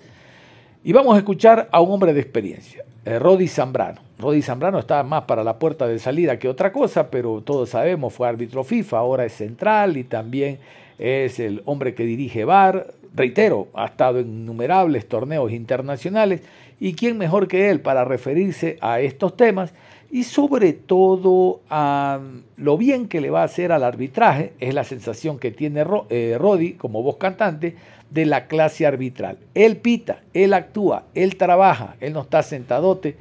Y 0.84 0.94
vamos 0.94 1.16
a 1.16 1.20
escuchar 1.20 1.68
a 1.72 1.82
un 1.82 1.92
hombre 1.92 2.14
de 2.14 2.22
experiencia, 2.22 2.84
eh, 3.06 3.48
Zambrano. 3.48 4.02
Rodi 4.18 4.42
Zambrano 4.42 4.80
está 4.80 5.04
más 5.04 5.24
para 5.24 5.44
la 5.44 5.60
puerta 5.60 5.88
de 5.88 6.00
salida 6.00 6.40
que 6.40 6.50
otra 6.50 6.72
cosa, 6.72 7.10
pero 7.10 7.42
todos 7.42 7.70
sabemos, 7.70 8.14
fue 8.14 8.28
árbitro 8.28 8.64
FIFA, 8.64 8.98
ahora 8.98 9.26
es 9.26 9.34
central 9.34 9.98
y 9.98 10.04
también 10.04 10.60
es 10.98 11.40
el 11.40 11.62
hombre 11.66 11.96
que 11.96 12.04
dirige 12.04 12.44
VAR. 12.44 12.94
Reitero, 13.16 13.70
ha 13.74 13.86
estado 13.86 14.20
en 14.20 14.28
innumerables 14.28 15.08
torneos 15.08 15.52
internacionales 15.52 16.42
y 16.80 16.94
quién 16.94 17.18
mejor 17.18 17.48
que 17.48 17.70
él 17.70 17.82
para 17.82 18.06
referirse 18.06 18.78
a 18.82 19.00
estos 19.00 19.36
temas 19.36 19.74
y 20.12 20.24
sobre 20.24 20.74
todo 20.74 21.62
a 21.70 22.20
lo 22.58 22.78
bien 22.78 23.08
que 23.08 23.22
le 23.22 23.30
va 23.30 23.42
a 23.42 23.46
hacer 23.46 23.72
al 23.72 23.84
arbitraje, 23.84 24.54
es 24.60 24.74
la 24.74 24.84
sensación 24.84 25.40
que 25.40 25.52
tiene 25.52 25.86
eh, 26.10 26.36
Rodi 26.40 26.74
como 26.74 27.04
voz 27.04 27.18
cantante 27.18 27.76
de 28.12 28.26
la 28.26 28.48
clase 28.48 28.86
arbitral. 28.86 29.38
Él 29.54 29.78
pita, 29.78 30.22
él 30.34 30.54
actúa, 30.54 31.06
él 31.14 31.36
trabaja, 31.36 31.96
él 32.00 32.14
no 32.14 32.22
está 32.22 32.44
sentadote 32.44 33.18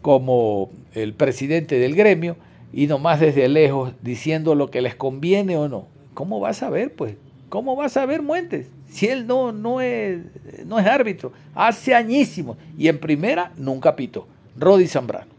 como 0.00 0.70
el 0.94 1.14
presidente 1.14 1.78
del 1.78 1.94
gremio 1.94 2.36
y 2.72 2.86
nomás 2.86 3.20
desde 3.20 3.48
lejos 3.48 3.92
diciendo 4.02 4.54
lo 4.54 4.70
que 4.70 4.82
les 4.82 4.94
conviene 4.94 5.56
o 5.56 5.68
no. 5.68 5.86
¿Cómo 6.14 6.40
va 6.40 6.50
a 6.50 6.54
saber, 6.54 6.92
pues? 6.94 7.14
¿Cómo 7.48 7.76
va 7.76 7.86
a 7.86 7.90
saber 7.90 8.22
Muentes? 8.22 8.68
Si 8.88 9.06
él 9.06 9.26
no, 9.26 9.52
no, 9.52 9.80
es, 9.80 10.20
no 10.66 10.78
es 10.78 10.86
árbitro. 10.86 11.32
Hace 11.54 11.94
añísimo. 11.94 12.56
Y 12.76 12.88
en 12.88 12.98
primera 12.98 13.52
nunca 13.56 13.96
pitó. 13.96 14.26
Rodi 14.58 14.86
Zambrano. 14.86 15.31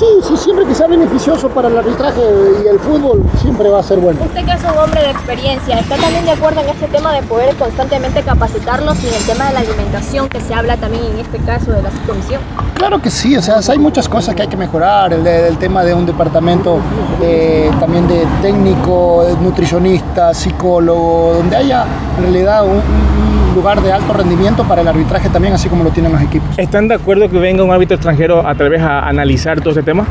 Sí, 0.00 0.06
sí, 0.26 0.34
siempre 0.34 0.64
que 0.64 0.74
sea 0.74 0.86
beneficioso 0.86 1.50
para 1.50 1.68
el 1.68 1.76
arbitraje 1.76 2.22
y 2.64 2.68
el 2.68 2.80
fútbol, 2.80 3.22
siempre 3.42 3.68
va 3.68 3.80
a 3.80 3.82
ser 3.82 3.98
bueno. 3.98 4.18
Usted 4.24 4.46
que 4.46 4.52
es 4.52 4.62
un 4.64 4.78
hombre 4.78 5.02
de 5.02 5.10
experiencia, 5.10 5.78
¿está 5.78 5.96
también 5.96 6.24
de 6.24 6.30
acuerdo 6.30 6.62
en 6.62 6.70
este 6.70 6.86
tema 6.86 7.12
de 7.12 7.22
poder 7.24 7.54
constantemente 7.56 8.22
capacitarlos 8.22 8.96
y 9.04 9.08
en 9.08 9.14
el 9.14 9.22
tema 9.24 9.48
de 9.48 9.52
la 9.52 9.60
alimentación 9.60 10.30
que 10.30 10.40
se 10.40 10.54
habla 10.54 10.78
también 10.78 11.04
en 11.04 11.18
este 11.18 11.36
caso 11.40 11.72
de 11.72 11.82
la 11.82 11.90
subcomisión? 11.90 12.40
Claro 12.80 13.02
que 13.02 13.10
sí, 13.10 13.36
o 13.36 13.42
sea, 13.42 13.56
hay 13.68 13.78
muchas 13.78 14.08
cosas 14.08 14.34
que 14.34 14.40
hay 14.40 14.48
que 14.48 14.56
mejorar, 14.56 15.12
el, 15.12 15.26
el 15.26 15.58
tema 15.58 15.84
de 15.84 15.92
un 15.92 16.06
departamento 16.06 16.78
eh, 17.22 17.70
también 17.78 18.08
de 18.08 18.24
técnico, 18.40 19.22
nutricionista, 19.42 20.32
psicólogo, 20.32 21.34
donde 21.34 21.56
haya 21.56 21.84
en 22.16 22.22
realidad 22.22 22.64
un, 22.64 22.76
un 22.76 23.54
lugar 23.54 23.82
de 23.82 23.92
alto 23.92 24.14
rendimiento 24.14 24.64
para 24.64 24.80
el 24.80 24.88
arbitraje 24.88 25.28
también, 25.28 25.52
así 25.52 25.68
como 25.68 25.84
lo 25.84 25.90
tienen 25.90 26.10
los 26.10 26.22
equipos. 26.22 26.58
¿Están 26.58 26.88
de 26.88 26.94
acuerdo 26.94 27.28
que 27.28 27.38
venga 27.38 27.62
un 27.62 27.70
árbitro 27.70 27.96
extranjero 27.96 28.48
a 28.48 28.54
través 28.54 28.80
a 28.80 29.06
analizar 29.06 29.60
todo 29.60 29.70
este 29.72 29.82
tema? 29.82 30.06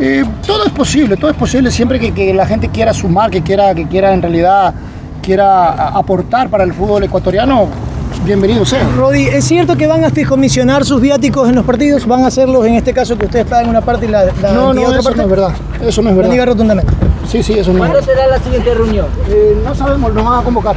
Eh, 0.00 0.24
todo 0.46 0.64
es 0.64 0.72
posible, 0.72 1.18
todo 1.18 1.32
es 1.32 1.36
posible 1.36 1.70
siempre 1.70 2.00
que, 2.00 2.14
que, 2.14 2.32
la 2.32 2.46
gente 2.46 2.70
quiera 2.70 2.94
sumar, 2.94 3.30
que 3.30 3.42
quiera, 3.42 3.74
que 3.74 3.86
quiera 3.86 4.14
en 4.14 4.22
realidad 4.22 4.72
quiera 5.20 5.88
aportar 5.88 6.48
para 6.48 6.64
el 6.64 6.72
fútbol 6.72 7.04
ecuatoriano. 7.04 7.68
Bienvenido 8.24 8.64
sea. 8.64 8.88
Rodi, 8.96 9.26
¿es 9.26 9.44
cierto 9.44 9.76
que 9.76 9.86
van 9.86 10.02
a 10.02 10.10
comisionar 10.26 10.86
sus 10.86 10.98
viáticos 10.98 11.46
en 11.46 11.56
los 11.56 11.64
partidos? 11.66 12.06
¿Van 12.06 12.22
a 12.22 12.28
hacerlos 12.28 12.64
en 12.64 12.74
este 12.74 12.94
caso 12.94 13.18
que 13.18 13.26
usted 13.26 13.40
está 13.40 13.60
en 13.60 13.68
una 13.68 13.82
parte 13.82 14.06
y 14.06 14.08
la, 14.08 14.24
la 14.40 14.52
no, 14.52 14.72
no, 14.72 14.80
otra 14.80 14.94
eso 14.94 15.02
parte? 15.02 15.18
no 15.18 15.24
es 15.24 15.30
verdad. 15.30 15.50
Eso 15.82 16.00
no 16.00 16.08
es 16.08 16.16
verdad. 16.16 16.30
Diga 16.30 16.46
rotundamente. 16.46 16.90
Sí, 17.28 17.42
sí, 17.42 17.52
eso 17.52 17.72
no 17.72 17.78
¿Cuándo 17.80 17.98
es 17.98 18.06
será 18.06 18.26
la 18.26 18.38
siguiente 18.38 18.72
reunión? 18.72 19.06
Eh, 19.28 19.60
no 19.62 19.74
sabemos, 19.74 20.14
nos 20.14 20.24
van 20.24 20.40
a 20.40 20.42
convocar. 20.42 20.74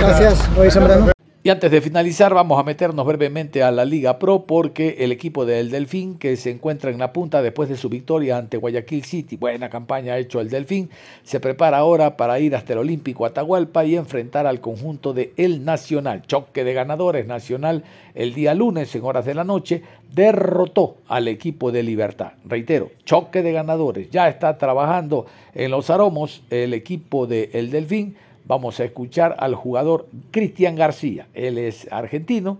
Gracias, 0.00 0.38
Rodi 0.56 0.70
Zambrano. 0.72 1.19
Y 1.42 1.48
antes 1.48 1.70
de 1.70 1.80
finalizar, 1.80 2.34
vamos 2.34 2.60
a 2.60 2.64
meternos 2.64 3.06
brevemente 3.06 3.62
a 3.62 3.70
la 3.70 3.86
Liga 3.86 4.18
Pro 4.18 4.44
porque 4.44 4.96
el 4.98 5.10
equipo 5.10 5.46
del 5.46 5.70
Delfín, 5.70 6.18
que 6.18 6.36
se 6.36 6.50
encuentra 6.50 6.90
en 6.90 6.98
la 6.98 7.14
punta 7.14 7.40
después 7.40 7.70
de 7.70 7.78
su 7.78 7.88
victoria 7.88 8.36
ante 8.36 8.58
Guayaquil 8.58 9.04
City, 9.04 9.38
buena 9.38 9.70
campaña 9.70 10.12
ha 10.12 10.18
hecho 10.18 10.42
el 10.42 10.50
Delfín, 10.50 10.90
se 11.22 11.40
prepara 11.40 11.78
ahora 11.78 12.18
para 12.18 12.38
ir 12.40 12.54
hasta 12.54 12.74
el 12.74 12.80
Olímpico 12.80 13.24
Atahualpa 13.24 13.86
y 13.86 13.96
enfrentar 13.96 14.46
al 14.46 14.60
conjunto 14.60 15.14
de 15.14 15.32
El 15.38 15.64
Nacional. 15.64 16.24
Choque 16.26 16.62
de 16.62 16.74
ganadores 16.74 17.26
Nacional 17.26 17.84
el 18.14 18.34
día 18.34 18.52
lunes 18.52 18.94
en 18.94 19.02
horas 19.02 19.24
de 19.24 19.32
la 19.32 19.44
noche 19.44 19.82
derrotó 20.12 20.96
al 21.08 21.26
equipo 21.26 21.72
de 21.72 21.82
Libertad. 21.82 22.32
Reitero, 22.44 22.90
choque 23.06 23.42
de 23.42 23.52
ganadores. 23.52 24.10
Ya 24.10 24.28
está 24.28 24.58
trabajando 24.58 25.24
en 25.54 25.70
los 25.70 25.88
aromos 25.88 26.42
el 26.50 26.74
equipo 26.74 27.26
de 27.26 27.48
El 27.54 27.70
Delfín 27.70 28.14
vamos 28.50 28.80
a 28.80 28.84
escuchar 28.84 29.36
al 29.38 29.54
jugador 29.54 30.08
Cristian 30.32 30.74
García. 30.74 31.28
Él 31.34 31.56
es 31.56 31.86
argentino, 31.92 32.58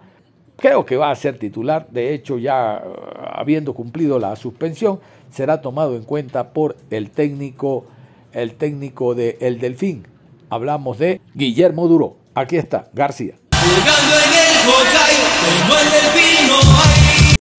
creo 0.57 0.86
que 0.86 0.97
va 0.97 1.11
a 1.11 1.16
ser 1.16 1.36
titular, 1.36 1.88
de 1.91 2.14
hecho 2.14 2.38
ya 2.38 2.80
uh, 2.80 3.41
habiendo 3.41 3.74
cumplido 3.74 4.20
la 4.20 4.36
suspensión, 4.36 5.01
será 5.32 5.61
tomado 5.61 5.97
en 5.97 6.05
cuenta 6.05 6.53
por 6.53 6.76
el 6.91 7.11
técnico, 7.11 7.86
el 8.32 8.55
técnico 8.55 9.16
de 9.16 9.36
El 9.41 9.59
Delfín. 9.59 10.07
Hablamos 10.49 10.97
de 10.99 11.20
Guillermo 11.34 11.88
Duró. 11.88 12.18
Aquí 12.36 12.57
está, 12.57 12.88
García. 12.93 13.34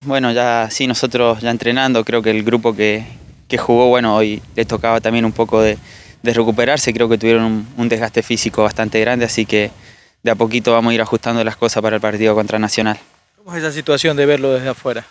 Bueno, 0.06 0.32
ya 0.32 0.68
sí, 0.70 0.86
nosotros 0.86 1.42
ya 1.42 1.50
entrenando, 1.50 2.02
creo 2.02 2.22
que 2.22 2.30
el 2.30 2.42
grupo 2.44 2.74
que, 2.74 3.04
que 3.46 3.58
jugó, 3.58 3.90
bueno, 3.90 4.16
hoy 4.16 4.40
le 4.56 4.64
tocaba 4.64 5.02
también 5.02 5.26
un 5.26 5.32
poco 5.32 5.60
de, 5.60 5.76
de 6.22 6.32
recuperarse, 6.32 6.92
creo 6.92 7.08
que 7.08 7.18
tuvieron 7.18 7.44
un, 7.44 7.68
un, 7.76 7.88
desgaste 7.88 8.22
físico 8.22 8.62
bastante 8.62 9.00
grande, 9.00 9.24
así 9.24 9.44
que 9.44 9.70
de 10.22 10.30
a 10.30 10.34
poquito 10.34 10.72
vamos 10.72 10.92
a 10.92 10.94
ir 10.94 11.02
ajustando 11.02 11.42
las 11.42 11.56
cosas 11.56 11.82
para 11.82 11.96
el 11.96 12.02
partido 12.02 12.34
contra 12.34 12.58
Nacional. 12.58 12.98
¿Cómo 13.36 13.56
es 13.56 13.62
esa 13.62 13.72
situación 13.72 14.16
de 14.16 14.26
verlo 14.26 14.52
desde 14.52 14.68
afuera? 14.68 15.04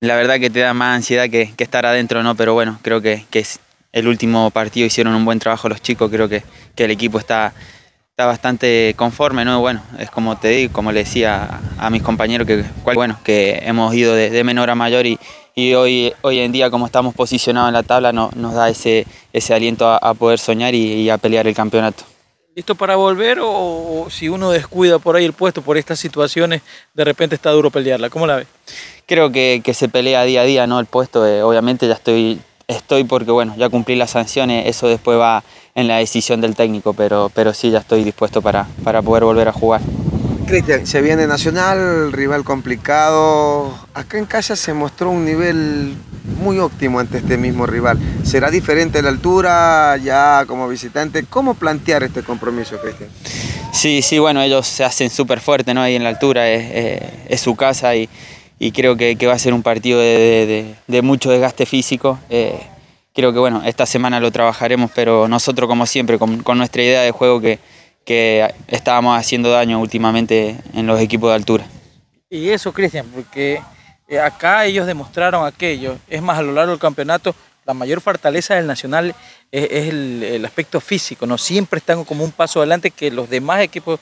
La 0.00 0.16
verdad 0.16 0.38
que 0.38 0.50
te 0.50 0.60
da 0.60 0.74
más 0.74 0.96
ansiedad 0.96 1.30
que, 1.30 1.54
que 1.56 1.64
estar 1.64 1.86
adentro, 1.86 2.22
¿no? 2.22 2.34
Pero 2.34 2.54
bueno, 2.54 2.78
creo 2.82 3.00
que, 3.00 3.24
que, 3.30 3.38
es 3.38 3.60
el 3.92 4.08
último 4.08 4.50
partido 4.50 4.86
hicieron 4.86 5.14
un 5.14 5.24
buen 5.24 5.38
trabajo 5.38 5.68
los 5.68 5.80
chicos, 5.80 6.10
creo 6.10 6.28
que, 6.28 6.42
que 6.74 6.84
el 6.84 6.90
equipo 6.90 7.18
está, 7.18 7.52
está 8.12 8.26
bastante 8.26 8.92
conforme, 8.98 9.42
¿no? 9.42 9.60
Bueno, 9.60 9.82
es 9.98 10.10
como 10.10 10.36
te 10.36 10.48
digo, 10.48 10.70
como 10.70 10.92
le 10.92 11.00
decía 11.00 11.62
a, 11.78 11.86
a 11.86 11.88
mis 11.88 12.02
compañeros, 12.02 12.46
que, 12.46 12.62
bueno, 12.94 13.18
que 13.24 13.62
hemos 13.64 13.94
ido 13.94 14.14
de, 14.14 14.28
de 14.28 14.44
menor 14.44 14.68
a 14.68 14.74
mayor 14.74 15.06
y, 15.06 15.18
y 15.54 15.72
hoy, 15.72 16.12
hoy 16.20 16.40
en 16.40 16.52
día 16.52 16.68
como 16.68 16.84
estamos 16.84 17.14
posicionados 17.14 17.68
en 17.68 17.72
la 17.72 17.82
tabla 17.82 18.12
no, 18.12 18.30
nos 18.36 18.52
da 18.52 18.68
ese, 18.68 19.06
ese 19.32 19.54
aliento 19.54 19.88
a, 19.88 19.96
a 19.96 20.12
poder 20.12 20.38
soñar 20.38 20.74
y, 20.74 20.92
y, 20.92 21.08
a 21.08 21.16
pelear 21.16 21.46
el 21.46 21.54
campeonato. 21.54 22.04
¿Listo 22.54 22.74
para 22.74 22.96
volver 22.96 23.40
o, 23.40 23.48
o, 23.48 24.10
si 24.10 24.28
uno 24.28 24.50
descuida 24.50 24.98
por 24.98 25.16
ahí 25.16 25.24
el 25.24 25.32
puesto 25.32 25.62
por 25.62 25.78
estas 25.78 25.98
situaciones, 25.98 26.60
de 26.92 27.04
repente 27.04 27.34
está 27.34 27.50
duro 27.50 27.70
pelearla? 27.70 28.10
¿Cómo 28.10 28.26
la 28.26 28.36
ves? 28.36 28.46
Creo 29.06 29.32
que, 29.32 29.62
que 29.64 29.72
se 29.72 29.88
pelea 29.88 30.24
día 30.24 30.42
a 30.42 30.44
día 30.44 30.66
¿no? 30.66 30.78
el 30.80 30.84
puesto, 30.84 31.26
eh, 31.26 31.42
obviamente 31.42 31.88
ya 31.88 31.94
estoy, 31.94 32.42
estoy 32.76 33.04
porque 33.04 33.30
bueno, 33.30 33.54
ya 33.56 33.68
cumplí 33.68 33.96
las 33.96 34.10
sanciones, 34.10 34.66
eso 34.66 34.88
después 34.88 35.18
va 35.18 35.42
en 35.74 35.88
la 35.88 35.98
decisión 35.98 36.40
del 36.40 36.54
técnico, 36.54 36.92
pero, 36.92 37.30
pero 37.34 37.54
sí 37.54 37.70
ya 37.70 37.78
estoy 37.78 38.04
dispuesto 38.04 38.42
para, 38.42 38.66
para 38.84 39.02
poder 39.02 39.24
volver 39.24 39.48
a 39.48 39.52
jugar. 39.52 39.80
Cristian, 40.46 40.86
se 40.86 41.00
viene 41.00 41.26
Nacional, 41.26 42.12
rival 42.12 42.44
complicado. 42.44 43.72
Acá 43.94 44.18
en 44.18 44.26
casa 44.26 44.56
se 44.56 44.74
mostró 44.74 45.10
un 45.10 45.24
nivel 45.24 45.94
muy 46.40 46.58
óptimo 46.58 47.00
ante 47.00 47.18
este 47.18 47.38
mismo 47.38 47.66
rival. 47.66 47.98
¿Será 48.24 48.50
diferente 48.50 49.00
la 49.02 49.08
altura 49.08 49.96
ya 49.96 50.44
como 50.46 50.68
visitante? 50.68 51.24
¿Cómo 51.24 51.54
plantear 51.54 52.02
este 52.02 52.22
compromiso, 52.22 52.76
Cristian? 52.80 53.08
Sí, 53.72 54.02
sí, 54.02 54.18
bueno, 54.18 54.42
ellos 54.42 54.66
se 54.66 54.84
hacen 54.84 55.08
súper 55.08 55.40
fuertes 55.40 55.74
¿no? 55.74 55.80
ahí 55.80 55.94
en 55.94 56.04
la 56.04 56.10
altura, 56.10 56.50
es, 56.50 56.70
es, 56.74 57.02
es 57.28 57.40
su 57.40 57.56
casa 57.56 57.94
y, 57.96 58.08
y 58.62 58.70
creo 58.70 58.96
que, 58.96 59.16
va 59.26 59.32
a 59.32 59.38
ser 59.40 59.54
un 59.54 59.64
partido 59.64 59.98
de, 59.98 60.76
mucho 61.02 61.30
desgaste 61.30 61.66
físico. 61.66 62.20
Eh, 62.30 62.60
creo 63.12 63.32
que 63.32 63.40
bueno, 63.40 63.60
esta 63.64 63.86
semana 63.86 64.20
lo 64.20 64.30
trabajaremos, 64.30 64.92
pero 64.94 65.26
nosotros 65.26 65.68
como 65.68 65.84
siempre, 65.84 66.16
con, 66.16 66.58
nuestra 66.58 66.80
idea 66.80 67.02
de 67.02 67.10
juego 67.10 67.40
que 67.40 68.54
estábamos 68.68 69.18
haciendo 69.18 69.50
daño 69.50 69.80
últimamente 69.80 70.56
en 70.74 70.86
los 70.86 71.00
equipos 71.00 71.30
de 71.30 71.34
altura. 71.34 71.64
Y 72.30 72.50
eso, 72.50 72.72
Cristian, 72.72 73.04
porque 73.12 73.60
eh, 74.06 74.20
acá 74.20 74.64
ellos 74.64 74.86
demostraron 74.86 75.44
aquello. 75.44 75.98
Es 76.08 76.22
más, 76.22 76.38
a 76.38 76.42
lo 76.42 76.52
largo 76.52 76.70
del 76.70 76.80
campeonato, 76.80 77.34
la 77.66 77.74
mayor 77.74 78.00
fortaleza 78.00 78.54
del 78.54 78.68
Nacional 78.68 79.12
es, 79.50 79.88
el, 79.88 80.44
aspecto 80.44 80.80
físico, 80.80 81.26
¿no? 81.26 81.36
Siempre 81.36 81.78
están 81.78 82.04
como 82.04 82.22
un 82.22 82.30
paso 82.30 82.60
adelante 82.60 82.92
que 82.92 83.10
los 83.10 83.28
demás 83.28 83.60
equipos. 83.60 83.98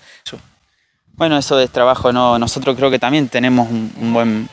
Bueno, 1.15 1.37
eso 1.37 1.61
es 1.61 1.71
trabajo, 1.71 2.13
¿no? 2.13 2.39
Nosotros 2.39 2.77
creo 2.77 2.91
que 2.91 2.99
también 2.99 3.29
tenemos 3.29 3.69
un, 3.71 4.13
buen 4.13 4.49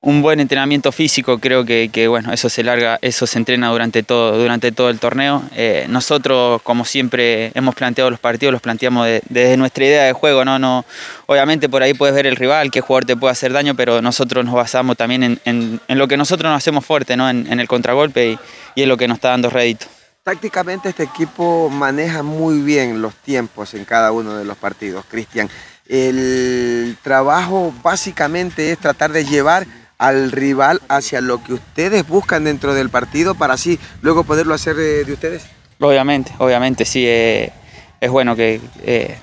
un 0.00 0.22
buen 0.22 0.38
entrenamiento 0.38 0.92
físico, 0.92 1.38
creo 1.38 1.64
que, 1.64 1.90
que, 1.92 2.06
bueno, 2.06 2.32
eso 2.32 2.48
se 2.48 2.62
larga, 2.62 2.96
eso 3.02 3.26
se 3.26 3.38
entrena 3.38 3.70
durante 3.70 4.04
todo, 4.04 4.38
durante 4.38 4.70
todo 4.70 4.88
el 4.88 5.00
torneo. 5.00 5.42
Eh, 5.56 5.86
nosotros, 5.88 6.62
como 6.62 6.84
siempre 6.84 7.50
hemos 7.54 7.74
planteado 7.74 8.10
los 8.10 8.20
partidos, 8.20 8.52
los 8.52 8.62
planteamos 8.62 9.04
de, 9.06 9.20
desde 9.28 9.56
nuestra 9.56 9.84
idea 9.84 10.04
de 10.04 10.12
juego, 10.12 10.44
¿no? 10.44 10.60
no 10.60 10.84
Obviamente 11.26 11.68
por 11.68 11.82
ahí 11.82 11.92
puedes 11.92 12.14
ver 12.14 12.28
el 12.28 12.36
rival, 12.36 12.70
qué 12.70 12.80
jugador 12.80 13.04
te 13.04 13.16
puede 13.16 13.32
hacer 13.32 13.52
daño, 13.52 13.74
pero 13.74 14.00
nosotros 14.00 14.44
nos 14.44 14.54
basamos 14.54 14.96
también 14.96 15.24
en, 15.24 15.40
en, 15.44 15.98
lo 15.98 16.06
que 16.06 16.16
nosotros 16.16 16.48
nos 16.52 16.58
hacemos 16.58 16.86
fuerte, 16.86 17.16
¿no? 17.16 17.28
En, 17.28 17.50
en 17.50 17.58
el 17.58 17.66
contragolpe 17.66 18.30
y, 18.30 18.38
y, 18.76 18.82
es 18.82 18.88
lo 18.88 18.96
que 18.96 19.08
nos 19.08 19.16
está 19.16 19.30
dando 19.30 19.50
rédito. 19.50 19.86
Tácticamente 20.26 20.88
este 20.88 21.04
equipo 21.04 21.70
maneja 21.70 22.24
muy 22.24 22.60
bien 22.60 23.00
los 23.00 23.14
tiempos 23.14 23.74
en 23.74 23.84
cada 23.84 24.10
uno 24.10 24.36
de 24.36 24.44
los 24.44 24.56
partidos, 24.56 25.04
Cristian. 25.08 25.48
El 25.86 26.96
trabajo 27.00 27.72
básicamente 27.80 28.72
es 28.72 28.78
tratar 28.78 29.12
de 29.12 29.24
llevar 29.24 29.68
al 29.98 30.32
rival 30.32 30.82
hacia 30.88 31.20
lo 31.20 31.44
que 31.44 31.52
ustedes 31.52 32.08
buscan 32.08 32.42
dentro 32.42 32.74
del 32.74 32.90
partido 32.90 33.36
para 33.36 33.54
así 33.54 33.78
luego 34.02 34.24
poderlo 34.24 34.52
hacer 34.52 34.74
de, 34.74 35.04
de 35.04 35.12
ustedes? 35.12 35.46
Obviamente, 35.78 36.32
obviamente, 36.38 36.84
sí. 36.84 37.04
Eh, 37.06 37.52
es 38.00 38.10
bueno 38.10 38.34
que 38.34 38.60
eh, 38.82 39.16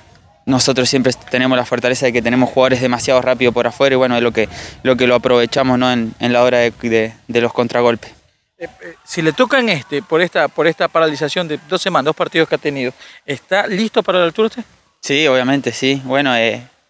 nosotros 0.46 0.88
siempre 0.88 1.12
tenemos 1.30 1.58
la 1.58 1.66
fortaleza 1.66 2.06
de 2.06 2.14
que 2.14 2.22
tenemos 2.22 2.48
jugadores 2.48 2.80
demasiado 2.80 3.20
rápido 3.20 3.52
por 3.52 3.66
afuera 3.66 3.92
y 3.92 3.98
bueno, 3.98 4.16
es 4.16 4.22
lo 4.22 4.32
que 4.32 4.48
lo, 4.82 4.96
que 4.96 5.06
lo 5.06 5.16
aprovechamos 5.16 5.78
¿no? 5.78 5.92
en, 5.92 6.14
la 6.18 6.42
hora 6.42 6.60
de 6.60 7.12
los 7.28 7.52
contragolpes. 7.52 8.23
Eh, 8.64 8.96
si 9.04 9.22
le 9.22 9.32
tocan 9.32 9.68
este, 9.68 10.02
por 10.02 10.20
esta, 10.20 10.48
por 10.48 10.66
esta 10.66 10.88
paralización 10.88 11.48
de 11.48 11.58
dos 11.68 11.80
semanas, 11.80 12.06
dos 12.06 12.16
partidos 12.16 12.48
que 12.48 12.54
ha 12.54 12.58
tenido, 12.58 12.92
¿está 13.24 13.66
listo 13.66 14.02
para 14.02 14.18
la 14.18 14.24
altura 14.24 14.48
usted? 14.48 14.64
Sí, 15.00 15.26
obviamente, 15.26 15.72
sí. 15.72 16.00
Bueno, 16.04 16.32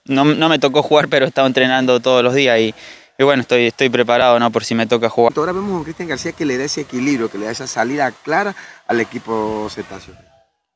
no, 0.07 0.25
no 0.25 0.49
me 0.49 0.59
tocó 0.59 0.83
jugar, 0.83 1.09
pero 1.09 1.25
he 1.25 1.29
estado 1.29 1.47
entrenando 1.47 2.01
todos 2.01 2.23
los 2.23 2.35
días 2.35 2.59
y, 2.61 2.75
y 3.19 3.25
bueno, 3.25 3.43
estoy, 3.43 3.67
estoy 3.67 3.89
preparado 3.89 4.39
¿no? 4.39 4.51
por 4.51 4.65
si 4.65 4.75
me 4.75 4.87
toca 4.87 5.09
jugar. 5.09 5.33
Ahora 5.37 5.53
vemos 5.53 5.73
a 5.73 5.77
un 5.77 5.85
Cristian 5.85 6.09
García 6.09 6.33
que 6.33 6.45
le 6.45 6.59
da 6.59 6.65
ese 6.65 6.83
equilibrio, 6.83 7.31
que 7.31 7.39
le 7.39 7.47
da 7.47 7.53
esa 7.53 7.67
salida 7.67 8.11
clara 8.11 8.55
al 8.87 9.01
equipo 9.01 9.69
cetáceo. 9.71 10.15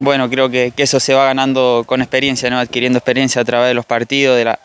Bueno, 0.00 0.30
creo 0.30 0.48
que, 0.48 0.72
que 0.74 0.84
eso 0.84 1.00
se 1.00 1.14
va 1.14 1.24
ganando 1.24 1.82
con 1.86 2.00
experiencia, 2.00 2.48
¿no? 2.50 2.58
adquiriendo 2.58 2.98
experiencia 2.98 3.42
a 3.42 3.44
través 3.44 3.68
de 3.68 3.74
los 3.74 3.84
partidos, 3.84 4.36
de 4.36 4.44
la, 4.44 4.60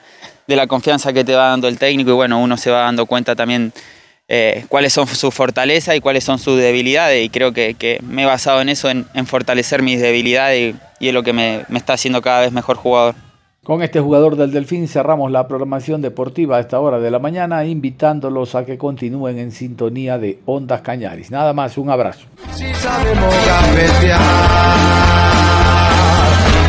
de 0.45 0.55
la 0.55 0.67
confianza 0.67 1.11
que 1.11 1.23
te 1.23 1.33
va 1.33 1.49
dando 1.49 1.67
el 1.67 1.79
técnico 1.79 2.11
y 2.11 2.13
bueno, 2.13 2.39
uno 2.39 2.55
se 2.57 2.69
va 2.69 2.81
dando 2.81 3.07
cuenta 3.07 3.35
también 3.35 3.73
eh, 4.27 4.65
cuáles 4.69 4.93
son 4.93 5.07
sus 5.07 5.33
fortalezas 5.33 5.95
y 5.95 5.99
cuáles 5.99 6.23
son 6.23 6.39
sus 6.39 6.57
debilidades 6.57 7.25
y 7.25 7.29
creo 7.29 7.51
que, 7.51 7.73
que 7.73 7.99
me 8.07 8.23
he 8.23 8.25
basado 8.25 8.61
en 8.61 8.69
eso, 8.69 8.89
en, 8.89 9.05
en 9.13 9.25
fortalecer 9.25 9.81
mis 9.81 9.99
debilidades 9.99 10.75
y, 10.99 11.05
y, 11.05 11.07
es 11.09 11.13
lo 11.13 11.23
que 11.23 11.33
me, 11.33 11.65
me 11.67 11.77
está 11.77 11.93
haciendo 11.93 12.21
cada 12.21 12.41
vez 12.41 12.51
mejor 12.51 12.77
jugador. 12.77 13.15
Con 13.63 13.81
este 13.81 14.01
jugador 14.01 14.35
del 14.35 14.51
Delfín 14.51 14.89
cerramos 14.89 15.31
la 15.31 15.47
programación 15.47 16.01
deportiva 16.01 16.57
a 16.57 16.59
esta 16.59 16.81
hora 16.81 16.99
de 16.99 17.09
la 17.09 17.19
mañana, 17.19 17.63
invitándolos 17.63 18.55
a 18.55 18.65
que 18.65 18.77
continúen 18.77 19.39
en 19.39 19.53
sintonía 19.53 20.17
de 20.17 20.39
Ondas 20.45 20.81
Cañaris. 20.81 21.31
Nada 21.31 21.53
más, 21.53 21.77
un 21.77 21.89
abrazo. 21.89 22.25
Si 22.51 22.73
sabemos 22.73 23.33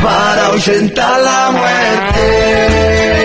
para 0.04 0.46
ahuyentar 0.46 1.20
la 1.20 1.50
muerte. 1.50 3.23